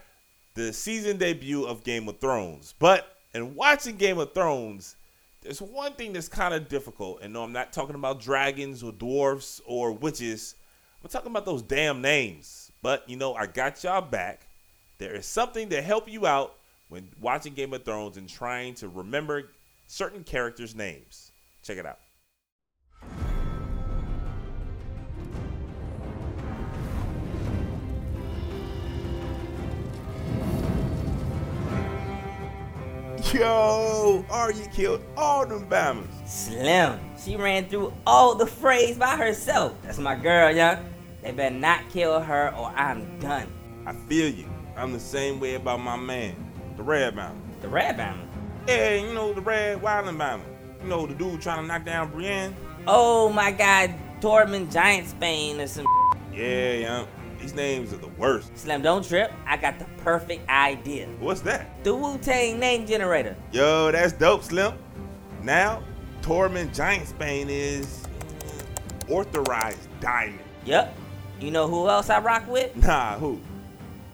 the 0.54 0.72
season 0.72 1.18
debut 1.18 1.66
of 1.66 1.84
Game 1.84 2.08
of 2.08 2.18
Thrones. 2.18 2.74
But 2.78 3.16
in 3.34 3.54
watching 3.54 3.96
Game 3.96 4.18
of 4.18 4.32
Thrones, 4.32 4.96
there's 5.42 5.60
one 5.60 5.92
thing 5.92 6.14
that's 6.14 6.28
kind 6.28 6.54
of 6.54 6.68
difficult. 6.68 7.20
And 7.20 7.34
no, 7.34 7.44
I'm 7.44 7.52
not 7.52 7.72
talking 7.72 7.94
about 7.94 8.20
dragons 8.20 8.82
or 8.82 8.92
dwarfs 8.92 9.60
or 9.66 9.92
witches. 9.92 10.54
I'm 11.04 11.10
talking 11.10 11.30
about 11.30 11.44
those 11.44 11.62
damn 11.62 12.00
names. 12.00 12.72
But 12.82 13.08
you 13.08 13.16
know, 13.16 13.34
I 13.34 13.46
got 13.46 13.84
y'all 13.84 14.00
back. 14.00 14.48
There 14.98 15.14
is 15.14 15.26
something 15.26 15.68
to 15.68 15.82
help 15.82 16.10
you 16.10 16.26
out 16.26 16.54
when 16.88 17.10
watching 17.20 17.52
Game 17.52 17.74
of 17.74 17.84
Thrones 17.84 18.16
and 18.16 18.28
trying 18.28 18.74
to 18.76 18.88
remember 18.88 19.50
certain 19.86 20.24
characters' 20.24 20.74
names. 20.74 21.32
Check 21.62 21.78
it 21.78 21.86
out. 21.86 21.98
Yo, 33.34 34.24
Arya 34.30 34.66
killed 34.68 35.02
all 35.16 35.44
them 35.46 35.68
Bammers. 35.68 36.06
Slim. 36.26 36.98
She 37.22 37.36
ran 37.36 37.68
through 37.68 37.92
all 38.06 38.34
the 38.34 38.46
Freys 38.46 38.98
by 38.98 39.16
herself. 39.16 39.74
That's 39.82 39.98
my 39.98 40.14
girl, 40.14 40.54
young. 40.54 40.78
They 41.22 41.32
better 41.32 41.54
not 41.54 41.80
kill 41.90 42.20
her 42.20 42.54
or 42.54 42.68
I'm 42.68 43.18
done. 43.18 43.52
I 43.84 43.92
feel 44.08 44.32
you. 44.32 44.48
I'm 44.76 44.92
the 44.92 45.00
same 45.00 45.40
way 45.40 45.54
about 45.54 45.80
my 45.80 45.96
man, 45.96 46.34
the 46.76 46.82
Red 46.82 47.16
Bammer. 47.16 47.34
The 47.62 47.68
red 47.68 47.96
bammer. 47.96 48.35
Yeah, 48.66 48.94
you 48.94 49.14
know, 49.14 49.32
the 49.32 49.40
Red 49.40 49.80
Wildling 49.80 50.16
Bammer. 50.16 50.42
You 50.82 50.88
know, 50.88 51.06
the 51.06 51.14
dude 51.14 51.40
trying 51.40 51.62
to 51.62 51.66
knock 51.66 51.84
down 51.84 52.10
Brienne. 52.10 52.54
Oh 52.86 53.28
my 53.28 53.52
god, 53.52 53.94
Tormund 54.20 54.72
Giantsbane 54.72 55.60
or 55.62 55.66
some 55.66 55.86
Yeah, 56.32 56.72
yeah. 56.72 57.06
These 57.40 57.54
names 57.54 57.92
are 57.92 57.98
the 57.98 58.08
worst. 58.08 58.56
Slim, 58.56 58.82
don't 58.82 59.06
trip. 59.06 59.32
I 59.46 59.56
got 59.56 59.78
the 59.78 59.84
perfect 59.98 60.48
idea. 60.48 61.06
What's 61.20 61.42
that? 61.42 61.84
The 61.84 61.94
Wu 61.94 62.18
Tang 62.18 62.58
name 62.58 62.86
generator. 62.86 63.36
Yo, 63.52 63.92
that's 63.92 64.12
dope, 64.12 64.42
Slim. 64.42 64.74
Now, 65.42 65.82
Tormund 66.22 66.74
Giantsbane 66.74 67.48
is 67.48 68.02
authorized 69.08 69.88
diamond. 70.00 70.40
Yup. 70.64 70.92
You 71.40 71.50
know 71.50 71.68
who 71.68 71.88
else 71.88 72.10
I 72.10 72.18
rock 72.18 72.48
with? 72.48 72.74
Nah, 72.76 73.18
who? 73.18 73.40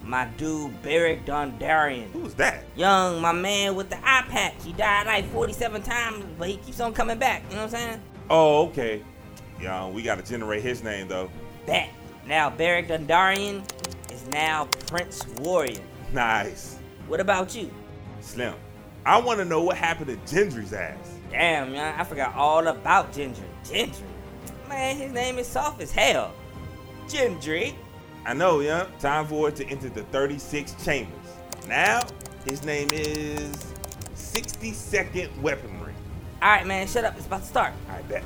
My 0.05 0.27
dude 0.37 0.83
Beric 0.83 1.25
Dondarrion. 1.25 2.11
Who's 2.11 2.35
that? 2.35 2.65
Young, 2.77 3.21
my 3.21 3.33
man 3.33 3.75
with 3.75 3.89
the 3.89 3.99
eye 3.99 4.25
patch. 4.29 4.55
He 4.65 4.73
died 4.73 5.07
like 5.07 5.25
47 5.31 5.83
times, 5.83 6.25
but 6.39 6.49
he 6.49 6.57
keeps 6.57 6.81
on 6.81 6.93
coming 6.93 7.19
back. 7.19 7.43
You 7.49 7.57
know 7.57 7.65
what 7.65 7.75
I'm 7.75 7.81
saying? 7.81 8.03
Oh, 8.29 8.67
okay. 8.67 9.03
Yo, 9.61 9.91
we 9.91 10.03
gotta 10.03 10.23
generate 10.23 10.63
his 10.63 10.83
name 10.83 11.09
though. 11.09 11.31
That. 11.67 11.89
Now 12.27 12.51
Beric 12.51 12.89
Dondarrion 12.89 13.63
is 14.13 14.27
now 14.29 14.67
Prince 14.87 15.27
Warrior. 15.39 15.81
Nice. 16.13 16.79
What 17.07 17.21
about 17.21 17.55
you? 17.55 17.71
Slim. 18.21 18.55
I 19.07 19.21
wanna 19.21 19.45
know 19.45 19.63
what 19.63 19.77
happened 19.77 20.09
to 20.09 20.35
Gendry's 20.35 20.73
ass. 20.73 21.19
Damn, 21.31 21.73
man, 21.73 21.99
I 21.99 22.05
forgot 22.05 22.35
all 22.35 22.67
about 22.69 23.13
Gendry. 23.13 23.45
Gendry. 23.65 24.03
Man, 24.69 24.97
his 24.97 25.13
name 25.13 25.39
is 25.39 25.47
soft 25.47 25.81
as 25.81 25.91
hell. 25.91 26.33
Gendry. 27.07 27.75
I 28.25 28.35
know, 28.35 28.61
yeah. 28.61 28.87
Time 29.01 29.27
for 29.27 29.49
it 29.49 29.57
to 29.57 29.67
enter 29.67 29.89
the 29.89 30.05
36 30.05 30.77
chambers. 30.85 31.15
Now, 31.67 32.03
his 32.45 32.65
name 32.65 32.89
is 32.93 33.57
62nd 34.15 35.37
Weaponry. 35.41 35.93
All 36.41 36.49
right, 36.49 36.67
man, 36.67 36.87
shut 36.87 37.05
up. 37.05 37.17
It's 37.17 37.27
about 37.27 37.41
to 37.43 37.47
start. 37.47 37.73
All 37.89 37.97
right, 37.97 38.09
bet. 38.09 38.23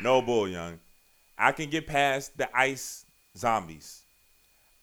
No 0.00 0.22
bull, 0.22 0.48
young. 0.48 0.78
I 1.36 1.52
can 1.52 1.70
get 1.70 1.86
past 1.86 2.36
the 2.38 2.48
ice 2.56 3.04
zombies. 3.36 4.02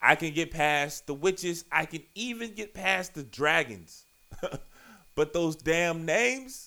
I 0.01 0.15
can 0.15 0.33
get 0.33 0.51
past 0.51 1.07
the 1.07 1.13
witches. 1.13 1.65
I 1.71 1.85
can 1.85 2.03
even 2.15 2.53
get 2.53 2.73
past 2.73 3.13
the 3.13 3.23
dragons. 3.23 4.05
but 5.15 5.33
those 5.33 5.55
damn 5.55 6.05
names, 6.05 6.64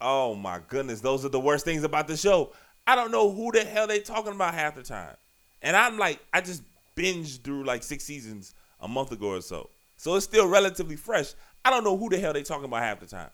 oh 0.00 0.34
my 0.34 0.60
goodness, 0.68 1.00
those 1.00 1.24
are 1.24 1.30
the 1.30 1.40
worst 1.40 1.64
things 1.64 1.84
about 1.84 2.08
the 2.08 2.16
show. 2.16 2.52
I 2.86 2.94
don't 2.94 3.10
know 3.10 3.30
who 3.30 3.50
the 3.52 3.64
hell 3.64 3.86
they 3.86 4.00
talking 4.00 4.32
about 4.32 4.54
half 4.54 4.76
the 4.76 4.82
time. 4.82 5.16
And 5.62 5.76
I'm 5.76 5.98
like, 5.98 6.20
I 6.32 6.40
just 6.40 6.62
binged 6.96 7.42
through 7.42 7.64
like 7.64 7.82
six 7.82 8.04
seasons 8.04 8.54
a 8.80 8.88
month 8.88 9.12
ago 9.12 9.28
or 9.28 9.40
so. 9.40 9.70
So 9.96 10.14
it's 10.14 10.24
still 10.24 10.46
relatively 10.46 10.96
fresh. 10.96 11.32
I 11.64 11.70
don't 11.70 11.84
know 11.84 11.96
who 11.96 12.08
the 12.08 12.18
hell 12.18 12.32
they 12.32 12.42
talking 12.42 12.66
about 12.66 12.82
half 12.82 13.00
the 13.00 13.06
time. 13.06 13.30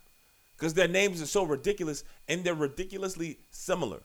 Because 0.57 0.75
their 0.75 0.89
names 0.89 1.21
are 1.21 1.27
so 1.27 1.45
ridiculous 1.45 2.05
and 2.29 2.45
they're 2.45 2.55
ridiculously 2.55 3.39
similar. 3.51 4.01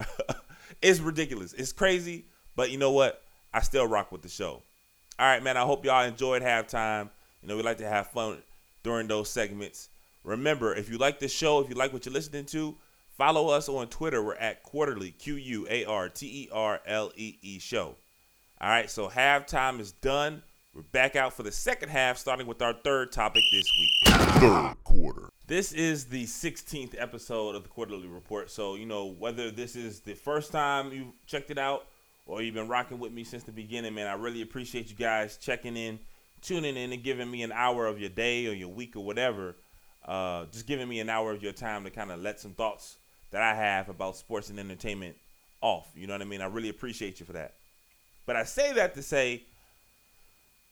it's 0.82 1.00
ridiculous. 1.00 1.52
It's 1.52 1.72
crazy, 1.72 2.26
but 2.56 2.70
you 2.70 2.78
know 2.78 2.92
what? 2.92 3.22
I 3.52 3.60
still 3.60 3.86
rock 3.86 4.12
with 4.12 4.22
the 4.22 4.28
show. 4.28 4.62
All 5.18 5.26
right, 5.26 5.42
man. 5.42 5.56
I 5.56 5.62
hope 5.62 5.84
y'all 5.84 6.04
enjoyed 6.04 6.42
halftime. 6.42 7.10
You 7.42 7.48
know, 7.48 7.56
we 7.56 7.62
like 7.62 7.78
to 7.78 7.88
have 7.88 8.08
fun 8.08 8.38
during 8.82 9.08
those 9.08 9.30
segments. 9.30 9.88
Remember, 10.24 10.74
if 10.74 10.90
you 10.90 10.96
like 10.96 11.18
the 11.18 11.28
show, 11.28 11.60
if 11.60 11.68
you 11.68 11.74
like 11.74 11.92
what 11.92 12.06
you're 12.06 12.14
listening 12.14 12.46
to, 12.46 12.74
follow 13.10 13.48
us 13.48 13.68
on 13.68 13.88
Twitter. 13.88 14.22
We're 14.22 14.36
at 14.36 14.62
Quarterly, 14.62 15.10
Q 15.10 15.36
U 15.36 15.66
A 15.68 15.84
R 15.84 16.08
T 16.08 16.26
E 16.26 16.48
R 16.50 16.80
L 16.86 17.12
E 17.14 17.36
E 17.42 17.58
Show. 17.58 17.94
All 18.60 18.70
right, 18.70 18.88
so 18.90 19.08
halftime 19.08 19.80
is 19.80 19.92
done. 19.92 20.42
We're 20.74 20.82
back 20.82 21.14
out 21.14 21.34
for 21.34 21.42
the 21.42 21.52
second 21.52 21.90
half, 21.90 22.16
starting 22.16 22.46
with 22.46 22.62
our 22.62 22.72
third 22.72 23.12
topic 23.12 23.44
this 23.52 23.70
week. 23.78 24.14
Third 24.40 24.74
quarter. 24.82 25.28
This 25.46 25.72
is 25.72 26.06
the 26.06 26.24
16th 26.24 26.94
episode 26.98 27.54
of 27.54 27.64
the 27.64 27.68
Quarter-Lee 27.68 28.08
Report. 28.08 28.50
So, 28.50 28.76
you 28.76 28.86
know, 28.86 29.04
whether 29.04 29.50
this 29.50 29.76
is 29.76 30.00
the 30.00 30.14
first 30.14 30.50
time 30.50 30.90
you 30.90 31.12
checked 31.26 31.50
it 31.50 31.58
out 31.58 31.86
or 32.26 32.40
you've 32.40 32.54
been 32.54 32.66
rocking 32.66 32.98
with 32.98 33.12
me 33.12 33.24
since 33.24 33.44
the 33.44 33.52
beginning, 33.52 33.94
man, 33.94 34.06
I 34.06 34.14
really 34.14 34.40
appreciate 34.40 34.88
you 34.88 34.96
guys 34.96 35.36
checking 35.36 35.76
in, 35.76 35.98
tuning 36.40 36.76
in 36.76 36.92
and 36.92 37.02
giving 37.02 37.30
me 37.30 37.42
an 37.42 37.52
hour 37.52 37.86
of 37.86 38.00
your 38.00 38.08
day 38.08 38.46
or 38.46 38.52
your 38.54 38.70
week 38.70 38.96
or 38.96 39.04
whatever. 39.04 39.54
Uh, 40.04 40.44
just 40.52 40.66
giving 40.66 40.88
me 40.88 41.00
an 41.00 41.08
hour 41.08 41.32
of 41.32 41.42
your 41.42 41.52
time 41.52 41.84
to 41.84 41.90
kind 41.90 42.10
of 42.10 42.20
let 42.20 42.40
some 42.40 42.52
thoughts 42.52 42.96
that 43.30 43.42
I 43.42 43.54
have 43.54 43.88
about 43.88 44.16
sports 44.16 44.50
and 44.50 44.58
entertainment 44.58 45.16
off. 45.60 45.88
You 45.96 46.06
know 46.06 46.14
what 46.14 46.22
I 46.22 46.26
mean? 46.26 46.40
I 46.40 46.46
really 46.46 46.68
appreciate 46.68 47.20
you 47.20 47.26
for 47.26 47.32
that. 47.32 47.54
But 48.26 48.36
I 48.36 48.44
say 48.44 48.72
that 48.74 48.94
to 48.94 49.02
say, 49.02 49.42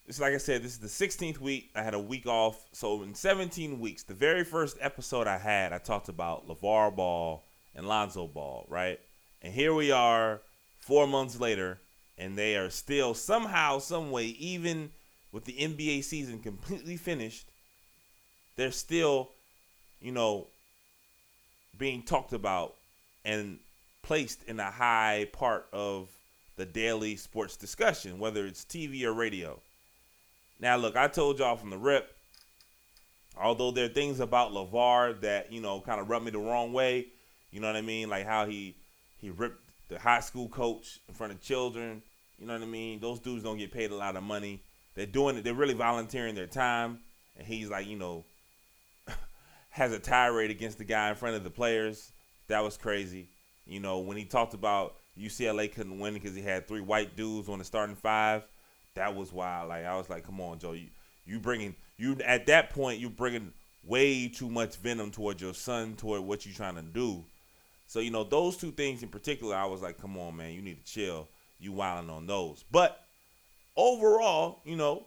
it's 0.07 0.20
like 0.20 0.35
I 0.35 0.39
said, 0.39 0.62
this 0.62 0.72
is 0.72 0.78
the 0.78 1.07
16th 1.07 1.39
week. 1.39 1.70
I 1.74 1.83
had 1.83 1.95
a 1.95 1.99
week 1.99 2.26
off. 2.26 2.66
So 2.72 3.03
in 3.03 3.14
17 3.14 3.80
weeks, 3.80 4.03
the 4.03 4.14
very 4.14 4.45
first 4.45 4.76
episode 4.80 5.26
I 5.26 5.39
had, 5.39 5.72
I 5.72 5.78
talked 5.78 6.09
about 6.09 6.47
LaVar 6.49 6.95
Ball 6.95 7.43
and 7.74 7.87
Lonzo 7.87 8.26
Ball, 8.26 8.66
right? 8.68 9.01
And 9.41 9.53
here 9.53 9.74
we 9.74 9.91
are 9.91 10.41
four 10.78 11.07
months 11.07 11.41
later, 11.41 11.78
and 12.18 12.37
they 12.37 12.57
are 12.57 12.70
still 12.70 13.14
somehow, 13.14 13.78
some 13.78 14.11
way, 14.11 14.26
even 14.26 14.91
with 15.30 15.45
the 15.45 15.55
NBA 15.55 16.05
season 16.05 16.41
completely 16.41 16.97
finished, 16.97 17.47
they're 18.57 18.70
still, 18.70 19.30
you 20.00 20.12
know, 20.12 20.46
being 21.78 22.03
talked 22.03 22.32
about 22.32 22.74
and 23.24 23.59
placed 24.03 24.42
in 24.44 24.61
a 24.61 24.70
high 24.70 25.28
part 25.32 25.66
of 25.72 26.09
the 26.57 26.66
daily 26.66 27.16
sports 27.16 27.57
discussion, 27.57 28.18
whether 28.18 28.46
it's 28.46 28.64
TV 28.64 29.05
or 29.05 29.12
radio. 29.12 29.59
Now, 30.61 30.76
look, 30.76 30.96
I 30.96 31.09
told 31.09 31.38
y'all 31.38 31.57
from 31.57 31.70
the 31.70 31.78
rip, 31.78 32.14
although 33.36 33.70
there 33.70 33.86
are 33.86 33.88
things 33.88 34.20
about 34.20 34.53
LaVar 34.53 35.20
that, 35.22 35.53
you 35.53 35.61
know, 35.61 35.80
kind 35.80 36.00
of 36.00 36.09
rubbed 36.09 36.24
me 36.24 36.30
the 36.30 36.38
wrong 36.38 36.72
way, 36.72 37.07
you 37.50 37.61
know 37.61 37.66
what 37.66 37.76
I 37.76 37.80
mean? 37.80 38.09
Like 38.09 38.26
how 38.26 38.46
he 38.46 38.76
he 39.18 39.30
ripped 39.30 39.61
the 39.88 39.98
high 39.98 40.20
school 40.20 40.48
coach 40.48 40.98
in 41.09 41.14
front 41.14 41.32
of 41.32 41.40
children, 41.40 42.03
you 42.38 42.46
know 42.46 42.55
what 42.55 42.62
I 42.62 42.66
mean? 42.66 42.98
Those 43.00 43.20
dudes 43.20 43.44
don't 43.44 43.59
get 43.59 43.72
paid 43.72 43.92
a 43.92 43.96
lot 43.96 44.16
of 44.16 44.22
money. 44.22 44.61
They're 44.94 45.07
doing 45.07 45.36
it, 45.36 45.44
they're 45.44 45.55
really 45.55 45.74
volunteering 45.74 46.34
their 46.34 46.46
time. 46.46 46.98
And 47.36 47.46
he's 47.46 47.70
like, 47.70 47.86
you 47.86 47.96
know, 47.96 48.24
has 49.73 49.93
a 49.93 49.99
tirade 49.99 50.51
against 50.51 50.79
the 50.79 50.85
guy 50.85 51.09
in 51.09 51.16
front 51.16 51.35
of 51.35 51.45
the 51.45 51.51
players. 51.51 52.12
That 52.49 52.62
was 52.62 52.77
crazy. 52.77 53.29
You 53.66 53.81
know, 53.81 53.99
when 53.99 54.16
he 54.16 54.25
talked 54.25 54.55
about 54.55 54.97
UCLA 55.18 55.73
couldn't 55.73 55.99
win 55.99 56.14
because 56.14 56.35
he 56.35 56.43
had 56.43 56.68
three 56.68 56.81
white 56.81 57.16
dudes 57.16 57.49
on 57.49 57.59
the 57.59 57.64
starting 57.64 57.97
five, 57.97 58.45
that 58.95 59.16
was 59.16 59.33
wild. 59.33 59.70
Like 59.70 59.87
I 59.87 59.97
was 59.97 60.11
like, 60.11 60.25
come 60.25 60.41
on, 60.41 60.59
Joe, 60.59 60.73
you 60.73 60.89
you 61.25 61.41
bringing 61.41 61.75
you 61.97 62.16
at 62.25 62.47
that 62.47 62.70
point 62.70 63.01
you 63.01 63.09
bringing 63.09 63.53
way 63.85 64.29
too 64.29 64.51
much 64.51 64.77
venom 64.77 65.11
towards 65.11 65.41
your 65.41 65.55
son, 65.55 65.95
toward 65.95 66.20
what 66.23 66.45
you're 66.45 66.55
trying 66.55 66.77
to 66.77 66.83
do. 66.83 67.25
So 67.87 68.01
you 68.01 68.11
know 68.11 68.25
those 68.25 68.59
two 68.59 68.73
things 68.73 69.03
in 69.03 69.09
particular, 69.09 69.57
I 69.57 69.64
was 69.64 69.81
like, 69.81 69.99
come 69.99 70.18
on, 70.18 70.37
man, 70.37 70.53
you 70.53 70.61
need 70.61 70.85
to 70.85 70.93
chill. 70.93 71.29
You 71.59 71.73
wilding 71.73 72.11
on 72.11 72.27
those, 72.27 72.64
but 72.73 73.05
overall, 73.77 74.61
you 74.64 74.77
know, 74.77 75.07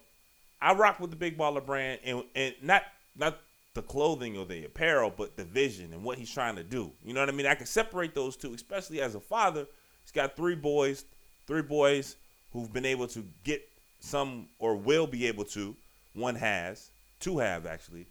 I 0.61 0.73
rock 0.73 0.99
with 0.99 1.09
the 1.09 1.17
Big 1.17 1.37
Baller 1.37 1.63
brand, 1.63 1.99
and 2.03 2.23
and 2.33 2.55
not 2.61 2.83
not 3.15 3.37
the 3.75 3.81
clothing 3.81 4.37
or 4.37 4.45
the 4.45 4.65
apparel, 4.65 5.13
but 5.15 5.35
the 5.35 5.43
vision 5.43 5.93
and 5.93 6.01
what 6.01 6.17
he's 6.17 6.31
trying 6.31 6.55
to 6.55 6.63
do. 6.63 6.91
You 7.03 7.13
know 7.13 7.19
what 7.19 7.29
I 7.29 7.33
mean? 7.33 7.45
I 7.45 7.55
can 7.55 7.67
separate 7.67 8.15
those 8.15 8.35
two, 8.35 8.53
especially 8.53 9.01
as 9.01 9.15
a 9.15 9.19
father. 9.19 9.67
He's 10.01 10.11
got 10.11 10.35
three 10.35 10.55
boys, 10.55 11.05
three 11.45 11.61
boys 11.61 12.15
who've 12.51 12.71
been 12.71 12.85
able 12.85 13.07
to 13.09 13.23
get 13.43 13.61
some 13.99 14.47
or 14.59 14.75
will 14.75 15.05
be 15.05 15.27
able 15.27 15.43
to. 15.45 15.75
One 16.13 16.35
has, 16.35 16.89
two 17.19 17.37
have 17.39 17.65
actually, 17.65 18.07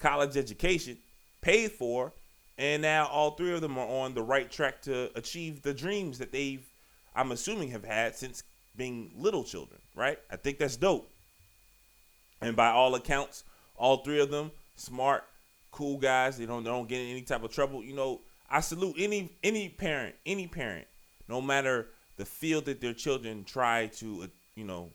college 0.00 0.36
education 0.36 0.98
paid 1.40 1.70
for, 1.70 2.12
and 2.58 2.82
now 2.82 3.06
all 3.06 3.30
three 3.32 3.54
of 3.54 3.60
them 3.60 3.78
are 3.78 3.86
on 3.86 4.14
the 4.14 4.22
right 4.22 4.50
track 4.50 4.82
to 4.82 5.10
achieve 5.16 5.62
the 5.62 5.72
dreams 5.72 6.18
that 6.18 6.32
they've, 6.32 6.66
I'm 7.14 7.30
assuming, 7.30 7.70
have 7.70 7.84
had 7.84 8.16
since 8.16 8.42
being 8.76 9.12
little 9.16 9.44
children. 9.44 9.80
Right? 9.94 10.18
I 10.28 10.34
think 10.34 10.58
that's 10.58 10.76
dope. 10.76 11.08
And 12.40 12.56
by 12.56 12.70
all 12.70 12.96
accounts, 12.96 13.44
all 13.76 13.98
three 13.98 14.18
of 14.18 14.32
them 14.32 14.50
smart, 14.76 15.24
cool 15.70 15.98
guys. 15.98 16.38
They 16.38 16.46
don't 16.46 16.64
they 16.64 16.70
don't 16.70 16.88
get 16.88 17.00
in 17.00 17.08
any 17.08 17.22
type 17.22 17.42
of 17.42 17.52
trouble. 17.52 17.82
You 17.82 17.94
know, 17.94 18.20
I 18.50 18.60
salute 18.60 18.96
any 18.98 19.32
any 19.42 19.68
parent, 19.68 20.14
any 20.26 20.46
parent, 20.46 20.86
no 21.28 21.40
matter 21.40 21.88
the 22.16 22.24
field 22.24 22.66
that 22.66 22.80
their 22.80 22.94
children 22.94 23.44
try 23.44 23.88
to, 23.88 24.22
uh, 24.22 24.26
you 24.54 24.64
know, 24.64 24.90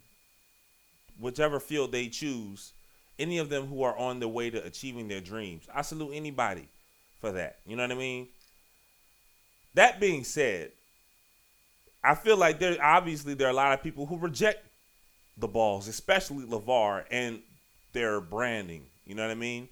whichever 1.19 1.59
field 1.59 1.91
they 1.91 2.07
choose. 2.07 2.73
Any 3.17 3.38
of 3.39 3.49
them 3.49 3.67
who 3.67 3.84
are 3.84 3.97
on 3.97 4.21
the 4.21 4.30
way 4.30 4.49
to 4.49 4.63
achieving 4.63 5.09
their 5.09 5.19
dreams, 5.19 5.67
I 5.73 5.82
salute 5.82 6.13
anybody 6.13 6.69
for 7.19 7.34
that. 7.34 7.57
You 7.65 7.75
know 7.75 7.84
what 7.84 7.91
I 7.91 7.95
mean? 7.95 8.30
That 9.73 9.99
being 9.99 10.23
said, 10.23 10.71
I 12.01 12.15
feel 12.15 12.38
like 12.38 12.59
there 12.59 12.77
obviously 12.82 13.34
there 13.34 13.47
are 13.47 13.51
a 13.51 13.53
lot 13.53 13.73
of 13.73 13.84
people 13.84 14.05
who 14.05 14.17
reject 14.17 14.65
the 15.38 15.47
balls, 15.47 15.88
especially 15.88 16.45
LaVar 16.45 17.03
and 17.11 17.41
their 17.93 18.21
branding. 18.21 18.86
You 19.10 19.16
know 19.16 19.24
what 19.24 19.32
I 19.32 19.36
mean? 19.36 19.68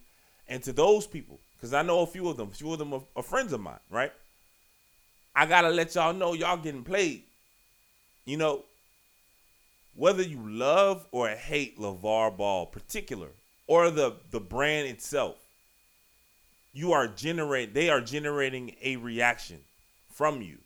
And 0.48 0.64
to 0.64 0.74
those 0.74 1.06
people, 1.06 1.40
because 1.56 1.72
I 1.72 1.84
know 1.84 2.00
a 2.00 2.08
few 2.08 2.28
of 2.28 2.38
them, 2.38 2.50
a 2.52 2.56
few 2.56 2.74
of 2.74 2.80
them 2.80 2.92
are, 2.92 3.04
are 3.16 3.22
friends 3.22 3.54
of 3.54 3.60
mine, 3.60 3.80
right? 3.92 4.12
I 5.36 5.46
gotta 5.46 5.70
let 5.70 5.94
y'all 5.94 6.12
know 6.12 6.34
y'all 6.34 6.58
getting 6.58 6.84
played. 6.84 7.22
You 8.26 8.38
know, 8.38 8.66
whether 9.96 10.24
you 10.24 10.40
love 10.50 11.06
or 11.12 11.30
hate 11.30 11.78
LaVar 11.78 12.36
Ball 12.36 12.66
particular 12.66 13.28
or 13.68 13.92
the 13.92 14.16
the 14.32 14.40
brand 14.40 14.88
itself, 14.88 15.36
you 16.74 16.94
are 16.94 17.08
generate 17.08 17.76
they 17.76 17.92
are 17.92 18.02
generating 18.02 18.76
a 18.82 18.96
reaction 18.96 19.60
from 20.12 20.42
you. 20.42 20.58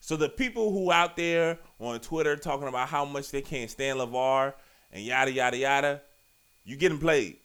So 0.00 0.16
the 0.16 0.30
people 0.30 0.72
who 0.72 0.90
out 0.90 1.18
there 1.18 1.58
on 1.78 2.00
Twitter 2.00 2.34
talking 2.36 2.68
about 2.68 2.88
how 2.88 3.04
much 3.04 3.30
they 3.30 3.42
can't 3.42 3.70
stand 3.70 3.98
LaVar 3.98 4.54
and 4.90 5.04
yada 5.04 5.30
yada 5.30 5.58
yada, 5.58 6.00
you 6.64 6.76
getting 6.76 6.98
played. 6.98 7.36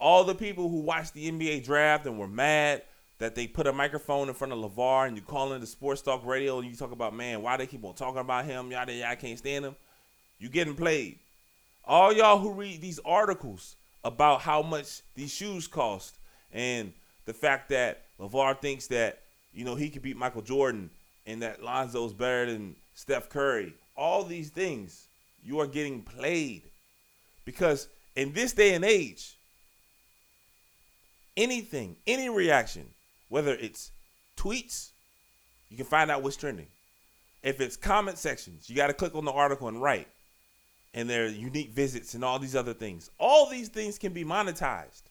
All 0.00 0.24
the 0.24 0.34
people 0.34 0.68
who 0.68 0.80
watched 0.80 1.14
the 1.14 1.30
NBA 1.30 1.64
draft 1.64 2.06
and 2.06 2.18
were 2.18 2.28
mad 2.28 2.82
that 3.18 3.34
they 3.34 3.46
put 3.46 3.66
a 3.66 3.72
microphone 3.72 4.28
in 4.28 4.34
front 4.34 4.52
of 4.52 4.58
LaVar 4.58 5.08
and 5.08 5.16
you 5.16 5.22
call 5.22 5.52
into 5.52 5.66
sports 5.66 6.02
talk 6.02 6.24
radio 6.24 6.58
and 6.58 6.70
you 6.70 6.76
talk 6.76 6.92
about 6.92 7.14
man, 7.14 7.42
why 7.42 7.56
they 7.56 7.66
keep 7.66 7.84
on 7.84 7.94
talking 7.94 8.20
about 8.20 8.44
him, 8.44 8.70
yada 8.70 8.92
yada, 8.92 9.10
I 9.10 9.16
can't 9.16 9.38
stand 9.38 9.64
him. 9.64 9.76
You 10.38 10.48
getting 10.48 10.74
played. 10.74 11.18
All 11.84 12.12
y'all 12.12 12.38
who 12.38 12.52
read 12.52 12.80
these 12.80 13.00
articles 13.04 13.76
about 14.04 14.40
how 14.40 14.62
much 14.62 15.02
these 15.16 15.32
shoes 15.32 15.66
cost 15.66 16.16
and 16.52 16.92
the 17.24 17.34
fact 17.34 17.70
that 17.70 18.04
LaVar 18.20 18.60
thinks 18.60 18.86
that, 18.88 19.20
you 19.52 19.64
know, 19.64 19.74
he 19.74 19.90
could 19.90 20.02
beat 20.02 20.16
Michael 20.16 20.42
Jordan 20.42 20.90
and 21.26 21.42
that 21.42 21.62
Lonzo's 21.62 22.14
better 22.14 22.52
than 22.52 22.76
Steph 22.94 23.28
Curry. 23.28 23.74
All 23.96 24.22
these 24.22 24.50
things, 24.50 25.08
you 25.42 25.60
are 25.60 25.66
getting 25.66 26.02
played. 26.02 26.62
Because 27.44 27.88
in 28.14 28.32
this 28.32 28.52
day 28.52 28.74
and 28.74 28.84
age, 28.84 29.37
anything, 31.38 31.96
any 32.06 32.28
reaction, 32.28 32.86
whether 33.28 33.54
it's 33.54 33.92
tweets, 34.36 34.90
you 35.70 35.76
can 35.76 35.86
find 35.86 36.10
out 36.10 36.22
what's 36.22 36.36
trending. 36.36 36.66
If 37.42 37.60
it's 37.60 37.76
comment 37.76 38.18
sections, 38.18 38.68
you 38.68 38.76
got 38.76 38.88
to 38.88 38.92
click 38.92 39.14
on 39.14 39.24
the 39.24 39.32
article 39.32 39.68
and 39.68 39.80
write. 39.80 40.08
And 40.92 41.08
there 41.08 41.24
are 41.24 41.28
unique 41.28 41.70
visits 41.70 42.14
and 42.14 42.24
all 42.24 42.38
these 42.38 42.56
other 42.56 42.74
things. 42.74 43.10
All 43.18 43.48
these 43.48 43.68
things 43.68 43.98
can 43.98 44.12
be 44.12 44.24
monetized. 44.24 45.02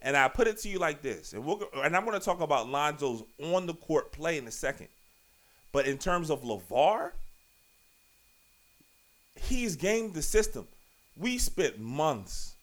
And 0.00 0.16
I 0.16 0.28
put 0.28 0.46
it 0.46 0.58
to 0.58 0.68
you 0.68 0.78
like 0.78 1.00
this, 1.00 1.32
and 1.32 1.44
we'll 1.44 1.62
and 1.82 1.96
I'm 1.96 2.04
going 2.04 2.18
to 2.18 2.24
talk 2.24 2.42
about 2.42 2.68
Lonzo's 2.68 3.22
on 3.42 3.64
the 3.64 3.72
court 3.72 4.12
play 4.12 4.36
in 4.36 4.46
a 4.46 4.50
second. 4.50 4.88
But 5.72 5.86
in 5.86 5.96
terms 5.96 6.30
of 6.30 6.42
LaVar, 6.42 7.12
he's 9.34 9.76
gamed 9.76 10.12
the 10.12 10.20
system. 10.20 10.68
We 11.16 11.38
spent 11.38 11.80
months, 11.80 12.53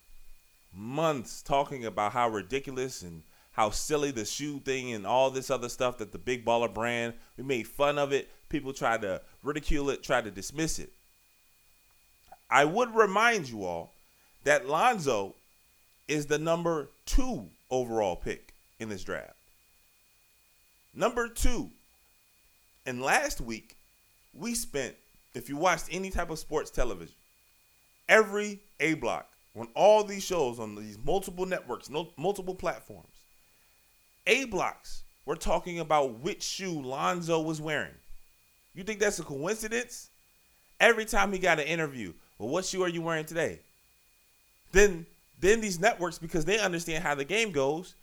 months 0.74 1.42
talking 1.42 1.86
about 1.86 2.14
how 2.14 2.30
ridiculous 2.30 3.02
and 3.02 3.24
how 3.52 3.70
silly 3.70 4.12
the 4.12 4.26
shoe 4.26 4.60
thing 4.60 4.94
and 4.94 5.06
all 5.06 5.30
this 5.30 5.50
other 5.50 5.70
stuff 5.70 5.98
that 5.98 6.12
the 6.12 6.18
big 6.18 6.46
baller 6.46 6.74
brand. 6.74 7.14
We 7.38 7.44
made 7.44 7.68
fun 7.68 7.98
of 7.98 8.14
it. 8.14 8.30
People 8.50 8.74
tried 8.74 9.02
to 9.02 9.22
ridicule 9.44 9.90
it, 9.90 10.04
tried 10.04 10.26
to 10.26 10.32
dismiss 10.32 10.80
it. 10.80 10.92
I 12.50 12.66
would 12.66 12.94
remind 12.96 13.50
you 13.50 13.66
all 13.66 13.94
that 14.44 14.68
Lonzo 14.68 15.36
is 16.08 16.26
the 16.26 16.40
number 16.40 16.90
two 17.06 17.48
overall 17.70 18.16
pick 18.16 18.54
in 18.80 18.90
this 18.90 19.04
draft. 19.04 19.36
Number 20.94 21.28
two. 21.28 21.70
And 22.86 23.02
last 23.02 23.40
week, 23.40 23.78
we 24.34 24.56
spent, 24.56 24.96
if 25.36 25.48
you 25.48 25.56
watched 25.56 25.86
any 25.92 26.10
type 26.10 26.30
of 26.30 26.40
sports 26.40 26.72
television, 26.72 27.16
every 28.10 28.60
A 28.80 28.96
block 28.96 29.31
on 29.56 29.68
all 29.76 30.04
these 30.04 30.24
shows 30.24 30.60
on 30.60 30.76
these 30.76 30.98
multiple 31.04 31.46
networks, 31.46 31.90
multiple 32.18 32.56
platforms, 32.56 33.14
A 34.28 34.46
blocks 34.46 35.04
we're 35.26 35.36
talking 35.36 35.80
about 35.80 36.20
which 36.20 36.44
shoe 36.44 36.82
Lonzo 36.82 37.40
was 37.42 37.62
wearing. 37.62 37.94
You 38.74 38.84
think 38.84 39.00
that's 39.00 39.20
a 39.20 39.24
coincidence? 39.24 40.10
Every 40.80 41.06
time 41.06 41.32
he 41.32 41.40
got 41.40 41.60
an 41.60 41.68
interview, 41.68 42.14
well, 42.40 42.50
what 42.50 42.66
shoe 42.66 42.82
are 42.84 42.90
you 42.90 43.02
wearing 43.02 43.26
today? 43.26 43.60
Then 44.72 45.06
then 45.40 45.60
these 45.60 45.80
networks, 45.80 46.20
because 46.20 46.46
they 46.46 46.60
understand 46.60 47.04
how 47.04 47.16
the 47.16 47.26
game 47.26 47.52
goes, 47.52 47.96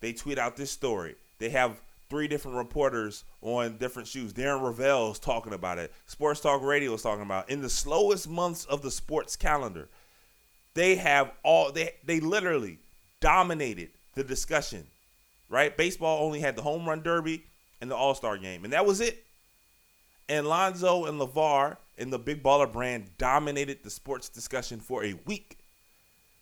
they 0.00 0.12
tweet 0.12 0.38
out 0.38 0.56
this 0.56 0.70
story. 0.70 1.14
They 1.38 1.48
have 1.48 1.80
three 2.10 2.28
different 2.28 2.58
reporters 2.58 3.24
on 3.40 3.78
different 3.78 4.06
shoes. 4.06 4.34
Darren 4.34 4.60
Rovell's 4.60 5.18
talking 5.18 5.54
about 5.54 5.78
it. 5.78 5.90
Sports 6.06 6.40
Talk 6.40 6.62
Radio 6.62 6.92
is 6.92 7.02
talking 7.02 7.22
about 7.22 7.48
it. 7.48 7.52
in 7.52 7.62
the 7.62 7.70
slowest 7.70 8.28
months 8.28 8.66
of 8.66 8.82
the 8.82 8.90
sports 8.90 9.36
calendar. 9.36 9.88
They 10.74 10.96
have 10.96 11.32
all 11.42 11.72
they 11.72 11.94
they 12.04 12.20
literally 12.20 12.78
dominated 13.20 13.90
the 14.14 14.24
discussion. 14.24 14.86
Right? 15.48 15.76
Baseball 15.76 16.24
only 16.24 16.40
had 16.40 16.56
the 16.56 16.62
home 16.62 16.88
run 16.88 17.02
derby 17.02 17.44
and 17.80 17.90
the 17.90 17.96
All-Star 17.96 18.38
game, 18.38 18.64
and 18.64 18.72
that 18.72 18.86
was 18.86 19.00
it. 19.00 19.24
And 20.28 20.46
Lonzo 20.46 21.04
and 21.04 21.20
LaVar 21.20 21.76
and 21.98 22.10
the 22.10 22.18
Big 22.18 22.42
Baller 22.42 22.70
brand 22.70 23.10
dominated 23.18 23.82
the 23.82 23.90
sports 23.90 24.30
discussion 24.30 24.80
for 24.80 25.04
a 25.04 25.14
week. 25.26 25.58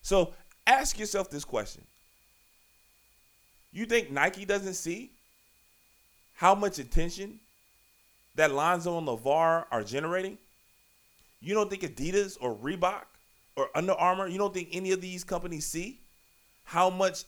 So 0.03 0.35
ask 0.67 0.99
yourself 0.99 1.29
this 1.29 1.45
question. 1.45 1.83
You 3.73 3.87
think 3.87 4.11
Nike 4.11 4.45
doesn't 4.45 4.75
see 4.75 5.11
how 6.35 6.55
much 6.55 6.79
attention 6.79 7.41
that 8.37 8.53
Lonzo 8.53 8.97
and 8.99 9.09
LaVar 9.09 9.65
are 9.71 9.83
generating? 9.83 10.39
You 11.41 11.55
don't 11.55 11.69
think 11.69 11.83
Adidas 11.83 12.37
or 12.41 12.55
Reebok 12.55 13.05
or 13.57 13.69
Under 13.75 13.93
Armour, 13.93 14.29
you 14.29 14.39
don't 14.39 14.55
think 14.55 14.69
any 14.73 14.93
of 14.93 15.01
these 15.01 15.25
companies 15.25 15.67
see 15.67 16.01
how 16.65 16.91
much 16.91 17.25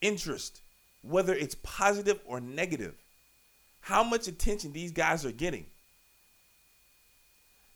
interest, 0.00 0.60
whether 1.02 1.34
it's 1.34 1.56
positive 1.62 2.20
or 2.24 2.40
negative, 2.40 2.94
how 3.80 4.02
much 4.04 4.28
attention 4.28 4.72
these 4.72 4.92
guys 4.92 5.24
are 5.24 5.32
getting? 5.32 5.66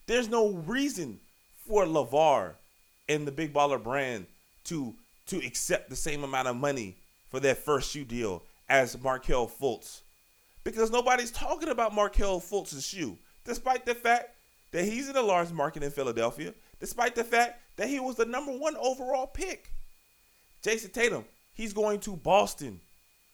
There's 0.05 0.29
no 0.29 0.51
reason 0.51 1.19
for 1.67 1.85
LaVar 1.85 2.53
and 3.09 3.25
the 3.27 3.31
Big 3.31 3.53
Baller 3.53 3.81
brand 3.81 4.27
to 4.65 4.93
to 5.25 5.37
accept 5.37 5.89
the 5.89 5.95
same 5.95 6.23
amount 6.23 6.49
of 6.49 6.55
money 6.55 6.97
for 7.29 7.39
their 7.39 7.55
first 7.55 7.91
shoe 7.91 8.03
deal 8.03 8.43
as 8.67 9.01
Markelle 9.01 9.47
Fultz. 9.47 10.01
Because 10.63 10.91
nobody's 10.91 11.31
talking 11.31 11.69
about 11.69 11.95
Markelle 11.95 12.41
Fultz's 12.41 12.85
shoe, 12.85 13.17
despite 13.45 13.85
the 13.85 13.95
fact 13.95 14.31
that 14.71 14.83
he's 14.85 15.09
in 15.09 15.15
a 15.15 15.21
large 15.21 15.51
market 15.51 15.83
in 15.83 15.91
Philadelphia, 15.91 16.53
despite 16.83 17.15
the 17.15 17.23
fact 17.23 17.61
that 17.77 17.87
he 17.87 17.97
was 17.97 18.17
the 18.17 18.25
number 18.25 18.51
one 18.51 18.75
overall 18.75 19.25
pick. 19.25 19.71
Jayson 20.61 20.91
Tatum, 20.91 21.23
he's 21.53 21.71
going 21.71 22.01
to 22.01 22.17
Boston, 22.17 22.81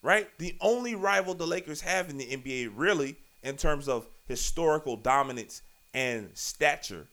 right? 0.03 0.29
The 0.37 0.55
only 0.61 0.93
rival 0.93 1.33
the 1.33 1.47
Lakers 1.47 1.81
have 1.81 2.11
in 2.11 2.19
the 2.19 2.27
NBA, 2.27 2.71
really, 2.75 3.15
in 3.41 3.57
terms 3.57 3.89
of 3.89 4.05
historical 4.27 4.95
dominance 4.97 5.63
and 5.95 6.29
stature. 6.35 7.07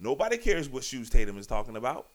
Nobody 0.00 0.38
cares 0.38 0.68
what 0.68 0.82
shoes 0.82 1.08
Tatum 1.08 1.38
is 1.38 1.46
talking 1.46 1.76
about. 1.76 2.08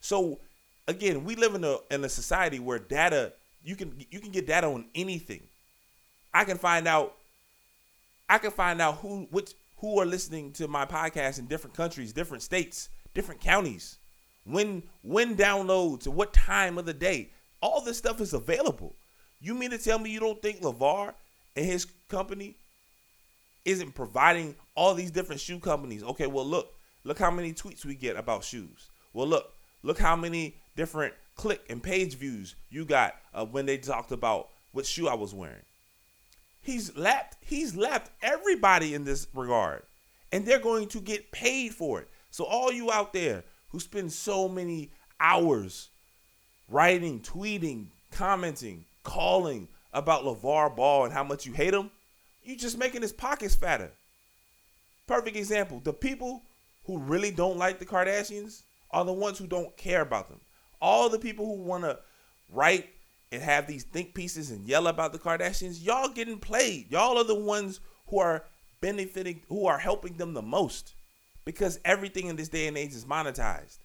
So 0.00 0.38
again, 0.86 1.24
we 1.24 1.34
live 1.34 1.56
in 1.56 1.64
a 1.64 1.78
in 1.90 2.04
a 2.04 2.08
society 2.08 2.60
where 2.60 2.78
data 2.78 3.32
you 3.64 3.74
can 3.74 3.92
you 4.08 4.20
can 4.20 4.30
get 4.30 4.46
data 4.46 4.68
on 4.68 4.84
anything. 4.94 5.42
I 6.32 6.44
can 6.44 6.58
find 6.58 6.86
out 6.86 7.16
I 8.28 8.38
can 8.38 8.52
find 8.52 8.80
out 8.80 8.98
who 8.98 9.26
which 9.32 9.52
who 9.82 9.98
are 9.98 10.06
listening 10.06 10.52
to 10.52 10.68
my 10.68 10.86
podcast 10.86 11.40
in 11.40 11.46
different 11.46 11.76
countries, 11.76 12.12
different 12.12 12.42
states, 12.42 12.88
different 13.14 13.40
counties. 13.40 13.98
When 14.44 14.84
when 15.02 15.36
downloads 15.36 16.06
and 16.06 16.14
what 16.14 16.32
time 16.32 16.78
of 16.78 16.86
the 16.86 16.94
day. 16.94 17.30
All 17.60 17.80
this 17.80 17.98
stuff 17.98 18.20
is 18.20 18.32
available. 18.32 18.94
You 19.40 19.54
mean 19.54 19.70
to 19.70 19.78
tell 19.78 19.98
me 19.98 20.10
you 20.10 20.20
don't 20.20 20.40
think 20.40 20.60
LaVar 20.62 21.14
and 21.56 21.66
his 21.66 21.84
company 22.08 22.56
isn't 23.64 23.94
providing 23.94 24.54
all 24.76 24.94
these 24.94 25.10
different 25.10 25.40
shoe 25.40 25.58
companies? 25.58 26.02
Okay, 26.02 26.26
well 26.26 26.46
look, 26.46 26.72
look 27.04 27.18
how 27.18 27.30
many 27.30 27.52
tweets 27.52 27.84
we 27.84 27.94
get 27.94 28.16
about 28.16 28.44
shoes. 28.44 28.88
Well 29.12 29.26
look, 29.26 29.52
look 29.82 29.98
how 29.98 30.14
many 30.14 30.56
different 30.76 31.14
click 31.34 31.60
and 31.68 31.82
page 31.82 32.14
views 32.14 32.54
you 32.70 32.84
got 32.84 33.14
uh, 33.34 33.44
when 33.44 33.66
they 33.66 33.78
talked 33.78 34.12
about 34.12 34.48
what 34.70 34.86
shoe 34.86 35.08
I 35.08 35.14
was 35.14 35.34
wearing. 35.34 35.62
He's 36.62 36.96
lapped 36.96 37.36
he's 37.40 37.76
lapped 37.76 38.10
everybody 38.22 38.94
in 38.94 39.04
this 39.04 39.26
regard. 39.34 39.82
And 40.30 40.46
they're 40.46 40.58
going 40.58 40.88
to 40.88 41.00
get 41.00 41.30
paid 41.32 41.74
for 41.74 42.00
it. 42.00 42.08
So 42.30 42.44
all 42.44 42.72
you 42.72 42.90
out 42.90 43.12
there 43.12 43.44
who 43.68 43.80
spend 43.80 44.12
so 44.12 44.48
many 44.48 44.90
hours 45.20 45.90
writing, 46.68 47.20
tweeting, 47.20 47.88
commenting, 48.10 48.86
calling 49.02 49.68
about 49.92 50.24
LaVar 50.24 50.74
Ball 50.74 51.04
and 51.04 51.12
how 51.12 51.22
much 51.22 51.44
you 51.44 51.52
hate 51.52 51.74
him, 51.74 51.90
you 52.42 52.56
just 52.56 52.78
making 52.78 53.02
his 53.02 53.12
pockets 53.12 53.54
fatter. 53.54 53.90
Perfect 55.06 55.36
example. 55.36 55.80
The 55.84 55.92
people 55.92 56.42
who 56.84 56.98
really 56.98 57.30
don't 57.30 57.58
like 57.58 57.78
the 57.78 57.84
Kardashians 57.84 58.62
are 58.90 59.04
the 59.04 59.12
ones 59.12 59.36
who 59.36 59.46
don't 59.46 59.76
care 59.76 60.00
about 60.00 60.30
them 60.30 60.40
all 60.82 61.08
the 61.08 61.18
people 61.18 61.46
who 61.46 61.62
want 61.62 61.84
to 61.84 61.98
write 62.50 62.90
and 63.32 63.42
have 63.42 63.66
these 63.66 63.82
think 63.82 64.14
pieces 64.14 64.50
and 64.50 64.68
yell 64.68 64.86
about 64.86 65.12
the 65.12 65.18
Kardashians, 65.18 65.82
y'all 65.84 66.08
getting 66.08 66.38
played. 66.38 66.92
Y'all 66.92 67.16
are 67.16 67.24
the 67.24 67.34
ones 67.34 67.80
who 68.08 68.18
are 68.18 68.44
benefiting, 68.80 69.40
who 69.48 69.66
are 69.66 69.78
helping 69.78 70.18
them 70.18 70.34
the 70.34 70.42
most 70.42 70.94
because 71.46 71.80
everything 71.84 72.26
in 72.26 72.36
this 72.36 72.48
day 72.48 72.66
and 72.66 72.76
age 72.76 72.94
is 72.94 73.06
monetized. 73.06 73.78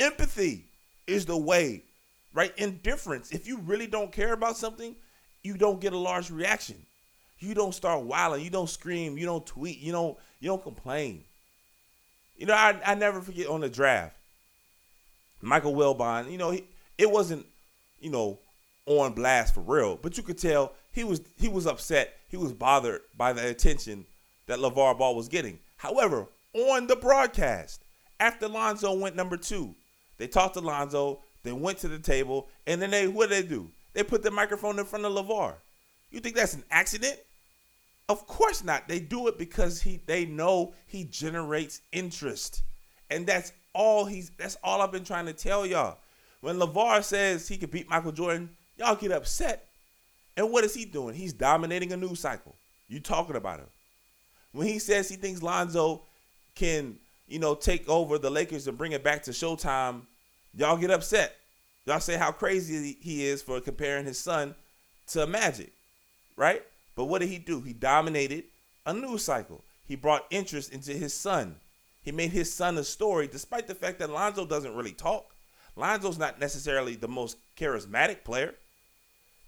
Empathy 0.00 0.64
is 1.06 1.26
the 1.26 1.36
way, 1.36 1.84
right? 2.34 2.52
Indifference. 2.58 3.30
If 3.30 3.46
you 3.46 3.58
really 3.58 3.86
don't 3.86 4.12
care 4.12 4.32
about 4.32 4.56
something, 4.56 4.96
you 5.42 5.56
don't 5.56 5.80
get 5.80 5.92
a 5.92 5.98
large 5.98 6.30
reaction. 6.30 6.76
You 7.38 7.54
don't 7.54 7.74
start 7.74 8.02
wilding. 8.02 8.44
You 8.44 8.50
don't 8.50 8.68
scream. 8.68 9.16
You 9.16 9.26
don't 9.26 9.46
tweet. 9.46 9.78
You 9.78 9.92
don't. 9.92 10.18
You 10.40 10.48
don't 10.48 10.62
complain. 10.62 11.22
You 12.36 12.46
know, 12.46 12.54
I, 12.54 12.78
I 12.84 12.94
never 12.94 13.20
forget 13.20 13.46
on 13.46 13.60
the 13.60 13.68
draft. 13.68 14.16
Michael 15.40 15.74
Wilbon, 15.74 16.30
you 16.30 16.38
know, 16.38 16.50
he, 16.50 16.64
it 16.96 17.10
wasn't, 17.10 17.46
you 18.00 18.10
know, 18.10 18.38
on 18.88 19.12
blast 19.12 19.54
for 19.54 19.60
real, 19.60 19.96
but 19.96 20.16
you 20.16 20.22
could 20.22 20.38
tell 20.38 20.72
he 20.90 21.04
was 21.04 21.20
he 21.36 21.48
was 21.48 21.66
upset. 21.66 22.14
He 22.28 22.36
was 22.36 22.52
bothered 22.52 23.02
by 23.16 23.32
the 23.32 23.46
attention 23.48 24.06
that 24.46 24.58
LaVar 24.58 24.98
Ball 24.98 25.14
was 25.14 25.28
getting. 25.28 25.58
However, 25.76 26.26
on 26.54 26.86
the 26.86 26.96
broadcast, 26.96 27.84
after 28.18 28.48
Lonzo 28.48 28.94
went 28.94 29.14
number 29.14 29.36
two, 29.36 29.74
they 30.16 30.26
talked 30.26 30.54
to 30.54 30.60
Lonzo, 30.60 31.20
they 31.44 31.52
went 31.52 31.78
to 31.78 31.88
the 31.88 31.98
table, 31.98 32.48
and 32.66 32.80
then 32.80 32.90
they 32.90 33.06
what 33.06 33.28
did 33.28 33.44
they 33.44 33.48
do? 33.48 33.70
They 33.92 34.02
put 34.02 34.22
the 34.22 34.30
microphone 34.30 34.78
in 34.78 34.84
front 34.84 35.04
of 35.04 35.12
LaVar. 35.12 35.54
You 36.10 36.20
think 36.20 36.34
that's 36.34 36.54
an 36.54 36.64
accident? 36.70 37.18
Of 38.08 38.26
course 38.26 38.64
not. 38.64 38.88
They 38.88 39.00
do 39.00 39.28
it 39.28 39.38
because 39.38 39.82
he 39.82 40.00
they 40.06 40.24
know 40.24 40.72
he 40.86 41.04
generates 41.04 41.82
interest. 41.92 42.62
And 43.10 43.26
that's 43.26 43.52
all 43.74 44.06
he's 44.06 44.30
that's 44.30 44.56
all 44.64 44.80
I've 44.80 44.92
been 44.92 45.04
trying 45.04 45.26
to 45.26 45.32
tell 45.32 45.66
y'all. 45.66 45.98
When 46.40 46.58
LaVar 46.58 47.02
says 47.02 47.48
he 47.48 47.58
could 47.58 47.70
beat 47.70 47.88
Michael 47.88 48.12
Jordan, 48.12 48.50
y'all 48.78 48.96
get 48.96 49.12
upset. 49.12 49.66
And 50.36 50.52
what 50.52 50.64
is 50.64 50.74
he 50.74 50.84
doing? 50.84 51.14
He's 51.14 51.32
dominating 51.32 51.92
a 51.92 51.96
news 51.96 52.20
cycle. 52.20 52.54
You 52.88 53.00
talking 53.00 53.36
about 53.36 53.60
him. 53.60 53.66
When 54.52 54.66
he 54.66 54.78
says 54.78 55.08
he 55.08 55.16
thinks 55.16 55.42
Lonzo 55.42 56.02
can, 56.54 56.98
you 57.26 57.38
know, 57.38 57.54
take 57.54 57.88
over 57.88 58.18
the 58.18 58.30
Lakers 58.30 58.66
and 58.68 58.78
bring 58.78 58.92
it 58.92 59.04
back 59.04 59.24
to 59.24 59.32
Showtime, 59.32 60.02
y'all 60.54 60.76
get 60.76 60.90
upset. 60.90 61.36
Y'all 61.84 62.00
say 62.00 62.16
how 62.16 62.30
crazy 62.30 62.96
he 63.00 63.24
is 63.24 63.42
for 63.42 63.60
comparing 63.60 64.04
his 64.04 64.18
son 64.18 64.54
to 65.08 65.26
Magic, 65.26 65.72
right? 66.36 66.62
But 66.94 67.06
what 67.06 67.20
did 67.20 67.30
he 67.30 67.38
do? 67.38 67.60
He 67.60 67.72
dominated 67.72 68.44
a 68.86 68.92
news 68.92 69.24
cycle. 69.24 69.64
He 69.86 69.96
brought 69.96 70.26
interest 70.30 70.72
into 70.72 70.92
his 70.92 71.14
son. 71.14 71.56
He 72.02 72.12
made 72.12 72.30
his 72.30 72.52
son 72.52 72.76
a 72.78 72.84
story, 72.84 73.26
despite 73.26 73.66
the 73.66 73.74
fact 73.74 73.98
that 73.98 74.10
Lonzo 74.10 74.46
doesn't 74.46 74.74
really 74.74 74.92
talk. 74.92 75.34
Lonzo's 75.76 76.18
not 76.18 76.40
necessarily 76.40 76.94
the 76.94 77.08
most 77.08 77.36
charismatic 77.56 78.24
player, 78.24 78.54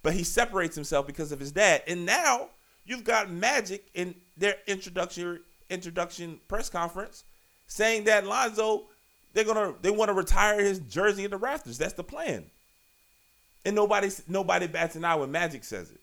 but 0.03 0.13
he 0.13 0.25
separates 0.25 0.75
himself 0.75 1.07
because 1.07 1.33
of 1.33 1.41
his 1.41 1.53
dad. 1.53 1.83
And 1.87 2.07
now 2.07 2.49
you've 2.85 3.05
got 3.05 3.31
Magic 3.31 3.89
in 3.95 4.15
their 4.37 4.57
introduction 4.67 5.41
introduction 5.69 6.41
press 6.49 6.69
conference 6.69 7.25
saying 7.69 8.05
that 8.05 8.27
Lonzo 8.27 8.87
they're 9.33 9.45
gonna 9.45 9.75
they 9.83 9.91
want 9.91 10.09
to 10.09 10.15
retire 10.15 10.63
his 10.63 10.81
jersey 10.81 11.25
in 11.25 11.31
the 11.31 11.37
rafters. 11.37 11.79
That's 11.79 11.93
the 11.93 12.05
plan. 12.05 12.45
And 13.65 13.77
nobody 13.77 14.11
nobody 14.27 14.67
bats 14.67 14.97
an 14.97 15.05
eye 15.05 15.15
when 15.15 15.31
Magic 15.31 15.65
says 15.65 15.91
it. 15.91 16.01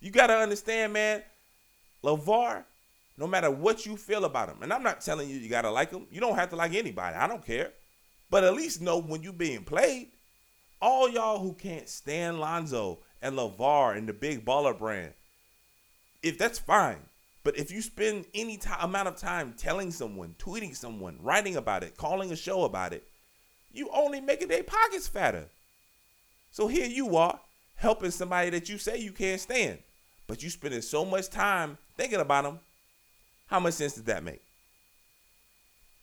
You 0.00 0.10
gotta 0.10 0.34
understand, 0.34 0.92
man. 0.92 1.22
LaVar 2.02 2.64
no 3.18 3.26
matter 3.26 3.50
what 3.50 3.86
you 3.86 3.96
feel 3.96 4.24
about 4.24 4.48
him. 4.48 4.62
And 4.62 4.72
I'm 4.72 4.82
not 4.82 5.00
telling 5.00 5.28
you 5.28 5.36
you 5.36 5.48
gotta 5.48 5.70
like 5.70 5.90
him. 5.90 6.06
You 6.10 6.20
don't 6.20 6.36
have 6.36 6.50
to 6.50 6.56
like 6.56 6.74
anybody. 6.74 7.16
I 7.16 7.26
don't 7.26 7.44
care. 7.44 7.72
But 8.30 8.44
at 8.44 8.54
least 8.54 8.82
know 8.82 8.98
when 8.98 9.22
you're 9.22 9.32
being 9.32 9.64
played. 9.64 10.08
All 10.82 11.08
y'all 11.08 11.38
who 11.38 11.54
can't 11.54 11.88
stand 11.88 12.38
Lonzo 12.38 12.98
and 13.22 13.36
LaVar 13.36 13.96
and 13.96 14.08
the 14.08 14.12
big 14.12 14.44
baller 14.44 14.76
brand, 14.76 15.12
if 16.22 16.38
that's 16.38 16.58
fine. 16.58 16.98
But 17.44 17.58
if 17.58 17.70
you 17.70 17.80
spend 17.80 18.26
any 18.34 18.56
t- 18.56 18.68
amount 18.80 19.08
of 19.08 19.16
time 19.16 19.54
telling 19.56 19.92
someone, 19.92 20.34
tweeting 20.38 20.74
someone, 20.74 21.18
writing 21.22 21.56
about 21.56 21.84
it, 21.84 21.96
calling 21.96 22.32
a 22.32 22.36
show 22.36 22.64
about 22.64 22.92
it, 22.92 23.06
you 23.72 23.88
only 23.94 24.20
making 24.20 24.48
their 24.48 24.64
pockets 24.64 25.06
fatter. 25.06 25.46
So 26.50 26.66
here 26.66 26.86
you 26.86 27.16
are, 27.16 27.38
helping 27.76 28.10
somebody 28.10 28.50
that 28.50 28.68
you 28.68 28.78
say 28.78 28.98
you 28.98 29.12
can't 29.12 29.40
stand, 29.40 29.78
but 30.26 30.42
you 30.42 30.50
spending 30.50 30.82
so 30.82 31.04
much 31.04 31.30
time 31.30 31.78
thinking 31.96 32.20
about 32.20 32.44
them 32.44 32.58
how 33.46 33.60
much 33.60 33.74
sense 33.74 33.94
did 33.94 34.06
that 34.06 34.24
make? 34.24 34.42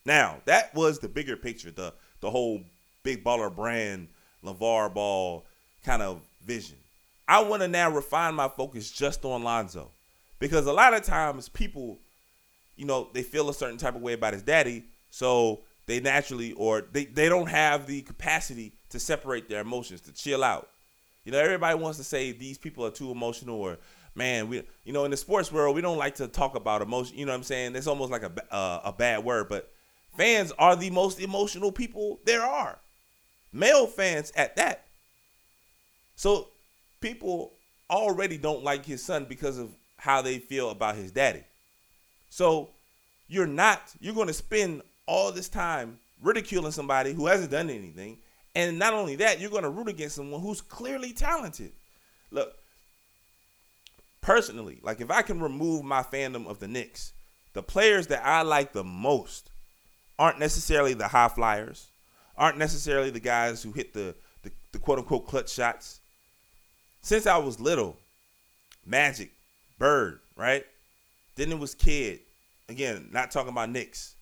Now, 0.06 0.42
that 0.46 0.74
was 0.74 1.00
the 1.00 1.10
bigger 1.10 1.38
picture, 1.38 1.72
the 1.72 1.94
the 2.20 2.30
whole 2.30 2.62
big 3.04 3.24
baller 3.24 3.54
brand, 3.54 4.08
LaVar 4.44 4.94
Ball 4.94 5.46
kind 5.84 6.02
of 6.02 6.22
vision. 6.46 6.78
I 7.28 7.42
want 7.42 7.62
to 7.62 7.68
now 7.68 7.90
refine 7.90 8.36
my 8.36 8.50
focus 8.50 8.92
just 8.92 9.24
on 9.26 9.44
Lonzo. 9.44 9.92
Because 10.40 10.66
a 10.66 10.74
lot 10.74 10.94
of 10.94 11.04
times 11.04 11.48
people, 11.48 12.00
you 12.76 12.86
know, 12.86 13.10
they 13.14 13.24
feel 13.24 13.50
a 13.50 13.54
certain 13.54 13.78
type 13.78 13.96
of 13.96 14.02
way 14.02 14.14
about 14.14 14.34
his 14.34 14.44
daddy, 14.44 14.84
so 15.10 15.62
they 15.86 16.00
naturally 16.00 16.54
or 16.54 16.82
they, 16.92 17.06
they 17.06 17.30
don't 17.30 17.48
have 17.48 17.88
the 17.88 18.02
capacity 18.02 18.74
to 18.90 19.00
separate 19.00 19.48
their 19.48 19.62
emotions, 19.62 20.02
to 20.02 20.14
chill 20.14 20.44
out. 20.44 20.70
You 21.24 21.32
know, 21.32 21.40
everybody 21.40 21.80
wants 21.80 21.98
to 21.98 22.04
say 22.04 22.32
these 22.32 22.58
people 22.58 22.86
are 22.86 22.92
too 22.92 23.12
emotional 23.12 23.56
or 23.56 23.78
man, 24.16 24.50
we 24.50 24.64
you 24.84 24.94
know, 24.94 25.06
in 25.06 25.12
the 25.12 25.18
sports 25.18 25.52
world, 25.52 25.76
we 25.76 25.82
don't 25.82 25.98
like 25.98 26.16
to 26.16 26.28
talk 26.28 26.56
about 26.56 26.82
emotion, 26.82 27.18
you 27.18 27.26
know 27.26 27.32
what 27.32 27.38
I'm 27.38 27.44
saying? 27.44 27.76
It's 27.76 27.88
almost 27.88 28.12
like 28.12 28.24
a 28.24 28.32
uh, 28.54 28.82
a 28.86 28.92
bad 28.94 29.24
word, 29.24 29.48
but 29.50 29.72
fans 30.18 30.52
are 30.60 30.76
the 30.76 30.90
most 30.90 31.20
emotional 31.20 31.72
people 31.72 32.20
there 32.26 32.44
are. 32.44 32.80
Male 33.52 33.88
fans 33.88 34.32
at 34.36 34.56
that. 34.58 34.86
So 36.16 36.50
people 37.04 37.52
already 37.90 38.38
don't 38.38 38.64
like 38.64 38.86
his 38.86 39.04
son 39.04 39.26
because 39.26 39.60
of 39.60 39.70
how 39.98 40.22
they 40.22 40.40
feel 40.40 40.70
about 40.70 40.96
his 40.96 41.12
daddy. 41.12 41.44
So 42.30 42.70
you're 43.28 43.46
not, 43.46 43.82
you're 44.00 44.16
going 44.16 44.28
to 44.28 44.34
spend 44.34 44.82
all 45.06 45.32
this 45.32 45.50
time 45.50 46.00
ridiculing 46.22 46.72
somebody 46.72 47.14
who 47.14 47.28
hasn't 47.28 47.52
done 47.52 47.70
anything. 47.70 48.20
And 48.56 48.80
not 48.80 48.94
only 48.94 49.18
that, 49.18 49.40
you're 49.40 49.52
going 49.52 49.64
to 49.64 49.70
root 49.70 49.90
against 49.90 50.16
someone 50.16 50.42
who's 50.42 50.62
clearly 50.62 51.12
talented. 51.12 51.74
Look, 52.32 52.56
personally, 54.22 54.80
like 54.82 55.02
if 55.02 55.12
I 55.12 55.24
can 55.24 55.42
remove 55.42 55.84
my 55.84 56.04
fandom 56.04 56.48
of 56.48 56.60
the 56.60 56.68
Knicks, 56.68 57.12
the 57.52 57.62
players 57.62 58.08
that 58.08 58.26
I 58.26 58.44
like 58.44 58.72
the 58.72 58.84
most 58.84 59.52
aren't 60.18 60.40
necessarily 60.40 60.94
the 60.94 61.10
high 61.10 61.28
flyers, 61.28 61.88
aren't 62.38 62.58
necessarily 62.58 63.10
the 63.10 63.20
guys 63.20 63.62
who 63.62 63.74
hit 63.74 63.94
the, 63.94 64.16
the, 64.44 64.52
the 64.72 64.80
quote 64.80 65.00
unquote 65.00 65.28
clutch 65.28 65.52
shots. 65.52 66.00
Since 67.04 67.28
I 67.28 67.38
was 67.38 67.60
little, 67.60 67.98
Magic, 68.86 69.30
Bird, 69.78 70.22
right? 70.38 70.66
Then 71.36 71.52
it 71.52 71.60
was 71.60 71.76
Kidd. 71.76 72.22
Again, 72.70 73.10
not 73.12 73.30
talking 73.30 73.52
about 73.52 73.70
Knicks. 73.70 74.16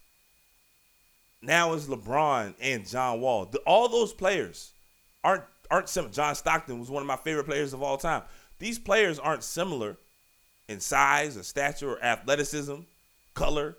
Now 1.43 1.73
it's 1.73 1.85
LeBron 1.85 2.55
and 2.59 2.87
John 2.87 3.21
Wall. 3.21 3.45
The, 3.45 3.59
all 3.59 3.87
those 3.87 4.13
players 4.13 4.71
aren't 5.23 5.43
aren't 5.69 5.89
similar. 5.89 6.11
John 6.11 6.35
Stockton 6.35 6.79
was 6.79 6.89
one 6.89 7.01
of 7.01 7.07
my 7.07 7.15
favorite 7.17 7.45
players 7.45 7.73
of 7.73 7.83
all 7.83 7.97
time. 7.97 8.23
These 8.59 8.79
players 8.79 9.19
aren't 9.19 9.43
similar 9.43 9.97
in 10.67 10.79
size 10.79 11.37
or 11.37 11.43
stature 11.43 11.91
or 11.91 12.03
athleticism, 12.03 12.81
color. 13.35 13.77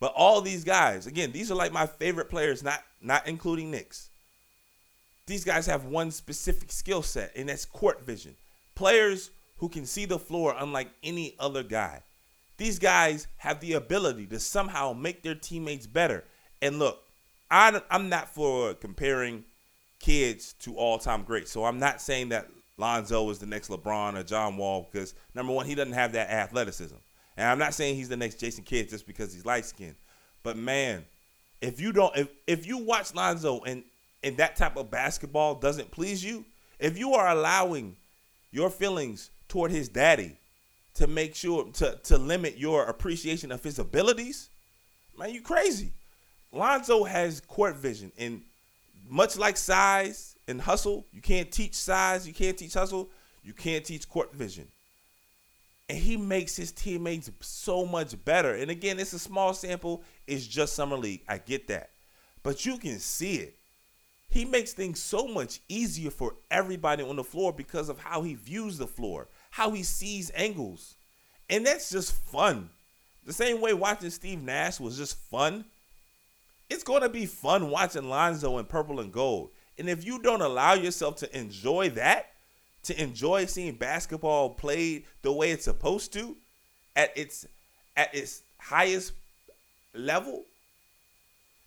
But 0.00 0.12
all 0.16 0.40
these 0.40 0.64
guys, 0.64 1.06
again, 1.06 1.30
these 1.30 1.50
are 1.50 1.56
like 1.56 1.72
my 1.72 1.86
favorite 1.86 2.28
players, 2.28 2.62
not 2.64 2.82
not 3.00 3.28
including 3.28 3.70
Knicks. 3.70 4.09
These 5.30 5.44
guys 5.44 5.64
have 5.66 5.84
one 5.84 6.10
specific 6.10 6.72
skill 6.72 7.02
set, 7.02 7.30
and 7.36 7.48
that's 7.48 7.64
court 7.64 8.04
vision. 8.04 8.34
Players 8.74 9.30
who 9.58 9.68
can 9.68 9.86
see 9.86 10.04
the 10.04 10.18
floor 10.18 10.56
unlike 10.58 10.88
any 11.04 11.36
other 11.38 11.62
guy. 11.62 12.02
These 12.56 12.80
guys 12.80 13.28
have 13.36 13.60
the 13.60 13.74
ability 13.74 14.26
to 14.26 14.40
somehow 14.40 14.92
make 14.92 15.22
their 15.22 15.36
teammates 15.36 15.86
better. 15.86 16.24
And 16.60 16.80
look, 16.80 17.04
I, 17.48 17.80
I'm 17.92 18.08
not 18.08 18.34
for 18.34 18.74
comparing 18.74 19.44
kids 20.00 20.54
to 20.62 20.74
all 20.74 20.98
time 20.98 21.22
greats. 21.22 21.52
So 21.52 21.64
I'm 21.64 21.78
not 21.78 22.00
saying 22.00 22.30
that 22.30 22.48
Lonzo 22.76 23.30
is 23.30 23.38
the 23.38 23.46
next 23.46 23.68
LeBron 23.68 24.18
or 24.18 24.24
John 24.24 24.56
Wall 24.56 24.88
because, 24.90 25.14
number 25.36 25.52
one, 25.52 25.64
he 25.64 25.76
doesn't 25.76 25.92
have 25.92 26.10
that 26.14 26.28
athleticism. 26.28 26.96
And 27.36 27.46
I'm 27.46 27.58
not 27.60 27.74
saying 27.74 27.94
he's 27.94 28.08
the 28.08 28.16
next 28.16 28.40
Jason 28.40 28.64
Kidd 28.64 28.88
just 28.88 29.06
because 29.06 29.32
he's 29.32 29.46
light 29.46 29.64
skinned. 29.64 29.94
But 30.42 30.56
man, 30.56 31.04
if 31.60 31.80
you 31.80 31.92
don't 31.92 32.16
if, 32.16 32.30
if 32.48 32.66
you 32.66 32.78
watch 32.78 33.14
Lonzo 33.14 33.60
and 33.60 33.84
and 34.22 34.36
that 34.36 34.56
type 34.56 34.76
of 34.76 34.90
basketball 34.90 35.54
doesn't 35.54 35.90
please 35.90 36.24
you, 36.24 36.44
if 36.78 36.98
you 36.98 37.14
are 37.14 37.28
allowing 37.28 37.96
your 38.50 38.70
feelings 38.70 39.30
toward 39.48 39.70
his 39.70 39.88
daddy 39.88 40.36
to 40.94 41.06
make 41.06 41.34
sure 41.34 41.64
to 41.72 41.98
to 42.02 42.18
limit 42.18 42.58
your 42.58 42.84
appreciation 42.84 43.52
of 43.52 43.62
his 43.62 43.78
abilities, 43.78 44.50
man, 45.18 45.32
you 45.32 45.40
crazy. 45.40 45.92
Lonzo 46.52 47.04
has 47.04 47.40
court 47.40 47.76
vision 47.76 48.10
and 48.18 48.42
much 49.08 49.36
like 49.36 49.56
size 49.56 50.36
and 50.48 50.60
hustle, 50.60 51.06
you 51.12 51.20
can't 51.20 51.50
teach 51.50 51.74
size, 51.74 52.26
you 52.26 52.34
can't 52.34 52.56
teach 52.56 52.74
hustle, 52.74 53.10
you 53.42 53.52
can't 53.52 53.84
teach 53.84 54.08
court 54.08 54.32
vision. 54.34 54.66
And 55.88 55.98
he 55.98 56.16
makes 56.16 56.54
his 56.54 56.70
teammates 56.70 57.30
so 57.40 57.84
much 57.84 58.14
better. 58.24 58.54
And 58.54 58.70
again, 58.70 59.00
it's 59.00 59.12
a 59.12 59.18
small 59.18 59.54
sample, 59.54 60.04
it's 60.26 60.46
just 60.46 60.74
summer 60.74 60.96
league. 60.96 61.22
I 61.28 61.38
get 61.38 61.66
that. 61.68 61.90
But 62.42 62.64
you 62.64 62.78
can 62.78 62.98
see 62.98 63.36
it. 63.36 63.54
He 64.30 64.44
makes 64.44 64.72
things 64.72 65.02
so 65.02 65.26
much 65.26 65.60
easier 65.68 66.10
for 66.10 66.36
everybody 66.50 67.02
on 67.02 67.16
the 67.16 67.24
floor 67.24 67.52
because 67.52 67.88
of 67.88 67.98
how 67.98 68.22
he 68.22 68.34
views 68.34 68.78
the 68.78 68.86
floor, 68.86 69.28
how 69.50 69.72
he 69.72 69.82
sees 69.82 70.30
angles. 70.34 70.94
And 71.48 71.66
that's 71.66 71.90
just 71.90 72.12
fun. 72.12 72.70
The 73.26 73.32
same 73.32 73.60
way 73.60 73.74
watching 73.74 74.10
Steve 74.10 74.40
Nash 74.40 74.78
was 74.78 74.96
just 74.96 75.18
fun. 75.18 75.64
It's 76.70 76.84
going 76.84 77.02
to 77.02 77.08
be 77.08 77.26
fun 77.26 77.70
watching 77.70 78.08
Lonzo 78.08 78.58
in 78.58 78.66
purple 78.66 79.00
and 79.00 79.12
gold. 79.12 79.50
And 79.76 79.88
if 79.88 80.04
you 80.04 80.22
don't 80.22 80.42
allow 80.42 80.74
yourself 80.74 81.16
to 81.16 81.36
enjoy 81.36 81.90
that, 81.90 82.26
to 82.84 83.02
enjoy 83.02 83.46
seeing 83.46 83.74
basketball 83.74 84.50
played 84.50 85.04
the 85.22 85.32
way 85.32 85.50
it's 85.50 85.64
supposed 85.64 86.12
to, 86.12 86.36
at 86.96 87.16
its 87.16 87.46
at 87.96 88.14
its 88.14 88.42
highest 88.58 89.12
level, 89.94 90.44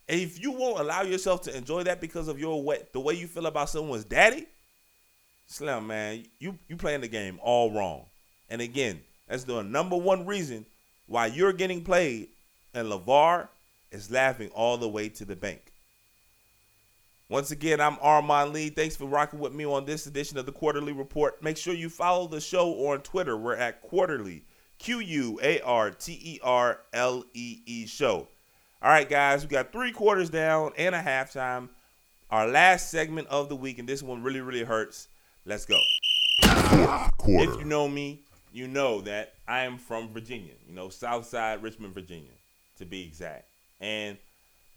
if 0.08 0.40
you 0.40 0.52
won't 0.52 0.80
allow 0.80 1.02
yourself 1.02 1.42
to 1.42 1.56
enjoy 1.56 1.84
that 1.84 2.00
because 2.00 2.28
of 2.28 2.38
your 2.38 2.62
way, 2.62 2.82
the 2.92 3.00
way 3.00 3.14
you 3.14 3.26
feel 3.26 3.46
about 3.46 3.70
someone's 3.70 4.04
daddy, 4.04 4.46
Slim 5.46 5.86
man, 5.86 6.24
you 6.38 6.58
you 6.68 6.76
playing 6.76 7.02
the 7.02 7.08
game 7.08 7.38
all 7.42 7.70
wrong. 7.70 8.06
And 8.48 8.60
again, 8.60 9.00
that's 9.28 9.44
the 9.44 9.62
number 9.62 9.96
one 9.96 10.26
reason 10.26 10.64
why 11.06 11.26
you're 11.26 11.52
getting 11.52 11.82
played, 11.84 12.28
and 12.72 12.88
LaVar 12.88 13.48
is 13.90 14.10
laughing 14.10 14.50
all 14.54 14.76
the 14.76 14.88
way 14.88 15.08
to 15.10 15.24
the 15.24 15.36
bank. 15.36 15.72
Once 17.28 17.50
again, 17.50 17.80
I'm 17.80 17.96
Armon 17.96 18.52
Lee. 18.52 18.68
Thanks 18.68 18.96
for 18.96 19.06
rocking 19.06 19.38
with 19.38 19.54
me 19.54 19.64
on 19.64 19.86
this 19.86 20.06
edition 20.06 20.36
of 20.36 20.46
the 20.46 20.52
Quarter-Lee 20.52 20.92
Report. 20.92 21.42
Make 21.42 21.56
sure 21.56 21.74
you 21.74 21.88
follow 21.88 22.26
the 22.26 22.40
show 22.40 22.88
on 22.88 23.00
Twitter. 23.00 23.36
We're 23.36 23.56
at 23.56 23.80
Quarterly, 23.82 24.44
Q 24.78 25.00
U 25.00 25.40
A 25.42 25.60
R 25.60 25.90
T 25.90 26.12
E 26.22 26.40
R 26.42 26.80
L 26.92 27.24
E 27.32 27.60
E 27.64 27.86
Show. 27.86 28.28
All 28.84 28.90
right, 28.90 29.08
guys, 29.08 29.42
we 29.42 29.48
got 29.48 29.72
three 29.72 29.92
quarters 29.92 30.28
down 30.28 30.72
and 30.76 30.94
a 30.94 31.00
halftime. 31.00 31.70
Our 32.30 32.46
last 32.46 32.90
segment 32.90 33.28
of 33.28 33.48
the 33.48 33.56
week, 33.56 33.78
and 33.78 33.88
this 33.88 34.02
one 34.02 34.22
really, 34.22 34.42
really 34.42 34.62
hurts. 34.62 35.08
Let's 35.46 35.64
go. 35.64 35.80
Quarter. 37.16 37.50
If 37.50 37.58
you 37.58 37.64
know 37.64 37.88
me, 37.88 38.20
you 38.52 38.68
know 38.68 39.00
that 39.00 39.32
I 39.48 39.60
am 39.60 39.78
from 39.78 40.12
Virginia, 40.12 40.52
you 40.68 40.74
know, 40.74 40.90
Southside 40.90 41.62
Richmond, 41.62 41.94
Virginia, 41.94 42.28
to 42.76 42.84
be 42.84 43.04
exact. 43.04 43.46
And 43.80 44.18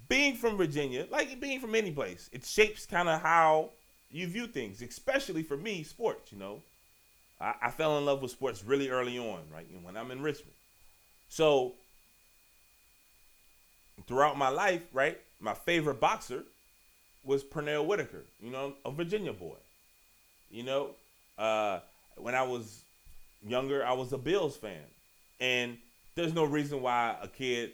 being 0.08 0.36
from 0.36 0.56
Virginia, 0.56 1.06
like 1.12 1.42
being 1.42 1.60
from 1.60 1.76
any 1.76 1.92
place, 1.92 2.30
it 2.32 2.46
shapes 2.46 2.86
kind 2.86 3.10
of 3.10 3.22
how 3.22 3.72
you 4.10 4.26
view 4.28 4.48
things, 4.48 4.82
especially 4.82 5.44
for 5.44 5.58
me, 5.58 5.84
sports, 5.84 6.32
you 6.32 6.40
know. 6.40 6.62
I, 7.42 7.56
I 7.62 7.72
fell 7.72 7.98
in 7.98 8.06
love 8.06 8.22
with 8.22 8.32
sports 8.32 8.64
really 8.64 8.88
early 8.88 9.20
on, 9.20 9.42
right? 9.54 9.68
When 9.84 9.98
I'm 9.98 10.12
in 10.12 10.22
Richmond. 10.22 10.56
So 11.28 11.74
throughout 14.08 14.38
my 14.38 14.50
life, 14.50 14.82
right, 14.94 15.20
my 15.40 15.54
favorite 15.54 16.00
boxer 16.00 16.44
was 17.24 17.44
Pernell 17.44 17.86
Whitaker, 17.86 18.24
you 18.42 18.50
know, 18.50 18.74
a 18.86 18.92
Virginia 18.92 19.34
boy. 19.34 19.58
You 20.50 20.64
know, 20.64 20.92
uh, 21.38 21.80
when 22.16 22.34
I 22.34 22.44
was 22.44 22.84
younger, 23.46 23.86
I 23.86 23.94
was 23.94 24.14
a 24.14 24.18
Bills 24.18 24.56
fan. 24.56 24.84
And 25.40 25.78
there's 26.16 26.34
no 26.34 26.46
reason 26.46 26.82
why 26.82 27.16
a 27.22 27.28
kid 27.28 27.72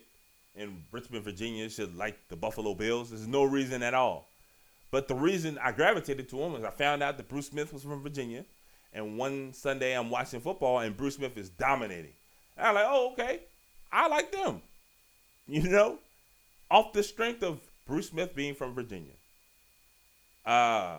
in 0.56 0.84
Richmond, 0.92 1.24
Virginia 1.24 1.70
should 1.70 1.96
like 1.96 2.18
the 2.30 2.36
Buffalo 2.36 2.74
Bills. 2.74 3.10
There's 3.10 3.28
no 3.28 3.44
reason 3.44 3.84
at 3.84 3.94
all. 3.94 4.28
But 4.92 5.08
the 5.08 5.16
reason 5.16 5.58
I 5.64 5.72
gravitated 5.72 6.30
to 6.30 6.40
him 6.42 6.54
was 6.54 6.64
I 6.64 6.70
found 6.70 7.02
out 7.02 7.18
that 7.18 7.30
Bruce 7.30 7.48
Smith 7.48 7.74
was 7.74 7.84
from 7.84 8.04
Virginia. 8.04 8.46
And 8.94 9.18
one 9.18 9.54
Sunday 9.54 9.98
I'm 9.98 10.12
watching 10.12 10.40
football 10.40 10.80
and 10.80 10.96
Bruce 10.96 11.16
Smith 11.16 11.38
is 11.38 11.50
dominating. 11.50 12.14
And 12.58 12.68
I'm 12.68 12.76
like, 12.76 12.86
oh, 12.88 13.12
okay. 13.14 13.40
I 13.92 14.08
like 14.08 14.32
them. 14.32 14.62
You 15.46 15.64
know? 15.64 16.00
Off 16.74 16.92
the 16.92 17.04
strength 17.04 17.44
of 17.44 17.60
Bruce 17.86 18.10
Smith 18.10 18.36
being 18.36 18.56
from 18.56 18.74
Virginia. 18.74 19.14
Uh 20.46 20.98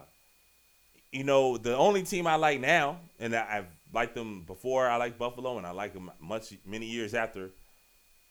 you 1.11 1.25
know, 1.25 1.57
the 1.57 1.77
only 1.77 2.03
team 2.03 2.27
I 2.27 2.37
like 2.37 2.61
now, 2.61 2.99
and 3.21 3.35
I've 3.35 3.67
liked 3.93 4.15
them 4.15 4.43
before 4.47 4.89
I 4.89 4.97
like 4.97 5.17
Buffalo, 5.17 5.59
and 5.59 5.67
I 5.67 5.71
like 5.71 5.95
them 5.95 6.11
much 6.21 6.53
many 6.67 6.87
years 6.87 7.15
after, 7.15 7.51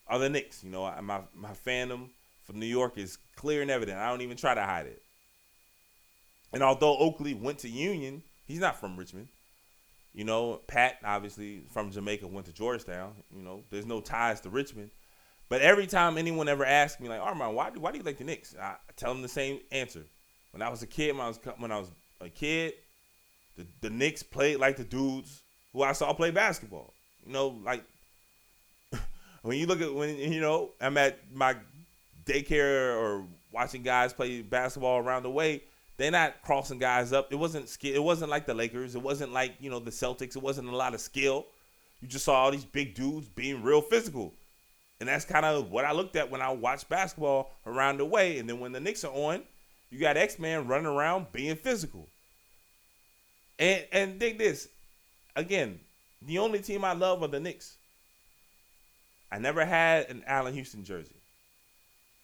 are 0.06 0.18
the 0.18 0.28
Knicks. 0.28 0.62
You 0.64 0.70
know, 0.70 0.82
my 1.02 1.20
my 1.34 1.52
fandom 1.66 2.08
for 2.44 2.54
New 2.54 2.66
York 2.66 2.98
is 2.98 3.18
clear 3.36 3.62
and 3.62 3.70
evident. 3.70 3.98
I 3.98 4.08
don't 4.08 4.20
even 4.22 4.36
try 4.36 4.54
to 4.54 4.62
hide 4.62 4.86
it. 4.86 5.02
And 6.52 6.62
although 6.62 6.96
Oakley 6.96 7.34
went 7.34 7.58
to 7.60 7.68
Union, 7.68 8.22
he's 8.46 8.60
not 8.60 8.78
from 8.78 8.96
Richmond. 8.96 9.28
You 10.14 10.24
know, 10.24 10.60
Pat 10.66 10.98
obviously 11.04 11.62
from 11.72 11.90
Jamaica 11.90 12.26
went 12.26 12.46
to 12.46 12.52
Georgetown. 12.52 13.14
You 13.36 13.42
know, 13.42 13.62
there's 13.70 13.86
no 13.86 14.00
ties 14.00 14.40
to 14.42 14.50
Richmond. 14.50 14.90
But 15.48 15.60
every 15.60 15.86
time 15.86 16.18
anyone 16.18 16.48
ever 16.48 16.64
asks 16.64 17.00
me 17.00 17.08
like, 17.08 17.20
Armon, 17.20 17.54
why 17.54 17.70
do 17.70 17.80
why 17.80 17.92
do 17.92 17.98
you 17.98 18.04
like 18.04 18.18
the 18.18 18.24
Knicks? 18.24 18.54
I 18.60 18.76
tell 18.96 19.12
them 19.12 19.22
the 19.22 19.28
same 19.28 19.60
answer. 19.70 20.04
When 20.52 20.62
I 20.62 20.68
was 20.68 20.82
a 20.82 20.86
kid, 20.86 21.16
when 21.16 21.24
I 21.24 21.28
was 21.28 21.38
when 21.58 21.72
I 21.72 21.78
was 21.78 21.90
a 22.20 22.28
kid, 22.28 22.74
the 23.56 23.66
the 23.80 23.90
Knicks 23.90 24.22
played 24.22 24.58
like 24.58 24.76
the 24.76 24.84
dudes 24.84 25.42
who 25.72 25.82
I 25.82 25.92
saw 25.92 26.12
play 26.12 26.30
basketball. 26.30 26.94
You 27.26 27.32
know, 27.32 27.60
like 27.64 27.84
when 29.42 29.58
you 29.58 29.66
look 29.66 29.80
at 29.80 29.92
when 29.92 30.16
you 30.16 30.40
know 30.40 30.70
I'm 30.80 30.96
at 30.96 31.18
my 31.32 31.56
daycare 32.24 32.96
or 32.96 33.24
watching 33.52 33.82
guys 33.82 34.12
play 34.12 34.42
basketball 34.42 34.98
around 34.98 35.24
the 35.24 35.30
way, 35.30 35.62
they're 35.96 36.10
not 36.10 36.42
crossing 36.42 36.78
guys 36.78 37.12
up. 37.12 37.32
It 37.32 37.36
wasn't 37.36 37.68
skill. 37.68 37.94
It 37.94 38.02
wasn't 38.02 38.30
like 38.30 38.46
the 38.46 38.54
Lakers. 38.54 38.94
It 38.94 39.02
wasn't 39.02 39.32
like 39.32 39.54
you 39.60 39.70
know 39.70 39.78
the 39.78 39.90
Celtics. 39.90 40.36
It 40.36 40.42
wasn't 40.42 40.68
a 40.68 40.76
lot 40.76 40.94
of 40.94 41.00
skill. 41.00 41.46
You 42.00 42.08
just 42.08 42.24
saw 42.24 42.34
all 42.34 42.50
these 42.50 42.64
big 42.64 42.94
dudes 42.94 43.28
being 43.28 43.62
real 43.62 43.80
physical, 43.80 44.34
and 45.04 45.08
that's 45.10 45.26
kind 45.26 45.44
of 45.44 45.70
what 45.70 45.84
I 45.84 45.92
looked 45.92 46.16
at 46.16 46.30
when 46.30 46.40
I 46.40 46.50
watched 46.50 46.88
basketball 46.88 47.50
around 47.66 47.98
the 47.98 48.06
way. 48.06 48.38
And 48.38 48.48
then 48.48 48.58
when 48.58 48.72
the 48.72 48.80
Knicks 48.80 49.04
are 49.04 49.12
on, 49.12 49.42
you 49.90 49.98
got 49.98 50.16
X 50.16 50.38
Man 50.38 50.66
running 50.66 50.86
around 50.86 51.26
being 51.30 51.56
physical. 51.56 52.08
And 53.58 53.84
and 53.92 54.18
dig 54.18 54.38
this, 54.38 54.66
again, 55.36 55.78
the 56.22 56.38
only 56.38 56.60
team 56.60 56.86
I 56.86 56.94
love 56.94 57.22
are 57.22 57.28
the 57.28 57.38
Knicks. 57.38 57.76
I 59.30 59.38
never 59.38 59.66
had 59.66 60.08
an 60.08 60.24
Allan 60.26 60.54
Houston 60.54 60.84
jersey. 60.84 61.20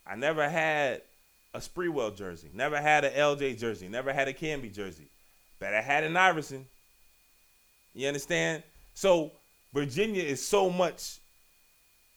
I 0.07 0.17
never 0.17 0.49
had 0.49 1.03
a 1.53 1.59
Sprewell 1.59 2.17
jersey. 2.17 2.49
Never 2.55 2.81
had 2.81 3.05
an 3.05 3.13
LJ 3.13 3.59
jersey. 3.59 3.89
Never 3.89 4.11
had 4.11 4.27
a 4.27 4.33
Camby 4.33 4.75
jersey. 4.75 5.11
But 5.59 5.75
I 5.75 5.83
had 5.83 6.03
an 6.03 6.17
Iverson. 6.17 6.65
You 7.93 8.09
understand? 8.09 8.63
So 8.95 9.33
Virginia 9.75 10.23
is 10.23 10.47
so 10.47 10.71
much, 10.71 11.19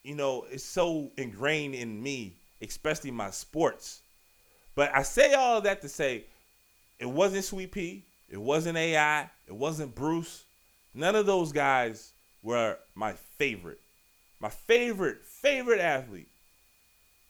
you 0.03 0.15
know, 0.15 0.45
it's 0.51 0.63
so 0.63 1.11
ingrained 1.17 1.75
in 1.75 2.01
me, 2.01 2.33
especially 2.61 3.11
my 3.11 3.31
sports. 3.31 4.01
But 4.75 4.93
I 4.93 5.03
say 5.03 5.33
all 5.33 5.61
that 5.61 5.81
to 5.81 5.89
say 5.89 6.25
it 6.99 7.09
wasn't 7.09 7.45
Sweet 7.45 7.71
Pea, 7.71 8.03
it 8.29 8.39
wasn't 8.39 8.77
AI, 8.77 9.29
it 9.47 9.55
wasn't 9.55 9.95
Bruce. 9.95 10.43
None 10.93 11.15
of 11.15 11.25
those 11.25 11.51
guys 11.51 12.11
were 12.41 12.77
my 12.95 13.13
favorite. 13.13 13.79
My 14.39 14.49
favorite, 14.49 15.23
favorite 15.23 15.79
athlete 15.79 16.27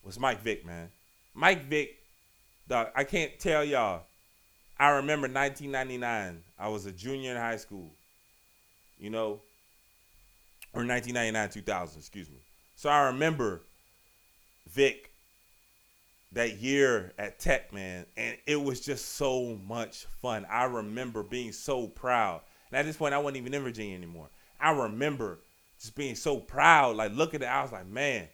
was 0.04 0.20
Mike 0.20 0.42
Vick, 0.42 0.66
man. 0.66 0.90
Mike 1.34 1.66
Vick, 1.66 1.96
dog, 2.68 2.88
I 2.96 3.04
can't 3.04 3.38
tell 3.40 3.64
y'all. 3.64 4.04
I 4.80 4.90
remember 4.90 5.28
1999. 5.28 6.42
I 6.60 6.68
was 6.68 6.86
a 6.86 6.92
junior 6.92 7.32
in 7.32 7.38
high 7.38 7.58
school, 7.58 7.92
you 8.98 9.10
know, 9.10 9.42
or 10.74 10.84
1999, 10.86 11.50
2000, 11.50 12.00
excuse 12.00 12.30
me. 12.30 12.38
So 12.84 12.90
I 12.90 13.04
remember 13.04 13.62
Vick 14.70 15.10
that 16.34 16.58
year 16.58 17.14
at 17.18 17.40
Tech, 17.40 17.72
man, 17.72 18.06
and 18.18 18.36
it 18.46 18.62
was 18.62 18.82
just 18.82 19.16
so 19.16 19.58
much 19.66 20.06
fun. 20.22 20.46
I 20.52 20.66
remember 20.66 21.24
being 21.24 21.54
so 21.54 21.88
proud. 21.88 22.42
And 22.70 22.78
at 22.78 22.86
this 22.86 22.98
point, 22.98 23.14
I 23.14 23.20
wasn't 23.20 23.38
even 23.38 23.54
in 23.54 23.64
Virginia 23.64 23.96
anymore. 23.96 24.28
I 24.60 24.72
remember 24.72 25.40
just 25.80 25.96
being 25.96 26.16
so 26.16 26.40
proud, 26.40 26.98
like 26.98 27.14
looking 27.14 27.42
at 27.42 27.48
it, 27.48 27.58
I 27.58 27.62
was 27.62 27.72
like, 27.72 27.88
man, 27.88 28.28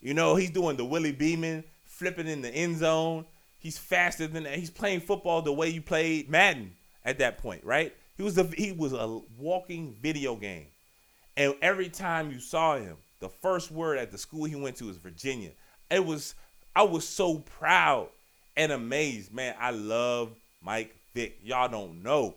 you 0.00 0.14
know, 0.14 0.36
he's 0.36 0.50
doing 0.50 0.76
the 0.76 0.84
Willie 0.84 1.10
Beamen, 1.10 1.64
flipping 1.84 2.28
in 2.28 2.42
the 2.42 2.50
end 2.50 2.76
zone. 2.76 3.26
He's 3.58 3.76
faster 3.76 4.28
than 4.28 4.44
that. 4.44 4.56
He's 4.56 4.70
playing 4.70 5.00
football 5.00 5.42
the 5.42 5.52
way 5.52 5.70
you 5.70 5.82
played 5.82 6.30
Madden 6.30 6.74
at 7.04 7.18
that 7.18 7.38
point, 7.38 7.64
right? 7.64 7.92
He 8.16 8.22
was 8.22 8.38
a 8.38 8.44
he 8.44 8.70
was 8.70 8.92
a 8.92 9.18
walking 9.36 9.96
video 10.00 10.36
game. 10.36 10.68
And 11.36 11.56
every 11.60 11.88
time 11.88 12.30
you 12.30 12.38
saw 12.38 12.76
him, 12.76 12.98
the 13.20 13.28
first 13.28 13.70
word 13.70 13.98
at 13.98 14.12
the 14.12 14.18
school 14.18 14.44
he 14.44 14.56
went 14.56 14.76
to 14.76 14.86
was 14.86 14.96
Virginia. 14.96 15.50
It 15.90 16.04
was 16.04 16.34
I 16.76 16.82
was 16.82 17.06
so 17.06 17.38
proud 17.38 18.08
and 18.56 18.72
amazed. 18.72 19.32
Man, 19.32 19.54
I 19.60 19.70
love 19.70 20.30
Mike 20.62 20.94
Vick. 21.14 21.38
Y'all 21.42 21.68
don't 21.68 22.02
know. 22.02 22.34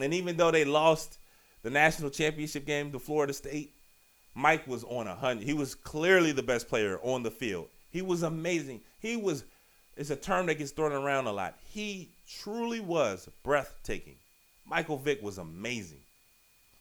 And 0.00 0.14
even 0.14 0.36
though 0.36 0.50
they 0.50 0.64
lost 0.64 1.18
the 1.62 1.70
national 1.70 2.10
championship 2.10 2.66
game 2.66 2.92
to 2.92 2.98
Florida 2.98 3.32
State, 3.32 3.72
Mike 4.34 4.66
was 4.66 4.84
on 4.84 5.06
a 5.06 5.14
hundred. 5.14 5.44
He 5.44 5.52
was 5.52 5.74
clearly 5.74 6.32
the 6.32 6.42
best 6.42 6.68
player 6.68 6.98
on 7.02 7.22
the 7.22 7.30
field. 7.30 7.68
He 7.90 8.02
was 8.02 8.22
amazing. 8.22 8.80
He 9.00 9.16
was. 9.16 9.44
It's 9.96 10.10
a 10.10 10.16
term 10.16 10.46
that 10.46 10.58
gets 10.58 10.72
thrown 10.72 10.92
around 10.92 11.28
a 11.28 11.32
lot. 11.32 11.56
He 11.70 12.10
truly 12.28 12.80
was 12.80 13.28
breathtaking. 13.44 14.16
Michael 14.66 14.96
Vick 14.96 15.22
was 15.22 15.38
amazing, 15.38 16.00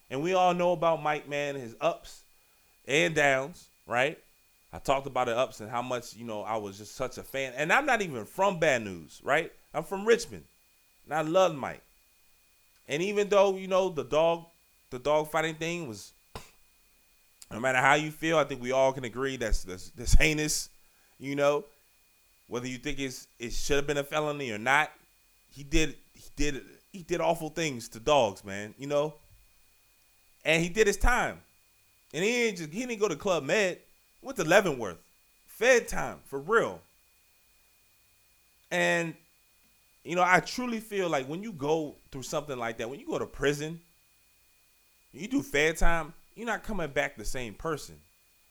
and 0.10 0.24
we 0.24 0.34
all 0.34 0.54
know 0.54 0.72
about 0.72 1.04
Mike, 1.04 1.30
man, 1.30 1.56
his 1.56 1.76
ups 1.80 2.23
and 2.88 3.16
downs, 3.16 3.68
right? 3.88 4.18
I 4.72 4.80
talked 4.80 5.06
about 5.06 5.28
the 5.28 5.38
ups 5.38 5.60
and 5.60 5.70
how 5.70 5.82
much 5.82 6.16
you 6.16 6.26
know 6.26 6.42
I 6.42 6.58
was 6.58 6.78
just 6.78 6.96
such 6.96 7.18
a 7.18 7.24
fan, 7.24 7.54
and 7.56 7.72
I'm 7.72 7.86
not 7.86 8.02
even 8.02 8.26
from 8.26 8.60
Bad 8.60 8.84
News, 8.84 9.22
right? 9.24 9.52
I'm 9.74 9.84
from 9.84 10.06
Richmond, 10.06 10.44
and 11.06 11.14
I 11.14 11.22
love 11.22 11.56
Mike. 11.56 11.84
And 12.88 13.02
even 13.02 13.30
though 13.30 13.56
you 13.56 13.68
know 13.68 13.90
the 13.90 14.04
dog, 14.04 14.46
the 14.90 15.00
dog 15.00 15.30
fighting 15.30 15.56
thing 15.56 15.88
was 15.88 16.12
no 17.52 17.60
matter 17.60 17.78
how 17.78 17.94
you 17.94 18.12
feel, 18.12 18.38
I 18.38 18.44
think 18.44 18.62
we 18.62 18.72
all 18.72 18.92
can 18.92 19.04
agree 19.04 19.38
that's 19.38 19.64
that's, 19.64 20.14
heinous. 20.14 20.70
You 21.20 21.36
know, 21.36 21.66
whether 22.48 22.68
you 22.68 22.78
think 22.78 23.00
it's 23.00 23.28
it 23.40 23.54
should 23.54 23.78
have 23.78 23.88
been 23.88 23.98
a 23.98 24.04
felony 24.04 24.52
or 24.52 24.58
not, 24.58 24.92
he 25.52 25.64
did 25.64 25.96
he 26.14 26.24
did 26.36 26.64
he 26.92 27.04
did 27.04 27.22
awful 27.22 27.50
things 27.50 27.90
to 27.90 28.00
dogs, 28.00 28.44
man. 28.44 28.74
You 28.78 28.88
know, 28.88 29.14
and 30.44 30.64
he 30.64 30.70
did 30.70 30.88
his 30.88 30.98
time, 30.98 31.40
and 32.14 32.24
he 32.24 32.32
didn't 32.32 32.58
just 32.58 32.72
he 32.72 32.86
didn't 32.86 33.00
go 33.00 33.08
to 33.08 33.16
Club 33.16 33.44
Med. 33.44 33.80
Went 34.22 34.38
to 34.38 34.44
Leavenworth, 34.44 35.00
Fed 35.48 35.88
time 35.88 36.20
for 36.26 36.40
real. 36.40 36.80
And 38.72 39.16
you 40.04 40.16
know, 40.16 40.24
I 40.26 40.40
truly 40.40 40.80
feel 40.80 41.10
like 41.10 41.28
when 41.28 41.44
you 41.44 41.52
go 41.52 41.96
through 42.12 42.24
something 42.24 42.58
like 42.58 42.78
that, 42.78 42.90
when 42.90 43.00
you 43.00 43.08
go 43.08 43.20
to 43.20 43.26
prison, 43.26 43.82
you 45.12 45.28
do 45.28 45.42
Fed 45.42 45.78
time 45.78 46.14
you're 46.36 46.48
not 46.48 46.64
coming 46.64 46.90
back 46.90 47.16
the 47.16 47.26
same 47.26 47.54
person. 47.54 47.96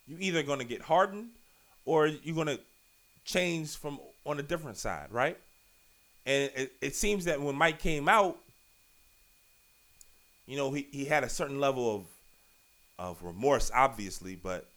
You 0.07 0.17
either 0.21 0.43
gonna 0.43 0.65
get 0.65 0.83
hardened 0.83 1.31
or 1.85 2.07
you're 2.07 2.37
gonna 2.37 2.59
change 3.25 3.77
from 3.77 3.99
on 4.25 4.39
a 4.39 4.43
different 4.43 4.77
side, 4.77 5.09
right? 5.11 5.37
And 6.27 6.51
it, 6.55 6.73
it 6.81 6.95
seems 6.95 7.25
that 7.25 7.41
when 7.41 7.57
Mike 7.57 7.81
came 7.81 8.09
out, 8.09 8.39
you 10.47 10.57
know, 10.57 10.71
he, 10.73 10.87
he 10.93 11.05
had 11.05 11.25
a 11.25 11.29
certain 11.29 11.59
level 11.59 11.97
of 11.97 12.05
of 13.11 13.23
remorse, 13.23 13.71
obviously, 13.75 14.37
but 14.37 14.69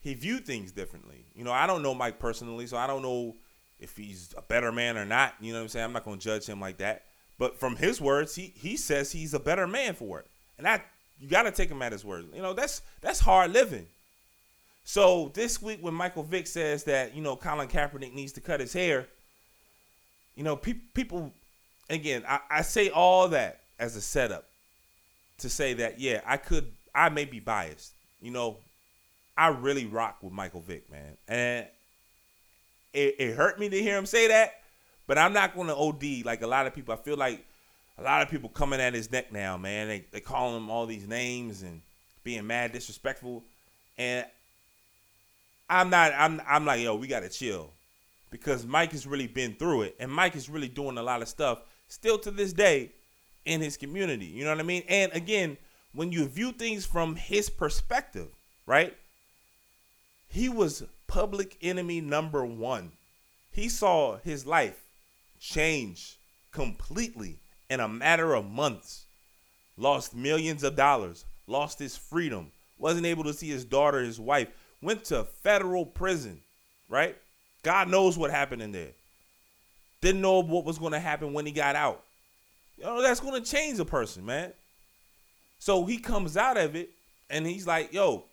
he 0.00 0.14
viewed 0.14 0.46
things 0.46 0.72
differently. 0.72 1.24
You 1.34 1.44
know, 1.44 1.52
I 1.52 1.66
don't 1.66 1.82
know 1.82 1.94
Mike 1.94 2.18
personally, 2.18 2.66
so 2.66 2.76
I 2.76 2.86
don't 2.86 3.02
know 3.02 3.36
if 3.78 3.96
he's 3.96 4.34
a 4.36 4.42
better 4.42 4.72
man 4.72 4.96
or 4.96 5.04
not. 5.04 5.34
You 5.40 5.52
know 5.52 5.58
what 5.58 5.64
I'm 5.64 5.68
saying? 5.68 5.84
I'm 5.84 5.92
not 5.92 6.04
gonna 6.04 6.18
judge 6.18 6.46
him 6.46 6.60
like 6.60 6.78
that. 6.78 7.04
But 7.38 7.58
from 7.58 7.76
his 7.76 8.00
words, 8.00 8.34
he 8.34 8.52
he 8.56 8.76
says 8.76 9.12
he's 9.12 9.34
a 9.34 9.40
better 9.40 9.66
man 9.66 9.94
for 9.94 10.20
it. 10.20 10.26
And 10.58 10.66
I 10.66 10.82
you 11.18 11.28
got 11.28 11.42
to 11.42 11.50
take 11.50 11.70
him 11.70 11.82
at 11.82 11.92
his 11.92 12.04
word. 12.04 12.26
You 12.34 12.42
know, 12.42 12.54
that's 12.54 12.82
that's 13.00 13.20
hard 13.20 13.52
living. 13.52 13.86
So 14.84 15.30
this 15.34 15.62
week 15.62 15.78
when 15.82 15.94
Michael 15.94 16.22
Vick 16.22 16.46
says 16.46 16.84
that, 16.84 17.14
you 17.14 17.22
know, 17.22 17.36
Colin 17.36 17.68
Kaepernick 17.68 18.14
needs 18.14 18.32
to 18.32 18.40
cut 18.40 18.60
his 18.60 18.72
hair, 18.72 19.06
you 20.34 20.42
know, 20.42 20.56
pe- 20.56 20.72
people, 20.94 21.32
again, 21.88 22.24
I, 22.26 22.40
I 22.50 22.62
say 22.62 22.88
all 22.88 23.28
that 23.28 23.60
as 23.78 23.94
a 23.94 24.00
setup 24.00 24.46
to 25.38 25.48
say 25.48 25.74
that, 25.74 26.00
yeah, 26.00 26.22
I 26.26 26.38
could, 26.38 26.72
I 26.94 27.08
may 27.08 27.24
be 27.24 27.40
biased. 27.40 27.92
You 28.20 28.30
know, 28.30 28.56
I 29.36 29.48
really 29.48 29.86
rock 29.86 30.18
with 30.22 30.32
Michael 30.32 30.60
Vick, 30.60 30.90
man. 30.90 31.16
And 31.28 31.66
it, 32.92 33.16
it 33.18 33.36
hurt 33.36 33.58
me 33.58 33.68
to 33.68 33.82
hear 33.82 33.96
him 33.96 34.06
say 34.06 34.28
that, 34.28 34.54
but 35.06 35.18
I'm 35.18 35.32
not 35.32 35.54
going 35.54 35.68
to 35.68 35.76
OD 35.76 36.24
like 36.24 36.42
a 36.42 36.46
lot 36.46 36.66
of 36.66 36.74
people. 36.74 36.92
I 36.92 36.96
feel 36.96 37.16
like 37.16 37.44
a 37.98 38.02
lot 38.02 38.22
of 38.22 38.30
people 38.30 38.48
coming 38.48 38.80
at 38.80 38.94
his 38.94 39.10
neck 39.10 39.32
now, 39.32 39.56
man. 39.56 39.88
They 39.88 40.04
they 40.10 40.20
calling 40.20 40.56
him 40.56 40.70
all 40.70 40.86
these 40.86 41.06
names 41.06 41.62
and 41.62 41.80
being 42.24 42.46
mad 42.46 42.72
disrespectful. 42.72 43.42
And 43.98 44.26
I'm 45.68 45.90
not 45.90 46.12
I'm 46.16 46.40
I'm 46.46 46.64
like, 46.64 46.80
yo, 46.80 46.96
we 46.96 47.06
gotta 47.06 47.28
chill. 47.28 47.70
Because 48.30 48.64
Mike 48.64 48.92
has 48.92 49.06
really 49.06 49.26
been 49.26 49.54
through 49.54 49.82
it. 49.82 49.96
And 49.98 50.10
Mike 50.10 50.36
is 50.36 50.48
really 50.48 50.68
doing 50.68 50.98
a 50.98 51.02
lot 51.02 51.20
of 51.20 51.28
stuff 51.28 51.62
still 51.88 52.18
to 52.18 52.30
this 52.30 52.52
day 52.52 52.92
in 53.44 53.60
his 53.60 53.76
community. 53.76 54.26
You 54.26 54.44
know 54.44 54.50
what 54.50 54.60
I 54.60 54.64
mean? 54.64 54.84
And 54.88 55.12
again, 55.12 55.56
when 55.92 56.12
you 56.12 56.26
view 56.26 56.52
things 56.52 56.86
from 56.86 57.16
his 57.16 57.50
perspective, 57.50 58.28
right? 58.66 58.96
He 60.28 60.48
was 60.48 60.84
public 61.06 61.56
enemy 61.60 62.00
number 62.00 62.44
one. 62.44 62.92
He 63.50 63.68
saw 63.68 64.18
his 64.18 64.46
life 64.46 64.80
change 65.40 66.18
completely 66.52 67.38
in 67.68 67.80
a 67.80 67.88
matter 67.88 68.34
of 68.34 68.48
months, 68.48 69.06
lost 69.76 70.14
millions 70.14 70.62
of 70.62 70.76
dollars, 70.76 71.24
lost 71.46 71.78
his 71.78 71.96
freedom, 71.96 72.52
wasn't 72.78 73.06
able 73.06 73.24
to 73.24 73.32
see 73.32 73.48
his 73.48 73.64
daughter, 73.64 74.00
his 74.00 74.20
wife, 74.20 74.48
went 74.80 75.04
to 75.04 75.24
federal 75.42 75.84
prison, 75.84 76.40
right? 76.88 77.16
God 77.62 77.88
knows 77.88 78.16
what 78.16 78.30
happened 78.30 78.62
in 78.62 78.72
there. 78.72 78.92
Didn't 80.00 80.22
know 80.22 80.40
what 80.40 80.64
was 80.64 80.78
going 80.78 80.92
to 80.92 81.00
happen 81.00 81.32
when 81.32 81.44
he 81.44 81.52
got 81.52 81.76
out. 81.76 82.02
You 82.78 82.84
know, 82.84 83.02
that's 83.02 83.20
going 83.20 83.42
to 83.42 83.50
change 83.50 83.78
a 83.78 83.84
person, 83.84 84.24
man. 84.24 84.52
So 85.60 85.84
he 85.84 85.98
comes 85.98 86.38
out 86.38 86.56
of 86.56 86.74
it 86.74 86.90
and 87.28 87.46
he's 87.46 87.66
like, 87.66 87.92
yo, 87.92 88.24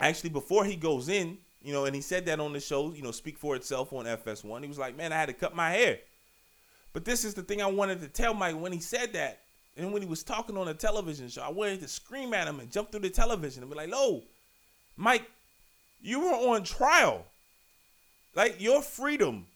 actually, 0.00 0.30
before 0.30 0.64
he 0.64 0.74
goes 0.74 1.10
in, 1.10 1.36
you 1.62 1.72
know, 1.72 1.84
and 1.84 1.94
he 1.94 2.00
said 2.00 2.24
that 2.26 2.40
on 2.40 2.54
the 2.54 2.60
show, 2.60 2.92
you 2.94 3.02
know, 3.02 3.10
Speak 3.10 3.36
for 3.36 3.54
Itself 3.54 3.92
on 3.92 4.06
FS1. 4.06 4.62
He 4.62 4.68
was 4.68 4.78
like, 4.78 4.96
man, 4.96 5.12
I 5.12 5.16
had 5.16 5.26
to 5.26 5.34
cut 5.34 5.54
my 5.54 5.70
hair. 5.70 5.98
But 6.94 7.04
this 7.04 7.26
is 7.26 7.34
the 7.34 7.42
thing 7.42 7.60
I 7.60 7.66
wanted 7.66 8.00
to 8.00 8.08
tell 8.08 8.32
Mike 8.32 8.58
when 8.58 8.72
he 8.72 8.80
said 8.80 9.12
that, 9.12 9.40
and 9.76 9.92
when 9.92 10.00
he 10.00 10.08
was 10.08 10.22
talking 10.22 10.56
on 10.56 10.66
the 10.66 10.74
television 10.74 11.28
show, 11.28 11.42
I 11.42 11.50
wanted 11.50 11.80
to 11.80 11.88
scream 11.88 12.32
at 12.32 12.48
him 12.48 12.58
and 12.58 12.72
jump 12.72 12.90
through 12.90 13.00
the 13.00 13.10
television 13.10 13.62
and 13.62 13.70
be 13.70 13.76
like, 13.76 13.90
"No, 13.90 14.22
Mike, 14.96 15.30
you 16.02 16.20
were 16.20 16.32
on 16.32 16.64
trial. 16.64 17.24
Like 18.34 18.60
your 18.60 18.82
freedom, 18.82 19.46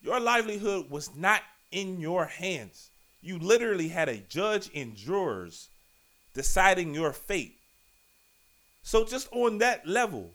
your 0.00 0.20
livelihood 0.20 0.88
was 0.88 1.14
not 1.14 1.42
in 1.72 2.00
your 2.00 2.26
hands. 2.26 2.90
You 3.20 3.38
literally 3.38 3.88
had 3.88 4.08
a 4.08 4.18
judge 4.18 4.70
and 4.74 4.96
jurors 4.96 5.68
deciding 6.34 6.94
your 6.94 7.12
fate. 7.12 7.58
So 8.82 9.04
just 9.04 9.28
on 9.32 9.58
that 9.58 9.86
level, 9.86 10.30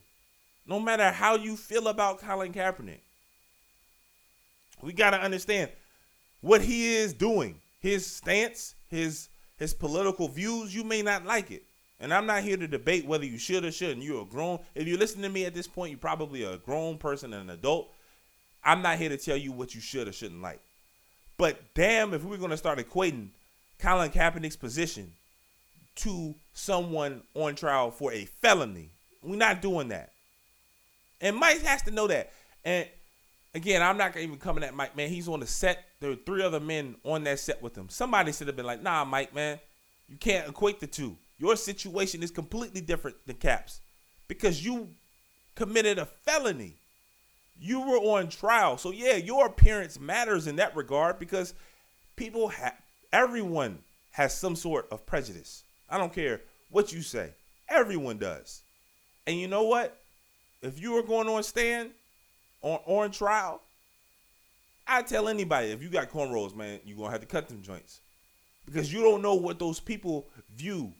no 0.66 0.80
matter 0.80 1.12
how 1.12 1.36
you 1.36 1.56
feel 1.56 1.88
about 1.88 2.20
Colin 2.20 2.54
Kaepernick, 2.54 3.00
we 4.82 4.94
got 4.94 5.12
to 5.12 5.20
understand 5.20 5.72
what 6.42 6.62
he 6.62 6.96
is 6.96 7.14
doing, 7.14 7.60
his 7.80 8.06
stance, 8.06 8.76
his 8.90 9.30
his 9.58 9.74
political 9.74 10.28
views. 10.28 10.74
You 10.76 10.84
may 10.84 11.02
not 11.02 11.26
like 11.26 11.50
it, 11.52 11.64
and 12.00 12.14
I'm 12.14 12.28
not 12.28 12.44
here 12.44 12.58
to 12.58 12.68
debate 12.68 13.06
whether 13.06 13.26
you 13.26 13.40
should 13.40 13.66
or 13.66 13.72
shouldn't. 13.72 14.04
You're 14.04 14.22
a 14.22 14.26
grown. 14.26 14.60
If 14.76 14.88
you 14.88 14.98
listen 14.98 15.22
to 15.24 15.30
me 15.30 15.46
at 15.46 15.54
this 15.54 15.68
point, 15.68 15.92
you're 15.92 16.00
probably 16.00 16.44
a 16.44 16.58
grown 16.58 16.98
person 16.98 17.34
and 17.34 17.50
an 17.50 17.58
adult. 17.58 17.92
I'm 18.64 18.82
not 18.82 18.98
here 18.98 19.10
to 19.10 19.18
tell 19.18 19.38
you 19.38 19.52
what 19.52 19.74
you 19.74 19.82
should 19.82 20.08
or 20.08 20.12
shouldn't 20.12 20.42
like. 20.42 20.60
But 21.38 21.74
damn, 21.74 22.14
if 22.14 22.24
we're 22.24 22.38
gonna 22.38 22.58
start 22.58 22.80
equating 22.80 23.30
Colin 23.80 24.12
Kaepernick's 24.12 24.56
position 24.56 25.14
to 25.98 26.36
someone 26.54 27.22
on 27.34 27.56
trial 27.56 27.92
for 27.92 28.12
a 28.14 28.26
felony, 28.26 28.92
we're 29.22 29.36
not 29.36 29.62
doing 29.62 29.90
that. 29.90 30.12
And 31.22 31.36
Mike 31.36 31.62
has 31.64 31.82
to 31.84 31.92
know 31.92 32.08
that. 32.08 32.32
And 32.64 32.88
again, 33.54 33.82
I'm 33.82 33.98
not 33.98 34.16
even 34.16 34.38
coming 34.38 34.64
at 34.64 34.76
Mike, 34.76 34.96
man. 34.96 35.10
He's 35.10 35.28
on 35.28 35.40
the 35.40 35.48
set. 35.48 35.84
There 36.00 36.12
were 36.12 36.16
three 36.16 36.44
other 36.44 36.60
men 36.60 36.96
on 37.04 37.24
that 37.24 37.40
set 37.40 37.62
with 37.62 37.76
him. 37.76 37.90
Somebody 37.90 38.32
should 38.32 38.48
have 38.48 38.56
been 38.56 38.66
like, 38.66 38.84
nah, 38.84 39.04
Mike, 39.04 39.34
man, 39.34 39.60
you 40.08 40.18
can't 40.18 40.50
equate 40.50 40.80
the 40.80 40.88
two. 40.88 41.18
Your 41.40 41.56
situation 41.56 42.24
is 42.24 42.32
completely 42.32 42.82
different 42.82 43.18
than 43.26 43.36
Caps 43.36 43.82
because 44.28 44.64
you 44.64 44.90
committed 45.56 45.98
a 46.00 46.06
felony. 46.06 46.76
You 47.60 47.82
were 47.82 47.98
on 47.98 48.30
trial. 48.30 48.78
So 48.78 48.92
yeah, 48.92 49.16
your 49.16 49.48
appearance 49.48 50.00
matters 50.00 50.48
in 50.48 50.58
that 50.58 50.76
regard 50.76 51.20
because 51.20 51.54
people 52.16 52.50
have 52.50 52.76
everyone 53.12 53.80
has 54.12 54.36
some 54.38 54.56
sort 54.56 54.88
of 54.92 55.06
prejudice. 55.06 55.64
I 55.90 55.98
don't 55.98 56.14
care 56.14 56.42
what 56.70 56.92
you 56.92 57.02
say. 57.02 57.32
Everyone 57.70 58.18
does. 58.18 58.62
And 59.26 59.38
you 59.38 59.48
know 59.48 59.64
what? 59.64 59.98
If 60.62 60.82
you 60.82 60.94
were 60.94 61.04
going 61.04 61.28
on 61.28 61.44
stand 61.44 61.92
on 62.62 62.80
on 62.86 63.12
trial, 63.12 63.62
I 64.88 65.02
tell 65.02 65.28
anybody 65.28 65.70
if 65.70 65.84
you 65.84 65.90
got 65.90 66.10
cornrows, 66.10 66.56
man, 66.56 66.80
you're 66.86 66.98
gonna 66.98 67.12
have 67.12 67.22
to 67.22 67.28
cut 67.28 67.48
them 67.48 67.62
joints. 67.62 68.00
Because 68.66 68.92
you 68.92 69.02
don't 69.02 69.22
know 69.22 69.36
what 69.36 69.60
those 69.60 69.80
people 69.80 70.28
view, 70.56 70.92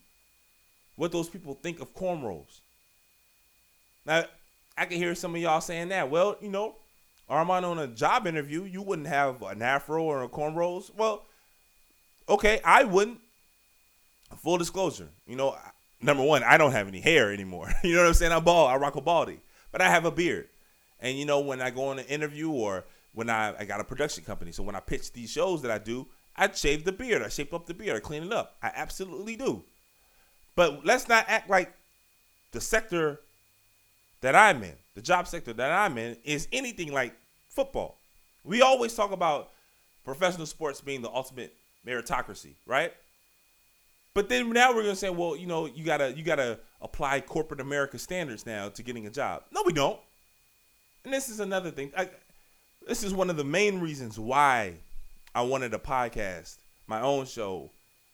what 0.96 1.12
those 1.12 1.30
people 1.30 1.54
think 1.54 1.82
of 1.82 1.94
cornrows. 1.94 2.62
Now, 4.06 4.24
I 4.78 4.86
can 4.86 4.98
hear 4.98 5.16
some 5.16 5.36
of 5.36 5.42
y'all 5.42 5.60
saying 5.60 5.90
that. 5.90 6.10
Well, 6.10 6.38
you 6.40 6.50
know, 6.50 6.76
Armon 7.30 7.64
on 7.64 7.80
a 7.80 7.88
job 7.88 8.26
interview, 8.26 8.64
you 8.64 8.82
wouldn't 8.82 9.08
have 9.08 9.42
an 9.42 9.62
afro 9.62 10.04
or 10.04 10.24
a 10.24 10.30
cornrows. 10.30 10.96
Well, 10.96 11.26
okay, 12.30 12.62
I 12.64 12.84
wouldn't. 12.84 13.20
Full 14.36 14.58
disclosure, 14.58 15.10
you 15.26 15.36
know, 15.36 15.58
number 16.02 16.24
one, 16.24 16.44
I 16.44 16.58
don't 16.58 16.72
have 16.72 16.88
any 16.88 17.00
hair 17.00 17.32
anymore. 17.32 17.72
you 17.84 17.94
know 17.94 18.02
what 18.02 18.08
I'm 18.08 18.14
saying? 18.14 18.32
I'm 18.32 18.44
bald. 18.44 18.70
I 18.70 18.76
rock 18.76 18.96
a 18.96 19.02
baldy, 19.02 19.40
but 19.72 19.82
I 19.82 19.90
have 19.90 20.06
a 20.06 20.12
beard. 20.12 20.50
And 21.00 21.18
you 21.18 21.26
know, 21.26 21.40
when 21.40 21.62
I 21.62 21.70
go 21.70 21.88
on 21.88 22.00
an 22.00 22.06
interview 22.06 22.50
or 22.50 22.86
when 23.14 23.30
I, 23.30 23.56
I 23.58 23.66
got 23.66 23.80
a 23.80 23.84
production 23.84 24.24
company, 24.24 24.52
so 24.52 24.64
when 24.64 24.76
I 24.76 24.80
pitch 24.80 25.14
these 25.14 25.32
shows 25.32 25.62
that 25.62 25.72
I 25.72 25.78
do, 25.78 26.08
I 26.36 26.52
shave 26.52 26.86
the 26.86 26.92
beard, 26.92 27.24
I 27.24 27.30
shape 27.30 27.54
up 27.54 27.66
the 27.66 27.74
beard, 27.74 27.96
I 27.96 28.00
clean 28.00 28.24
it 28.24 28.34
up. 28.34 28.58
I 28.62 28.72
absolutely 28.76 29.36
do. 29.36 29.64
But 30.56 30.86
let's 30.86 31.08
not 31.08 31.26
act 31.28 31.50
like 31.50 31.74
the 32.52 32.62
sector 32.62 33.20
that 34.22 34.36
I'm 34.36 34.64
in, 34.64 34.74
the 34.96 35.02
job 35.02 35.28
sector 35.28 35.54
that 35.54 35.72
I'm 35.72 35.98
in, 35.98 36.18
is 36.24 36.48
anything 36.52 36.92
like 36.92 37.14
football. 37.50 38.00
We 38.44 38.62
always 38.62 38.96
talk 38.96 39.12
about 39.12 39.52
professional 40.04 40.46
sports 40.46 40.82
being 40.82 41.02
the 41.02 41.10
ultimate 41.10 41.54
meritocracy, 41.86 42.54
right? 42.66 42.94
But 44.18 44.30
then 44.30 44.50
now 44.50 44.74
we're 44.74 44.82
gonna 44.82 44.96
say, 44.96 45.12
well, 45.12 45.36
you 45.36 45.46
know, 45.46 45.68
you 45.68 45.84
gotta 45.84 46.12
you 46.12 46.24
gotta 46.24 46.58
apply 46.82 47.22
corporate 47.22 47.60
America 47.60 48.00
standards 48.00 48.48
now 48.48 48.68
to 48.68 48.82
getting 48.82 49.06
a 49.06 49.12
job. 49.12 49.44
No, 49.52 49.62
we 49.64 49.74
don't. 49.74 50.00
And 51.06 51.14
this 51.14 51.30
is 51.30 51.40
another 51.40 51.70
thing. 51.70 51.92
I, 51.96 52.10
this 52.88 53.04
is 53.04 53.14
one 53.14 53.30
of 53.30 53.38
the 53.38 53.44
main 53.44 53.80
reasons 53.80 54.18
why 54.18 54.74
I 55.36 55.44
wanted 55.44 55.76
a 55.76 55.78
podcast, 55.78 56.58
my 56.88 57.00
own 57.00 57.28
show. 57.28 57.70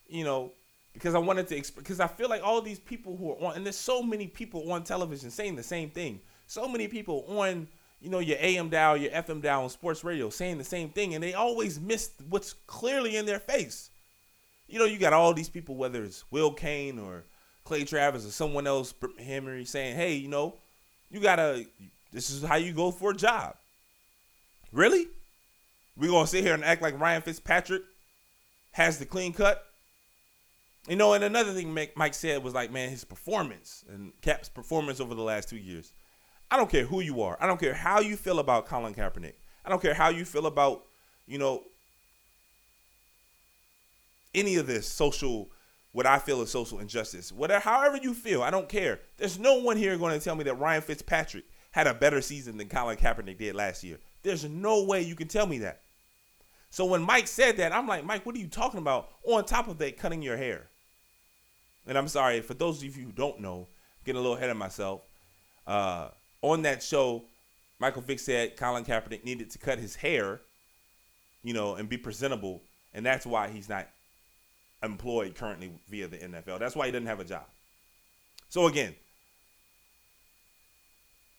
You 0.10 0.26
know, 0.26 0.52
because 0.94 1.16
I 1.16 1.20
wanted 1.20 1.48
to 1.48 1.74
because 1.78 2.02
I 2.02 2.08
feel 2.08 2.28
like 2.28 2.44
all 2.44 2.62
these 2.62 2.80
people 2.80 3.16
who 3.16 3.32
are 3.32 3.42
on 3.42 3.56
and 3.56 3.66
there's 3.66 3.78
so 3.78 4.04
many 4.04 4.28
people 4.28 4.74
on 4.74 4.84
television 4.84 5.32
saying 5.32 5.56
the 5.56 5.64
same 5.64 5.90
thing. 5.90 6.20
So 6.48 6.68
many 6.68 6.90
people 6.90 7.24
on 7.30 7.66
you 8.02 8.10
know 8.10 8.20
your 8.20 8.40
AM 8.42 8.68
dial, 8.68 8.98
your 8.98 9.12
FM 9.12 9.42
dial 9.42 9.64
on 9.64 9.70
sports 9.70 10.04
radio 10.04 10.30
saying 10.30 10.58
the 10.58 10.66
same 10.66 10.90
thing, 10.90 11.14
and 11.14 11.24
they 11.24 11.34
always 11.34 11.80
miss 11.80 12.12
what's 12.28 12.52
clearly 12.68 13.16
in 13.16 13.26
their 13.26 13.40
face. 13.40 13.90
You 14.68 14.80
know, 14.80 14.86
you 14.86 14.98
got 14.98 15.14
all 15.14 15.34
these 15.34 15.50
people, 15.50 15.76
whether 15.76 16.04
it's 16.04 16.24
Will 16.32 16.52
Cain 16.54 17.00
or 17.00 17.26
Clay 17.64 17.84
Travis 17.84 18.26
or 18.26 18.32
someone 18.32 18.68
else, 18.68 18.94
Henry, 19.20 19.66
saying, 19.66 19.96
"Hey, 19.96 20.16
you 20.16 20.28
know, 20.28 20.58
you 21.10 21.20
gotta. 21.20 21.66
This 22.12 22.30
is 22.30 22.44
how 22.44 22.56
you 22.56 22.74
go 22.74 22.92
for 22.92 23.12
a 23.12 23.16
job." 23.16 23.56
Really? 24.72 25.08
We 25.96 26.08
gonna 26.08 26.28
sit 26.28 26.44
here 26.44 26.54
and 26.54 26.64
act 26.64 26.82
like 26.82 27.00
Ryan 27.00 27.22
Fitzpatrick 27.22 27.84
has 28.74 29.00
the 29.00 29.06
clean 29.06 29.34
cut? 29.34 29.66
You 30.88 30.98
know, 30.98 31.14
and 31.14 31.24
another 31.24 31.54
thing 31.54 31.74
Mike 31.96 32.14
said 32.14 32.44
was 32.44 32.54
like, 32.54 32.72
man, 32.72 32.90
his 32.90 33.06
performance 33.06 33.86
and 33.88 34.12
Cap's 34.22 34.50
performance 34.50 35.00
over 35.00 35.16
the 35.16 35.22
last 35.22 35.48
two 35.48 35.58
years. 35.58 35.94
I 36.52 36.58
don't 36.58 36.70
care 36.70 36.86
who 36.86 37.00
you 37.00 37.22
are. 37.22 37.38
I 37.40 37.48
don't 37.48 37.60
care 37.60 37.74
how 37.74 38.02
you 38.02 38.18
feel 38.18 38.40
about 38.40 38.68
Colin 38.68 38.94
Kaepernick. 38.94 39.36
I 39.64 39.70
don't 39.70 39.82
care 39.82 39.94
how 39.94 40.10
you 40.10 40.26
feel 40.26 40.46
about, 40.46 40.84
you 41.26 41.38
know, 41.38 41.64
any 44.34 44.56
of 44.56 44.68
this 44.68 44.88
social, 44.88 45.50
what 45.92 46.06
I 46.06 46.20
feel 46.20 46.42
is 46.42 46.52
social 46.52 46.80
injustice. 46.80 47.32
Whatever, 47.32 47.64
however 47.64 47.98
you 48.02 48.14
feel, 48.14 48.42
I 48.42 48.52
don't 48.52 48.70
care. 48.70 49.00
There's 49.18 49.40
no 49.40 49.60
one 49.60 49.78
here 49.78 49.98
going 49.98 50.18
to 50.18 50.24
tell 50.24 50.36
me 50.36 50.44
that 50.46 50.60
Ryan 50.60 50.82
Fitzpatrick 50.82 51.46
had 51.72 51.88
a 51.88 51.94
better 51.94 52.22
season 52.22 52.58
than 52.58 52.70
Colin 52.70 52.98
Kaepernick 52.98 53.38
did 53.38 53.56
last 53.56 53.84
year. 53.84 53.98
There's 54.22 54.46
no 54.46 54.84
way 54.84 55.02
you 55.02 55.16
can 55.16 55.28
tell 55.28 55.48
me 55.48 55.60
that. 55.60 55.82
So 56.70 56.86
when 56.86 57.04
Mike 57.04 57.28
said 57.28 57.58
that, 57.58 57.72
I'm 57.72 57.88
like, 57.88 58.06
Mike, 58.06 58.26
what 58.26 58.36
are 58.36 58.40
you 58.40 58.48
talking 58.48 58.80
about? 58.80 59.10
On 59.24 59.46
top 59.46 59.68
of 59.68 59.78
that, 59.78 59.98
cutting 59.98 60.22
your 60.22 60.38
hair. 60.38 60.68
And 61.86 61.98
I'm 61.98 62.08
sorry 62.08 62.42
for 62.42 62.54
those 62.54 62.78
of 62.78 62.98
you 62.98 63.06
who 63.06 63.12
don't 63.12 63.40
know, 63.40 63.68
I'm 63.70 64.06
getting 64.06 64.20
a 64.20 64.22
little 64.22 64.38
ahead 64.38 64.50
of 64.50 64.58
myself. 64.58 65.02
Uh, 65.68 66.10
on 66.42 66.62
that 66.64 66.82
show, 66.82 67.24
Michael 67.80 68.02
Vick 68.02 68.20
said 68.20 68.56
Colin 68.56 68.86
Kaepernick 68.86 69.24
needed 69.24 69.50
to 69.52 69.60
cut 69.60 69.80
his 69.80 69.96
hair, 69.96 70.42
you 71.44 71.54
know, 71.54 71.76
and 71.76 71.90
be 71.90 71.98
presentable, 71.98 72.62
and 72.94 73.06
that's 73.06 73.26
why 73.26 73.50
he's 73.50 73.70
not 73.70 73.88
employed 74.84 75.36
currently 75.36 75.72
via 75.90 76.08
the 76.08 76.18
NFL. 76.18 76.60
That's 76.60 76.76
why 76.76 76.86
he 76.86 76.92
doesn't 76.92 77.08
have 77.08 77.20
a 77.20 77.26
job. 77.26 77.46
So 78.50 78.68
again, 78.68 78.96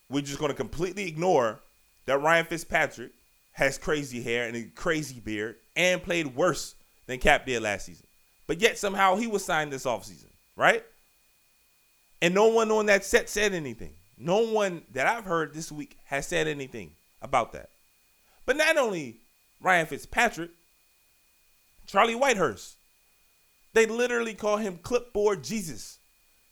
we're 0.09 0.23
just 0.23 0.39
going 0.39 0.51
to 0.51 0.57
completely 0.57 1.07
ignore 1.07 1.61
that 2.07 2.21
Ryan 2.21 2.47
Fitzpatrick 2.47 3.13
has 3.53 3.79
crazy 3.79 4.23
hair 4.23 4.47
and 4.47 4.57
a 4.57 4.65
crazy 4.75 5.21
beard 5.21 5.57
and 5.77 6.03
played 6.03 6.35
worse 6.35 6.75
than 7.07 7.19
Cap 7.19 7.47
did 7.47 7.63
last 7.63 7.87
season. 7.87 8.07
But 8.47 8.61
yet 8.61 8.79
somehow 8.79 9.17
he 9.17 9.27
was 9.27 9.45
signed 9.45 9.73
this 9.73 9.85
offseason, 9.85 10.31
right? 10.57 10.85
And 12.21 12.35
no 12.35 12.49
one 12.49 12.71
on 12.71 12.87
that 12.87 13.05
set 13.05 13.29
said 13.29 13.55
anything. 13.55 13.93
No 14.19 14.39
one 14.39 14.83
that 14.93 15.07
I've 15.07 15.25
heard 15.25 15.55
this 15.55 15.73
week 15.73 15.97
has 16.07 16.27
said 16.27 16.47
anything 16.47 16.93
about 17.23 17.53
that. 17.53 17.71
But 18.47 18.57
not 18.57 18.77
only 18.77 19.19
Ryan 19.61 19.87
Fitzpatrick, 19.87 20.51
Charlie 21.87 22.15
Whitehurst. 22.15 22.75
They 23.75 23.87
literally 23.87 24.35
call 24.35 24.57
him 24.57 24.79
clipboard 24.83 25.45
Jesus. 25.45 25.99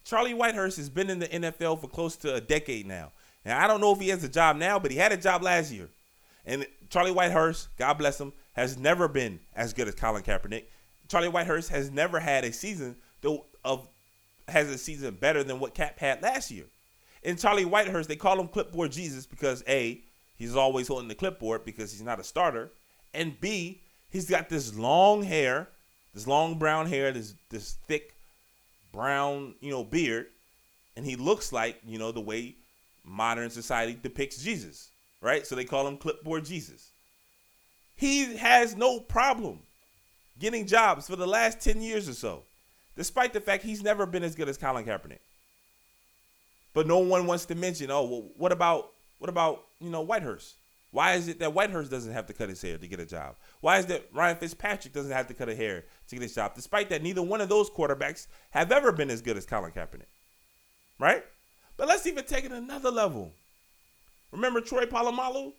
Charlie 0.05 0.35
Whitehurst 0.35 0.77
has 0.77 0.91
been 0.91 1.09
in 1.09 1.21
the 1.21 1.29
NFL 1.29 1.81
for 1.81 1.89
close 1.89 2.17
to 2.17 2.35
a 2.35 2.41
decade 2.41 2.87
now. 2.87 3.13
Now 3.45 3.63
I 3.63 3.67
don't 3.67 3.81
know 3.81 3.93
if 3.93 4.01
he 4.01 4.09
has 4.11 4.23
a 4.25 4.29
job 4.29 4.57
now, 4.57 4.79
but 4.79 4.91
he 4.91 4.97
had 4.97 5.13
a 5.13 5.17
job 5.17 5.43
last 5.43 5.73
year. 5.73 5.89
And 6.45 6.67
Charlie 6.91 7.13
Whitehurst, 7.13 7.69
God 7.79 7.95
bless 7.95 8.21
him, 8.21 8.33
has 8.53 8.77
never 8.77 9.09
been 9.09 9.41
as 9.55 9.73
good 9.73 9.89
as 9.89 9.95
Colin 9.95 10.23
Kaepernick. 10.23 10.65
Charlie 11.09 11.29
Whitehurst 11.29 11.69
has 11.69 11.91
never 11.91 12.19
had 12.21 12.45
a 12.45 12.53
season 12.53 12.97
though 13.21 13.47
of 13.65 13.89
has 14.49 14.69
a 14.69 14.77
season 14.79 15.15
better 15.15 15.45
than 15.45 15.61
what 15.61 15.75
Cap 15.75 15.99
had 15.99 16.23
last 16.23 16.51
year. 16.51 16.65
And 17.23 17.39
Charlie 17.39 17.65
Whitehurst, 17.65 18.09
they 18.09 18.17
call 18.17 18.41
him 18.41 18.49
clipboard 18.49 18.91
Jesus 18.91 19.27
because 19.27 19.63
A, 19.69 20.03
he's 20.35 20.57
always 20.57 20.89
holding 20.89 21.09
the 21.09 21.15
clipboard 21.15 21.65
because 21.65 21.93
he's 21.93 22.03
not 22.03 22.19
a 22.19 22.25
starter. 22.25 22.73
And 23.15 23.41
B, 23.41 23.83
he's 24.11 24.29
got 24.29 24.49
this 24.49 24.75
long 24.75 25.23
hair, 25.23 25.69
this 26.15 26.27
long 26.27 26.59
brown 26.59 26.87
hair, 26.87 27.13
this 27.13 27.35
this 27.51 27.73
thick 27.87 28.15
brown, 28.93 29.55
you 29.61 29.71
know, 29.71 29.85
beard, 29.85 30.27
and 30.97 31.05
he 31.07 31.17
looks 31.17 31.53
like, 31.53 31.81
you 31.87 31.99
know, 31.99 32.13
the 32.13 32.21
way 32.21 32.57
modern 33.05 33.51
society 33.51 33.99
depicts 34.01 34.43
Jesus, 34.43 34.91
right? 35.21 35.47
So 35.47 35.55
they 35.55 35.65
call 35.65 35.87
him 35.87 35.97
clipboard 35.97 36.45
Jesus. 36.45 36.91
He 37.97 38.37
has 38.37 38.77
no 38.77 39.01
problem 39.01 39.61
getting 40.39 40.67
jobs 40.67 41.09
for 41.09 41.17
the 41.17 41.27
last 41.27 41.61
10 41.61 41.81
years 41.81 42.09
or 42.09 42.15
so, 42.15 42.43
despite 42.97 43.33
the 43.33 43.41
fact 43.41 43.65
he's 43.65 43.83
never 43.83 44.07
been 44.07 44.23
as 44.23 44.35
good 44.35 44.49
as 44.49 44.59
Colin 44.59 44.85
Kaepernick. 44.85 45.21
But 46.75 46.87
no 46.87 46.99
one 46.99 47.27
wants 47.27 47.45
to 47.47 47.55
mention, 47.55 47.91
oh, 47.91 48.05
well, 48.05 48.25
what 48.37 48.53
about 48.53 48.91
what 49.19 49.29
about, 49.29 49.63
you 49.81 49.89
know, 49.89 50.05
Whitehurst? 50.05 50.55
Why 50.91 51.15
is 51.15 51.29
it 51.29 51.39
that 51.39 51.55
Whitehurst 51.55 51.91
doesn't 51.91 52.13
have 52.13 52.27
to 52.27 52.33
cut 52.33 52.49
his 52.49 52.61
hair 52.61 52.77
to 52.77 52.89
get 52.89 52.99
a 52.99 53.07
job? 53.07 53.37
Why 53.63 53.79
is 53.79 53.87
that 53.87 54.09
Ryan 54.13 54.37
Fitzpatrick 54.37 54.93
doesn't 54.93 55.13
have 55.13 55.29
to 55.29 55.35
cut 55.35 55.49
a 55.49 55.55
hair 55.55 55.85
to 56.09 56.17
get 56.17 56.29
a 56.29 56.35
job, 56.35 56.57
despite 56.57 56.91
that 56.91 57.01
neither 57.01 57.23
one 57.23 57.41
of 57.41 57.49
those 57.49 57.71
quarterbacks 57.71 58.27
have 58.51 58.73
ever 58.73 58.91
been 58.91 59.09
as 59.09 59.23
good 59.23 59.37
as 59.37 59.47
Colin 59.47 59.71
Kaepernick? 59.71 60.11
Right? 60.99 61.23
But 61.77 61.87
let's 61.87 62.05
even 62.09 62.25
take 62.25 62.45
it 62.45 62.51
another 62.51 62.91
level. 62.91 63.33
Remember 64.33 64.61
Troy 64.61 64.85
Polamalu? 64.85 65.53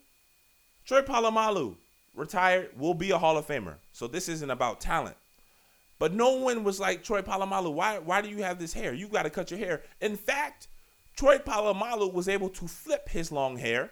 Troy 0.85 1.01
Polamalu 1.01 1.77
retired, 2.13 2.77
will 2.77 2.93
be 2.93 3.11
a 3.11 3.17
Hall 3.17 3.37
of 3.37 3.47
Famer. 3.47 3.75
So 3.93 4.07
this 4.07 4.27
isn't 4.27 4.51
about 4.51 4.81
talent. 4.81 5.15
But 5.97 6.13
no 6.13 6.33
one 6.33 6.65
was 6.65 6.81
like 6.81 7.05
Troy 7.05 7.21
Polamalu. 7.21 7.73
Why? 7.73 7.99
Why 7.99 8.21
do 8.21 8.27
you 8.27 8.43
have 8.43 8.59
this 8.59 8.73
hair? 8.73 8.93
You 8.93 9.07
got 9.07 9.23
to 9.23 9.29
cut 9.29 9.49
your 9.49 9.59
hair. 9.59 9.81
In 10.01 10.17
fact, 10.17 10.67
Troy 11.15 11.37
Polamalu 11.37 12.11
was 12.11 12.27
able 12.27 12.49
to 12.49 12.67
flip 12.67 13.07
his 13.07 13.31
long 13.31 13.55
hair 13.55 13.91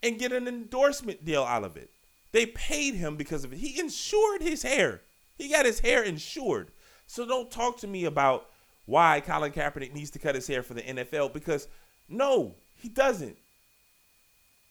and 0.00 0.16
get 0.16 0.30
an 0.32 0.46
endorsement 0.46 1.24
deal 1.24 1.42
out 1.42 1.64
of 1.64 1.76
it. 1.76 1.90
They 2.32 2.46
paid 2.46 2.94
him 2.94 3.16
because 3.16 3.44
of 3.44 3.52
it. 3.52 3.58
He 3.58 3.80
insured 3.80 4.42
his 4.42 4.62
hair. 4.62 5.02
He 5.36 5.48
got 5.48 5.66
his 5.66 5.80
hair 5.80 6.02
insured. 6.02 6.70
So 7.06 7.26
don't 7.26 7.50
talk 7.50 7.78
to 7.78 7.86
me 7.86 8.04
about 8.04 8.48
why 8.86 9.20
Colin 9.20 9.52
Kaepernick 9.52 9.92
needs 9.92 10.10
to 10.10 10.18
cut 10.18 10.34
his 10.34 10.46
hair 10.46 10.62
for 10.62 10.74
the 10.74 10.82
NFL 10.82 11.32
because 11.32 11.66
no, 12.08 12.54
he 12.76 12.88
doesn't. 12.88 13.36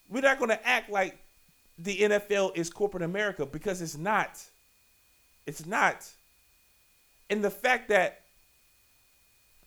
We're 0.10 0.22
not 0.22 0.38
going 0.38 0.50
to 0.50 0.68
act 0.68 0.90
like 0.90 1.18
the 1.78 1.98
NFL 1.98 2.58
is 2.58 2.70
corporate 2.70 3.04
America 3.04 3.46
because 3.46 3.82
it's 3.82 3.98
not. 3.98 4.44
It's 5.46 5.66
not. 5.66 6.08
And 7.30 7.44
the 7.44 7.50
fact 7.50 7.90
that 7.90 8.22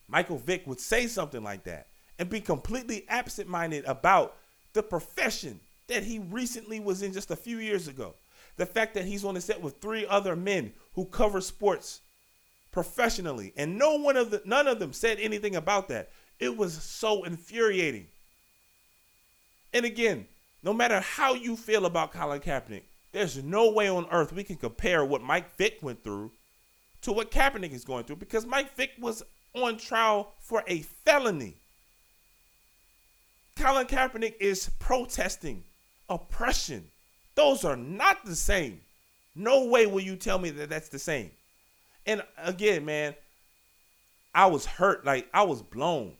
Michael 0.07 0.37
Vick 0.37 0.67
would 0.67 0.79
say 0.79 1.07
something 1.07 1.43
like 1.43 1.63
that 1.63 1.87
and 2.19 2.29
be 2.29 2.39
completely 2.39 3.05
absent 3.09 3.49
minded 3.49 3.85
about 3.85 4.35
the 4.73 4.83
profession 4.83 5.59
that 5.87 6.03
he 6.03 6.19
recently 6.19 6.79
was 6.79 7.01
in 7.01 7.13
just 7.13 7.31
a 7.31 7.35
few 7.35 7.57
years 7.57 7.87
ago. 7.87 8.15
The 8.57 8.65
fact 8.65 8.93
that 8.93 9.05
he's 9.05 9.25
on 9.25 9.33
the 9.33 9.41
set 9.41 9.61
with 9.61 9.77
three 9.77 10.05
other 10.05 10.35
men 10.35 10.73
who 10.93 11.05
cover 11.05 11.41
sports 11.41 12.01
professionally 12.71 13.53
and 13.55 13.77
no 13.77 13.95
one 13.95 14.17
of 14.17 14.31
the 14.31 14.41
none 14.45 14.67
of 14.67 14.79
them 14.79 14.93
said 14.93 15.19
anything 15.19 15.55
about 15.55 15.87
that. 15.89 16.09
It 16.39 16.55
was 16.55 16.73
so 16.73 17.23
infuriating. 17.23 18.07
And 19.73 19.85
again, 19.85 20.27
no 20.61 20.73
matter 20.73 20.99
how 20.99 21.33
you 21.33 21.55
feel 21.55 21.85
about 21.85 22.13
Colin 22.13 22.39
Kaepernick, 22.39 22.83
there's 23.11 23.41
no 23.43 23.71
way 23.71 23.89
on 23.89 24.07
earth 24.11 24.33
we 24.33 24.43
can 24.43 24.55
compare 24.55 25.03
what 25.05 25.21
Mike 25.21 25.55
Vick 25.55 25.79
went 25.81 26.03
through 26.03 26.31
to 27.01 27.11
what 27.11 27.31
Kaepernick 27.31 27.73
is 27.73 27.85
going 27.85 28.05
through 28.05 28.15
because 28.17 28.45
Mike 28.45 28.75
Vick 28.75 28.91
was 28.99 29.23
on 29.53 29.77
trial 29.77 30.33
for 30.39 30.63
a 30.67 30.81
felony. 30.81 31.55
Colin 33.55 33.85
Kaepernick 33.85 34.35
is 34.39 34.69
protesting 34.79 35.63
oppression. 36.13 36.85
Those 37.35 37.65
are 37.65 37.75
not 37.75 38.25
the 38.25 38.35
same. 38.35 38.81
No 39.35 39.65
way 39.65 39.87
will 39.87 40.01
you 40.01 40.15
tell 40.15 40.37
me 40.37 40.51
that 40.51 40.69
that's 40.69 40.89
the 40.89 40.99
same. 40.99 41.31
And 42.05 42.23
again, 42.37 42.85
man, 42.85 43.15
I 44.35 44.45
was 44.47 44.65
hurt. 44.65 45.05
Like 45.05 45.27
I 45.33 45.43
was 45.43 45.61
blown 45.61 46.13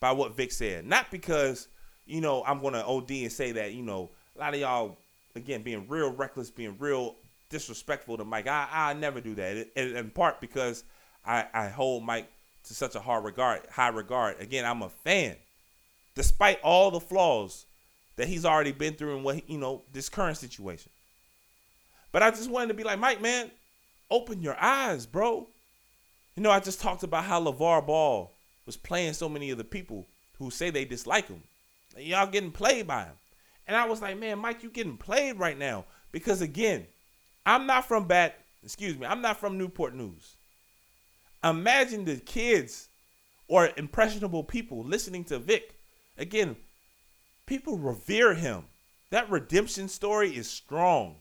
by 0.00 0.12
what 0.12 0.36
Vick 0.36 0.52
said. 0.52 0.86
Not 0.86 1.10
because, 1.10 1.68
you 2.06 2.20
know, 2.20 2.44
I'm 2.44 2.60
gonna 2.60 2.84
OD 2.86 3.10
and 3.10 3.32
say 3.32 3.52
that, 3.52 3.72
you 3.72 3.82
know, 3.82 4.10
a 4.36 4.40
lot 4.40 4.54
of 4.54 4.60
y'all 4.60 4.98
again 5.34 5.62
being 5.62 5.86
real 5.88 6.12
reckless, 6.12 6.50
being 6.50 6.76
real 6.78 7.16
disrespectful 7.48 8.16
to 8.18 8.24
Mike. 8.24 8.46
I 8.46 8.68
I 8.70 8.92
never 8.94 9.20
do 9.20 9.34
that. 9.34 9.68
In, 9.76 9.96
in 9.96 10.10
part 10.10 10.40
because 10.40 10.84
I, 11.24 11.46
I 11.52 11.68
hold 11.68 12.04
Mike 12.04 12.30
to 12.64 12.74
such 12.74 12.94
a 12.94 13.20
regard, 13.20 13.62
high 13.70 13.88
regard. 13.88 14.40
Again, 14.40 14.64
I'm 14.64 14.82
a 14.82 14.88
fan 14.88 15.36
despite 16.14 16.60
all 16.62 16.90
the 16.90 17.00
flaws 17.00 17.66
that 18.16 18.28
he's 18.28 18.44
already 18.44 18.72
been 18.72 18.94
through 18.94 19.16
and 19.16 19.24
what 19.24 19.48
you 19.48 19.58
know 19.58 19.82
this 19.92 20.08
current 20.08 20.36
situation. 20.36 20.90
But 22.12 22.22
I 22.22 22.30
just 22.30 22.50
wanted 22.50 22.68
to 22.68 22.74
be 22.74 22.84
like 22.84 22.98
Mike, 22.98 23.20
man, 23.20 23.50
open 24.10 24.42
your 24.42 24.56
eyes, 24.60 25.06
bro. 25.06 25.48
You 26.36 26.42
know, 26.42 26.50
I 26.50 26.60
just 26.60 26.80
talked 26.80 27.02
about 27.02 27.24
how 27.24 27.42
LaVar 27.42 27.86
Ball 27.86 28.32
was 28.66 28.76
playing 28.76 29.14
so 29.14 29.28
many 29.28 29.50
of 29.50 29.58
the 29.58 29.64
people 29.64 30.06
who 30.38 30.50
say 30.50 30.70
they 30.70 30.84
dislike 30.84 31.28
him. 31.28 31.42
And 31.96 32.04
Y'all 32.04 32.26
getting 32.26 32.52
played 32.52 32.86
by 32.86 33.04
him. 33.04 33.14
And 33.66 33.76
I 33.76 33.86
was 33.86 34.02
like, 34.02 34.18
man, 34.18 34.38
Mike, 34.38 34.62
you 34.62 34.70
getting 34.70 34.96
played 34.96 35.38
right 35.38 35.58
now. 35.58 35.84
Because 36.10 36.42
again, 36.42 36.86
I'm 37.46 37.66
not 37.66 37.86
from 37.86 38.06
bad, 38.06 38.34
excuse 38.62 38.98
me, 38.98 39.06
I'm 39.06 39.22
not 39.22 39.38
from 39.38 39.58
Newport 39.58 39.94
News. 39.94 40.36
Imagine 41.44 42.04
the 42.04 42.16
kids 42.16 42.88
or 43.48 43.70
impressionable 43.76 44.44
people 44.44 44.84
listening 44.84 45.24
to 45.24 45.38
Vick. 45.38 45.74
Again, 46.18 46.56
people 47.46 47.78
revere 47.78 48.34
him. 48.34 48.64
That 49.10 49.30
redemption 49.30 49.88
story 49.88 50.34
is 50.34 50.48
strong. 50.48 51.16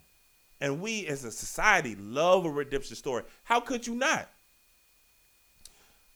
And 0.60 0.82
we 0.82 1.08
as 1.08 1.24
a 1.24 1.32
society 1.32 1.96
love 1.96 2.46
a 2.46 2.50
redemption 2.50 2.96
story. 2.96 3.24
How 3.44 3.60
could 3.60 3.88
you 3.88 3.96
not? 3.96 4.30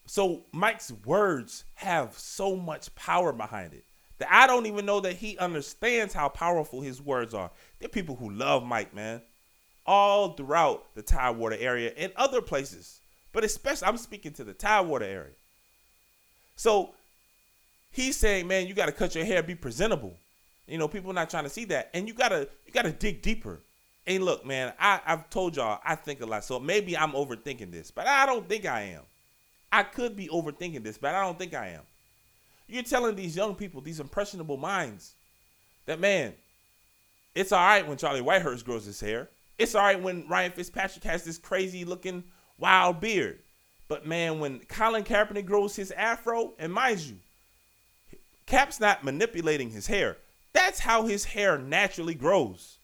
So 0.06 0.43
Mike's 0.51 0.91
words 1.06 1.64
have 1.76 2.18
so 2.18 2.56
much 2.56 2.93
power 2.95 3.34
behind 3.34 3.74
it 3.74 3.86
that 4.20 4.32
I 4.32 4.47
don't 4.47 4.68
even 4.68 4.86
know 4.86 4.99
that 5.01 5.18
he 5.18 5.38
understands 5.38 6.14
how 6.14 6.30
powerful 6.30 6.82
his 6.82 7.01
words 7.01 7.34
are. 7.34 7.51
There 7.80 7.88
are 7.88 7.89
people 7.89 8.16
who 8.16 8.30
love 8.30 8.64
Mike, 8.64 8.93
man, 8.93 9.22
all 9.86 10.34
throughout 10.34 10.93
the 10.95 11.01
Tidewater 11.01 11.58
area 11.60 11.91
and 11.97 12.14
other 12.16 12.41
places, 12.41 13.01
but 13.34 13.43
especially 13.43 13.88
I'm 13.88 13.97
speaking 13.97 14.32
to 14.34 14.43
the 14.43 14.53
Tidewater 14.53 15.06
area. 15.06 15.34
So 16.56 16.93
He's 17.96 18.18
saying, 18.18 18.46
man, 18.46 18.68
you 18.68 18.74
got 18.74 18.88
to 18.88 18.91
cut 18.91 19.16
your 19.16 19.24
hair, 19.24 19.41
be 19.41 19.56
presentable. 19.56 20.18
You 20.68 20.78
know, 20.78 20.89
people 20.89 21.14
not 21.14 21.30
trying 21.30 21.46
to 21.46 21.50
see 21.50 21.64
that, 21.66 21.91
and 21.93 22.10
you 22.10 22.14
gotta 22.14 22.50
you 22.66 22.74
gotta 22.74 22.91
dig 22.91 23.22
deeper. 23.22 23.62
And 24.06 24.26
look, 24.26 24.46
man, 24.46 24.74
I, 24.78 25.00
I've 25.06 25.30
told 25.30 25.56
y'all 25.56 25.80
I 25.86 25.96
think 25.96 26.20
a 26.20 26.26
lot, 26.26 26.43
so 26.43 26.60
maybe 26.60 26.98
I'm 26.98 27.14
overthinking 27.14 27.72
this, 27.72 27.91
but 27.91 28.06
I 28.06 28.26
don't 28.26 28.50
think 28.50 28.66
I 28.66 28.82
am. 28.82 29.04
I 29.72 29.84
could 29.84 30.18
be 30.18 30.28
overthinking 30.28 30.84
this, 30.84 30.98
but 30.98 31.16
I 31.16 31.22
don't 31.22 31.39
think 31.39 31.54
I 31.54 31.70
am. 31.70 31.84
You're 32.68 32.84
telling 32.84 33.16
these 33.16 33.34
young 33.34 33.56
people, 33.56 33.80
these 33.80 34.02
impressionable 34.02 34.58
minds, 34.58 35.14
that 35.86 36.02
man, 36.02 36.34
it's 37.34 37.54
all 37.54 37.66
right 37.66 37.88
when 37.88 37.96
Charlie 37.96 38.22
Whitehurst 38.22 38.66
grows 38.66 38.84
his 38.84 39.00
hair. 39.00 39.30
It's 39.58 39.74
all 39.74 39.84
right 39.84 40.02
when 40.02 40.28
Ryan 40.28 40.52
Fitzpatrick 40.52 41.06
has 41.06 41.24
this 41.24 41.38
crazy 41.38 41.86
looking 41.86 42.26
wild 42.58 43.00
beard. 43.00 43.39
But 43.88 44.06
man, 44.06 44.39
when 44.39 44.60
Colin 44.68 45.06
Kaepernick 45.06 45.46
grows 45.46 45.78
his 45.78 45.91
afro, 45.91 46.56
and 46.60 46.74
mind 46.74 47.00
you, 47.00 47.20
Cap's 48.48 48.80
not 48.80 49.04
manipulating 49.04 49.72
his 49.72 49.88
hair. 49.88 50.18
That's 50.54 50.80
how 50.80 51.06
his 51.06 51.26
hair 51.26 51.58
naturally 51.58 52.14
grows. 52.14 52.78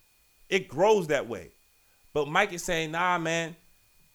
It 0.50 0.68
grows 0.68 1.08
that 1.08 1.28
way. 1.28 1.52
But 2.14 2.28
Mike 2.28 2.52
is 2.52 2.64
saying, 2.64 2.92
nah, 2.92 3.18
man, 3.18 3.56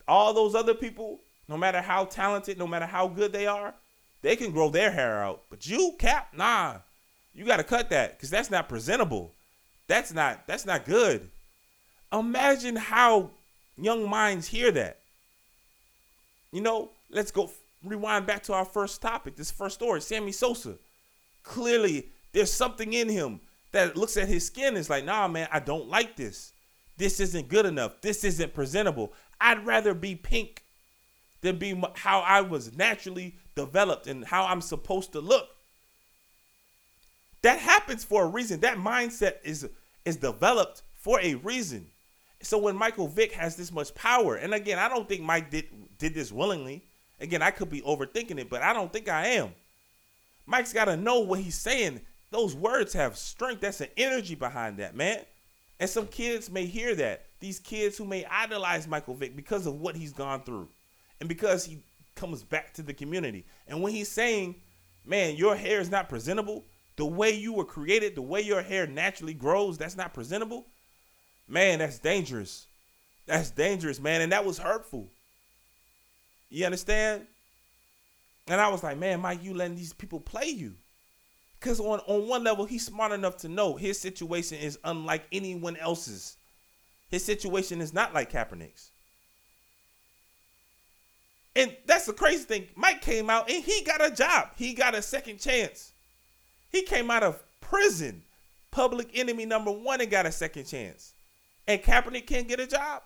all 0.06 0.34
those 0.34 0.54
other 0.54 0.74
people, 0.74 1.20
no 1.48 1.56
matter 1.56 1.80
how 1.80 2.04
talented, 2.04 2.58
no 2.58 2.66
matter 2.66 2.86
how 2.86 3.08
good 3.08 3.32
they 3.32 3.46
are, 3.46 3.74
they 4.22 4.36
can 4.36 4.50
grow 4.50 4.68
their 4.68 4.90
hair 4.90 5.22
out. 5.22 5.44
But 5.48 5.66
you, 5.66 5.94
Cap, 5.98 6.28
nah, 6.36 6.78
you 7.34 7.44
got 7.44 7.58
to 7.58 7.64
cut 7.64 7.90
that 7.90 8.16
because 8.16 8.30
that's 8.30 8.50
not 8.50 8.68
presentable. 8.68 9.32
That's 9.88 10.12
not 10.12 10.46
that's 10.46 10.66
not 10.66 10.84
good. 10.84 11.30
Imagine 12.12 12.76
how 12.76 13.30
young 13.78 14.08
minds 14.08 14.48
hear 14.48 14.70
that. 14.72 14.98
You 16.50 16.60
know, 16.60 16.90
let's 17.08 17.30
go 17.30 17.50
rewind 17.84 18.26
back 18.26 18.42
to 18.44 18.52
our 18.52 18.64
first 18.64 19.00
topic, 19.00 19.36
this 19.36 19.50
first 19.50 19.76
story, 19.76 20.00
Sammy 20.00 20.32
Sosa 20.32 20.76
clearly 21.46 22.08
there's 22.32 22.52
something 22.52 22.92
in 22.92 23.08
him 23.08 23.40
that 23.72 23.96
looks 23.96 24.16
at 24.16 24.28
his 24.28 24.44
skin 24.44 24.68
and 24.68 24.76
is 24.76 24.90
like, 24.90 25.04
nah, 25.04 25.28
man, 25.28 25.48
I 25.50 25.60
don't 25.60 25.88
like 25.88 26.16
this. 26.16 26.52
This 26.98 27.20
isn't 27.20 27.48
good 27.48 27.66
enough. 27.66 28.00
This 28.00 28.24
isn't 28.24 28.52
presentable. 28.52 29.12
I'd 29.40 29.64
rather 29.64 29.94
be 29.94 30.14
pink 30.14 30.62
than 31.40 31.58
be 31.58 31.80
how 31.94 32.20
I 32.20 32.40
was 32.40 32.76
naturally 32.76 33.36
developed 33.54 34.06
and 34.06 34.24
how 34.24 34.46
I'm 34.46 34.60
supposed 34.60 35.12
to 35.12 35.20
look. 35.20 35.48
That 37.42 37.58
happens 37.58 38.04
for 38.04 38.24
a 38.24 38.28
reason. 38.28 38.60
That 38.60 38.78
mindset 38.78 39.34
is 39.44 39.68
is 40.04 40.16
developed 40.16 40.82
for 40.94 41.20
a 41.20 41.34
reason. 41.34 41.86
So 42.40 42.58
when 42.58 42.76
Michael 42.76 43.08
Vick 43.08 43.32
has 43.32 43.56
this 43.56 43.72
much 43.72 43.94
power, 43.94 44.36
and 44.36 44.54
again, 44.54 44.78
I 44.78 44.88
don't 44.88 45.08
think 45.08 45.22
Mike 45.22 45.50
did 45.50 45.66
did 45.98 46.14
this 46.14 46.32
willingly. 46.32 46.82
Again, 47.20 47.42
I 47.42 47.50
could 47.50 47.70
be 47.70 47.82
overthinking 47.82 48.38
it, 48.40 48.50
but 48.50 48.62
I 48.62 48.72
don't 48.72 48.92
think 48.92 49.08
I 49.08 49.26
am. 49.28 49.52
Mike's 50.46 50.72
got 50.72 50.86
to 50.86 50.96
know 50.96 51.20
what 51.20 51.40
he's 51.40 51.58
saying. 51.58 52.00
Those 52.30 52.54
words 52.54 52.92
have 52.92 53.16
strength. 53.16 53.60
That's 53.60 53.80
an 53.80 53.88
energy 53.96 54.34
behind 54.34 54.78
that, 54.78 54.94
man. 54.94 55.20
And 55.78 55.90
some 55.90 56.06
kids 56.06 56.50
may 56.50 56.66
hear 56.66 56.94
that. 56.94 57.26
These 57.40 57.60
kids 57.60 57.98
who 57.98 58.04
may 58.04 58.24
idolize 58.24 58.88
Michael 58.88 59.14
Vick 59.14 59.36
because 59.36 59.66
of 59.66 59.80
what 59.80 59.96
he's 59.96 60.12
gone 60.12 60.42
through 60.42 60.68
and 61.20 61.28
because 61.28 61.64
he 61.64 61.82
comes 62.14 62.42
back 62.42 62.72
to 62.74 62.82
the 62.82 62.94
community. 62.94 63.44
And 63.66 63.82
when 63.82 63.92
he's 63.92 64.10
saying, 64.10 64.56
man, 65.04 65.36
your 65.36 65.54
hair 65.54 65.80
is 65.80 65.90
not 65.90 66.08
presentable, 66.08 66.64
the 66.96 67.04
way 67.04 67.30
you 67.30 67.52
were 67.52 67.64
created, 67.64 68.14
the 68.14 68.22
way 68.22 68.40
your 68.40 68.62
hair 68.62 68.86
naturally 68.86 69.34
grows, 69.34 69.76
that's 69.76 69.96
not 69.96 70.14
presentable, 70.14 70.66
man, 71.46 71.78
that's 71.78 71.98
dangerous. 71.98 72.66
That's 73.26 73.50
dangerous, 73.50 74.00
man. 74.00 74.22
And 74.22 74.32
that 74.32 74.44
was 74.44 74.58
hurtful. 74.58 75.08
You 76.48 76.64
understand? 76.64 77.26
And 78.48 78.60
I 78.60 78.68
was 78.68 78.82
like, 78.82 78.98
man, 78.98 79.20
Mike, 79.20 79.42
you 79.42 79.54
letting 79.54 79.76
these 79.76 79.92
people 79.92 80.20
play 80.20 80.46
you. 80.46 80.74
because 81.58 81.80
on, 81.80 82.00
on 82.06 82.28
one 82.28 82.44
level, 82.44 82.64
he's 82.64 82.86
smart 82.86 83.12
enough 83.12 83.36
to 83.38 83.48
know 83.48 83.76
his 83.76 83.98
situation 83.98 84.58
is 84.58 84.78
unlike 84.84 85.26
anyone 85.32 85.76
else's. 85.76 86.36
His 87.10 87.24
situation 87.24 87.80
is 87.80 87.92
not 87.92 88.14
like 88.14 88.30
Kaepernick's. 88.32 88.90
And 91.56 91.74
that's 91.86 92.06
the 92.06 92.12
crazy 92.12 92.44
thing. 92.44 92.68
Mike 92.76 93.00
came 93.00 93.30
out 93.30 93.50
and 93.50 93.64
he 93.64 93.82
got 93.82 94.04
a 94.04 94.14
job. 94.14 94.50
He 94.56 94.74
got 94.74 94.94
a 94.94 95.02
second 95.02 95.40
chance. 95.40 95.92
He 96.70 96.82
came 96.82 97.10
out 97.10 97.22
of 97.22 97.42
prison, 97.60 98.22
public 98.70 99.08
enemy 99.14 99.46
number 99.46 99.72
one, 99.72 100.00
and 100.00 100.10
got 100.10 100.26
a 100.26 100.32
second 100.32 100.66
chance. 100.66 101.14
And 101.66 101.82
Kaepernick 101.82 102.26
can't 102.26 102.46
get 102.46 102.60
a 102.60 102.66
job. 102.66 103.02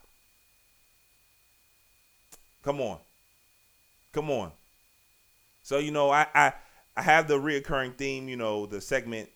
Come 2.62 2.80
on. 2.80 2.98
Come 4.12 4.30
on. 4.30 4.52
So, 5.70 5.78
you 5.78 5.92
know, 5.92 6.10
I, 6.10 6.26
I 6.34 6.52
I 6.96 7.02
have 7.02 7.28
the 7.28 7.38
reoccurring 7.38 7.96
theme, 7.96 8.28
you 8.28 8.36
know, 8.36 8.66
the 8.66 8.80
segment 8.80 9.28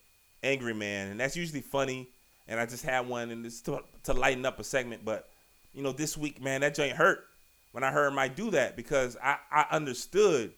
Angry 0.42 0.74
Man, 0.74 1.12
and 1.12 1.20
that's 1.20 1.36
usually 1.36 1.60
funny. 1.60 2.08
And 2.48 2.58
I 2.58 2.66
just 2.66 2.84
had 2.84 3.06
one 3.06 3.30
and 3.30 3.46
it's 3.46 3.60
to, 3.60 3.84
to 4.02 4.14
lighten 4.14 4.44
up 4.44 4.58
a 4.58 4.64
segment. 4.64 5.04
But, 5.04 5.28
you 5.72 5.80
know, 5.80 5.92
this 5.92 6.18
week, 6.18 6.42
man, 6.42 6.62
that 6.62 6.74
joint 6.74 6.96
hurt 6.96 7.20
when 7.70 7.84
I 7.84 7.92
heard 7.92 8.12
Mike 8.14 8.34
do 8.34 8.50
that 8.50 8.74
because 8.74 9.16
I, 9.22 9.36
I 9.48 9.66
understood 9.70 10.54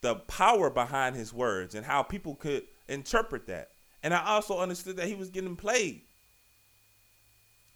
the 0.00 0.14
power 0.14 0.70
behind 0.70 1.16
his 1.16 1.32
words 1.32 1.74
and 1.74 1.84
how 1.84 2.04
people 2.04 2.36
could 2.36 2.62
interpret 2.88 3.48
that. 3.48 3.70
And 4.04 4.14
I 4.14 4.24
also 4.24 4.60
understood 4.60 4.96
that 4.98 5.08
he 5.08 5.16
was 5.16 5.28
getting 5.28 5.56
played. 5.56 6.02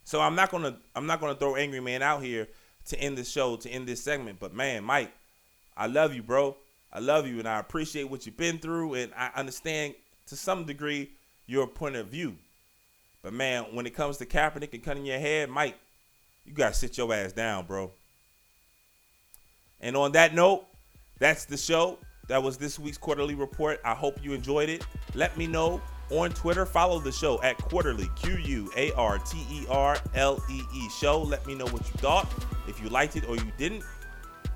So 0.05 0.21
I'm 0.21 0.35
not 0.35 0.51
gonna 0.51 0.77
I'm 0.95 1.05
not 1.05 1.19
gonna 1.19 1.35
throw 1.35 1.57
Angry 1.57 1.81
Man 1.81 2.01
out 2.01 2.23
here 2.23 2.47
to 2.85 2.97
end 2.97 3.17
the 3.17 3.25
show, 3.25 3.57
to 3.57 3.69
end 3.69 3.89
this 3.89 4.01
segment. 4.01 4.39
But 4.39 4.53
man, 4.53 4.85
Mike, 4.85 5.11
I 5.75 5.87
love 5.87 6.15
you, 6.15 6.23
bro. 6.23 6.55
I 6.91 6.99
love 6.99 7.27
you 7.27 7.39
and 7.39 7.47
I 7.47 7.59
appreciate 7.59 8.09
what 8.09 8.25
you've 8.25 8.37
been 8.37 8.57
through 8.57 8.95
and 8.95 9.11
I 9.15 9.29
understand 9.35 9.95
to 10.27 10.35
some 10.35 10.65
degree 10.65 11.11
your 11.45 11.67
point 11.67 11.95
of 11.95 12.07
view. 12.07 12.35
But 13.21 13.33
man, 13.33 13.65
when 13.73 13.85
it 13.85 13.93
comes 13.95 14.17
to 14.17 14.25
Kaepernick 14.25 14.73
and 14.73 14.83
cutting 14.83 15.05
your 15.05 15.19
head, 15.19 15.49
Mike, 15.49 15.77
you 16.45 16.53
gotta 16.53 16.73
sit 16.73 16.97
your 16.97 17.13
ass 17.13 17.33
down, 17.33 17.65
bro. 17.65 17.91
And 19.81 19.95
on 19.95 20.11
that 20.13 20.33
note, 20.33 20.65
that's 21.19 21.45
the 21.45 21.57
show. 21.57 21.99
That 22.27 22.41
was 22.43 22.57
this 22.57 22.77
week's 22.77 22.97
Quarter-Lee 22.97 23.33
Report. 23.33 23.79
I 23.83 23.93
hope 23.93 24.23
you 24.23 24.33
enjoyed 24.33 24.69
it. 24.69 24.85
Let 25.15 25.37
me 25.37 25.47
know 25.47 25.81
on 26.11 26.31
Twitter. 26.31 26.65
Follow 26.65 26.99
the 26.99 27.11
show 27.11 27.41
at 27.41 27.57
quarterly 27.57 28.09
Q 28.15 28.37
U 28.37 28.71
A 28.77 28.91
R 28.93 29.17
T 29.19 29.37
E 29.51 29.65
R 29.69 29.97
L 30.13 30.41
E 30.49 30.61
E 30.75 30.89
show. 30.89 31.21
Let 31.21 31.45
me 31.47 31.55
know 31.55 31.65
what 31.65 31.81
you 31.81 31.97
thought. 31.97 32.31
If 32.67 32.81
you 32.81 32.89
liked 32.89 33.15
it 33.15 33.27
or 33.27 33.35
you 33.35 33.51
didn't. 33.57 33.83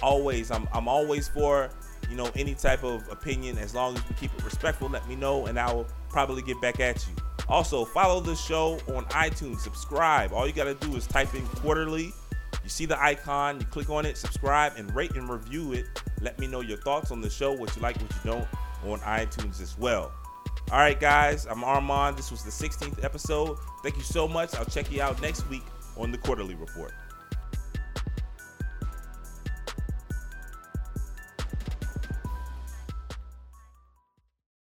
Always, 0.01 0.51
I'm 0.51 0.67
I'm 0.73 0.87
always 0.87 1.27
for 1.27 1.69
you 2.09 2.15
know 2.15 2.29
any 2.35 2.53
type 2.55 2.83
of 2.83 3.07
opinion 3.09 3.57
as 3.57 3.73
long 3.73 3.95
as 3.95 4.09
we 4.09 4.15
keep 4.15 4.33
it 4.37 4.43
respectful. 4.43 4.89
Let 4.89 5.07
me 5.07 5.15
know 5.15 5.45
and 5.47 5.59
I 5.59 5.71
will 5.71 5.87
probably 6.09 6.41
get 6.41 6.59
back 6.61 6.79
at 6.79 7.05
you. 7.07 7.15
Also, 7.49 7.83
follow 7.83 8.19
the 8.19 8.35
show 8.35 8.79
on 8.95 9.05
iTunes. 9.05 9.59
Subscribe. 9.59 10.31
All 10.31 10.47
you 10.47 10.53
got 10.53 10.65
to 10.65 10.75
do 10.75 10.95
is 10.95 11.05
type 11.05 11.33
in 11.35 11.45
Quarter-Lee. 11.47 12.13
You 12.63 12.69
see 12.69 12.85
the 12.85 13.01
icon, 13.01 13.59
you 13.59 13.65
click 13.65 13.89
on 13.89 14.05
it, 14.05 14.17
subscribe, 14.17 14.73
and 14.77 14.93
rate 14.95 15.15
and 15.15 15.29
review 15.29 15.73
it. 15.73 15.85
Let 16.21 16.39
me 16.39 16.47
know 16.47 16.61
your 16.61 16.77
thoughts 16.77 17.11
on 17.11 17.19
the 17.19 17.29
show, 17.29 17.51
what 17.51 17.75
you 17.75 17.81
like, 17.81 17.97
what 18.01 18.11
you 18.11 18.31
don't, 18.31 18.47
on 18.89 18.99
iTunes 18.99 19.61
as 19.61 19.77
well. 19.77 20.13
All 20.71 20.79
right, 20.79 20.97
guys, 20.97 21.45
I'm 21.45 21.61
Armon. 21.61 22.15
This 22.15 22.31
was 22.31 22.43
the 22.43 22.49
16th 22.49 23.03
episode. 23.03 23.57
Thank 23.83 23.97
you 23.97 24.03
so 24.03 24.27
much. 24.27 24.55
I'll 24.55 24.65
check 24.65 24.89
you 24.91 25.01
out 25.01 25.21
next 25.21 25.47
week 25.49 25.63
on 25.97 26.11
the 26.11 26.17
Quarter-Lee 26.17 26.55
Report. 26.55 26.93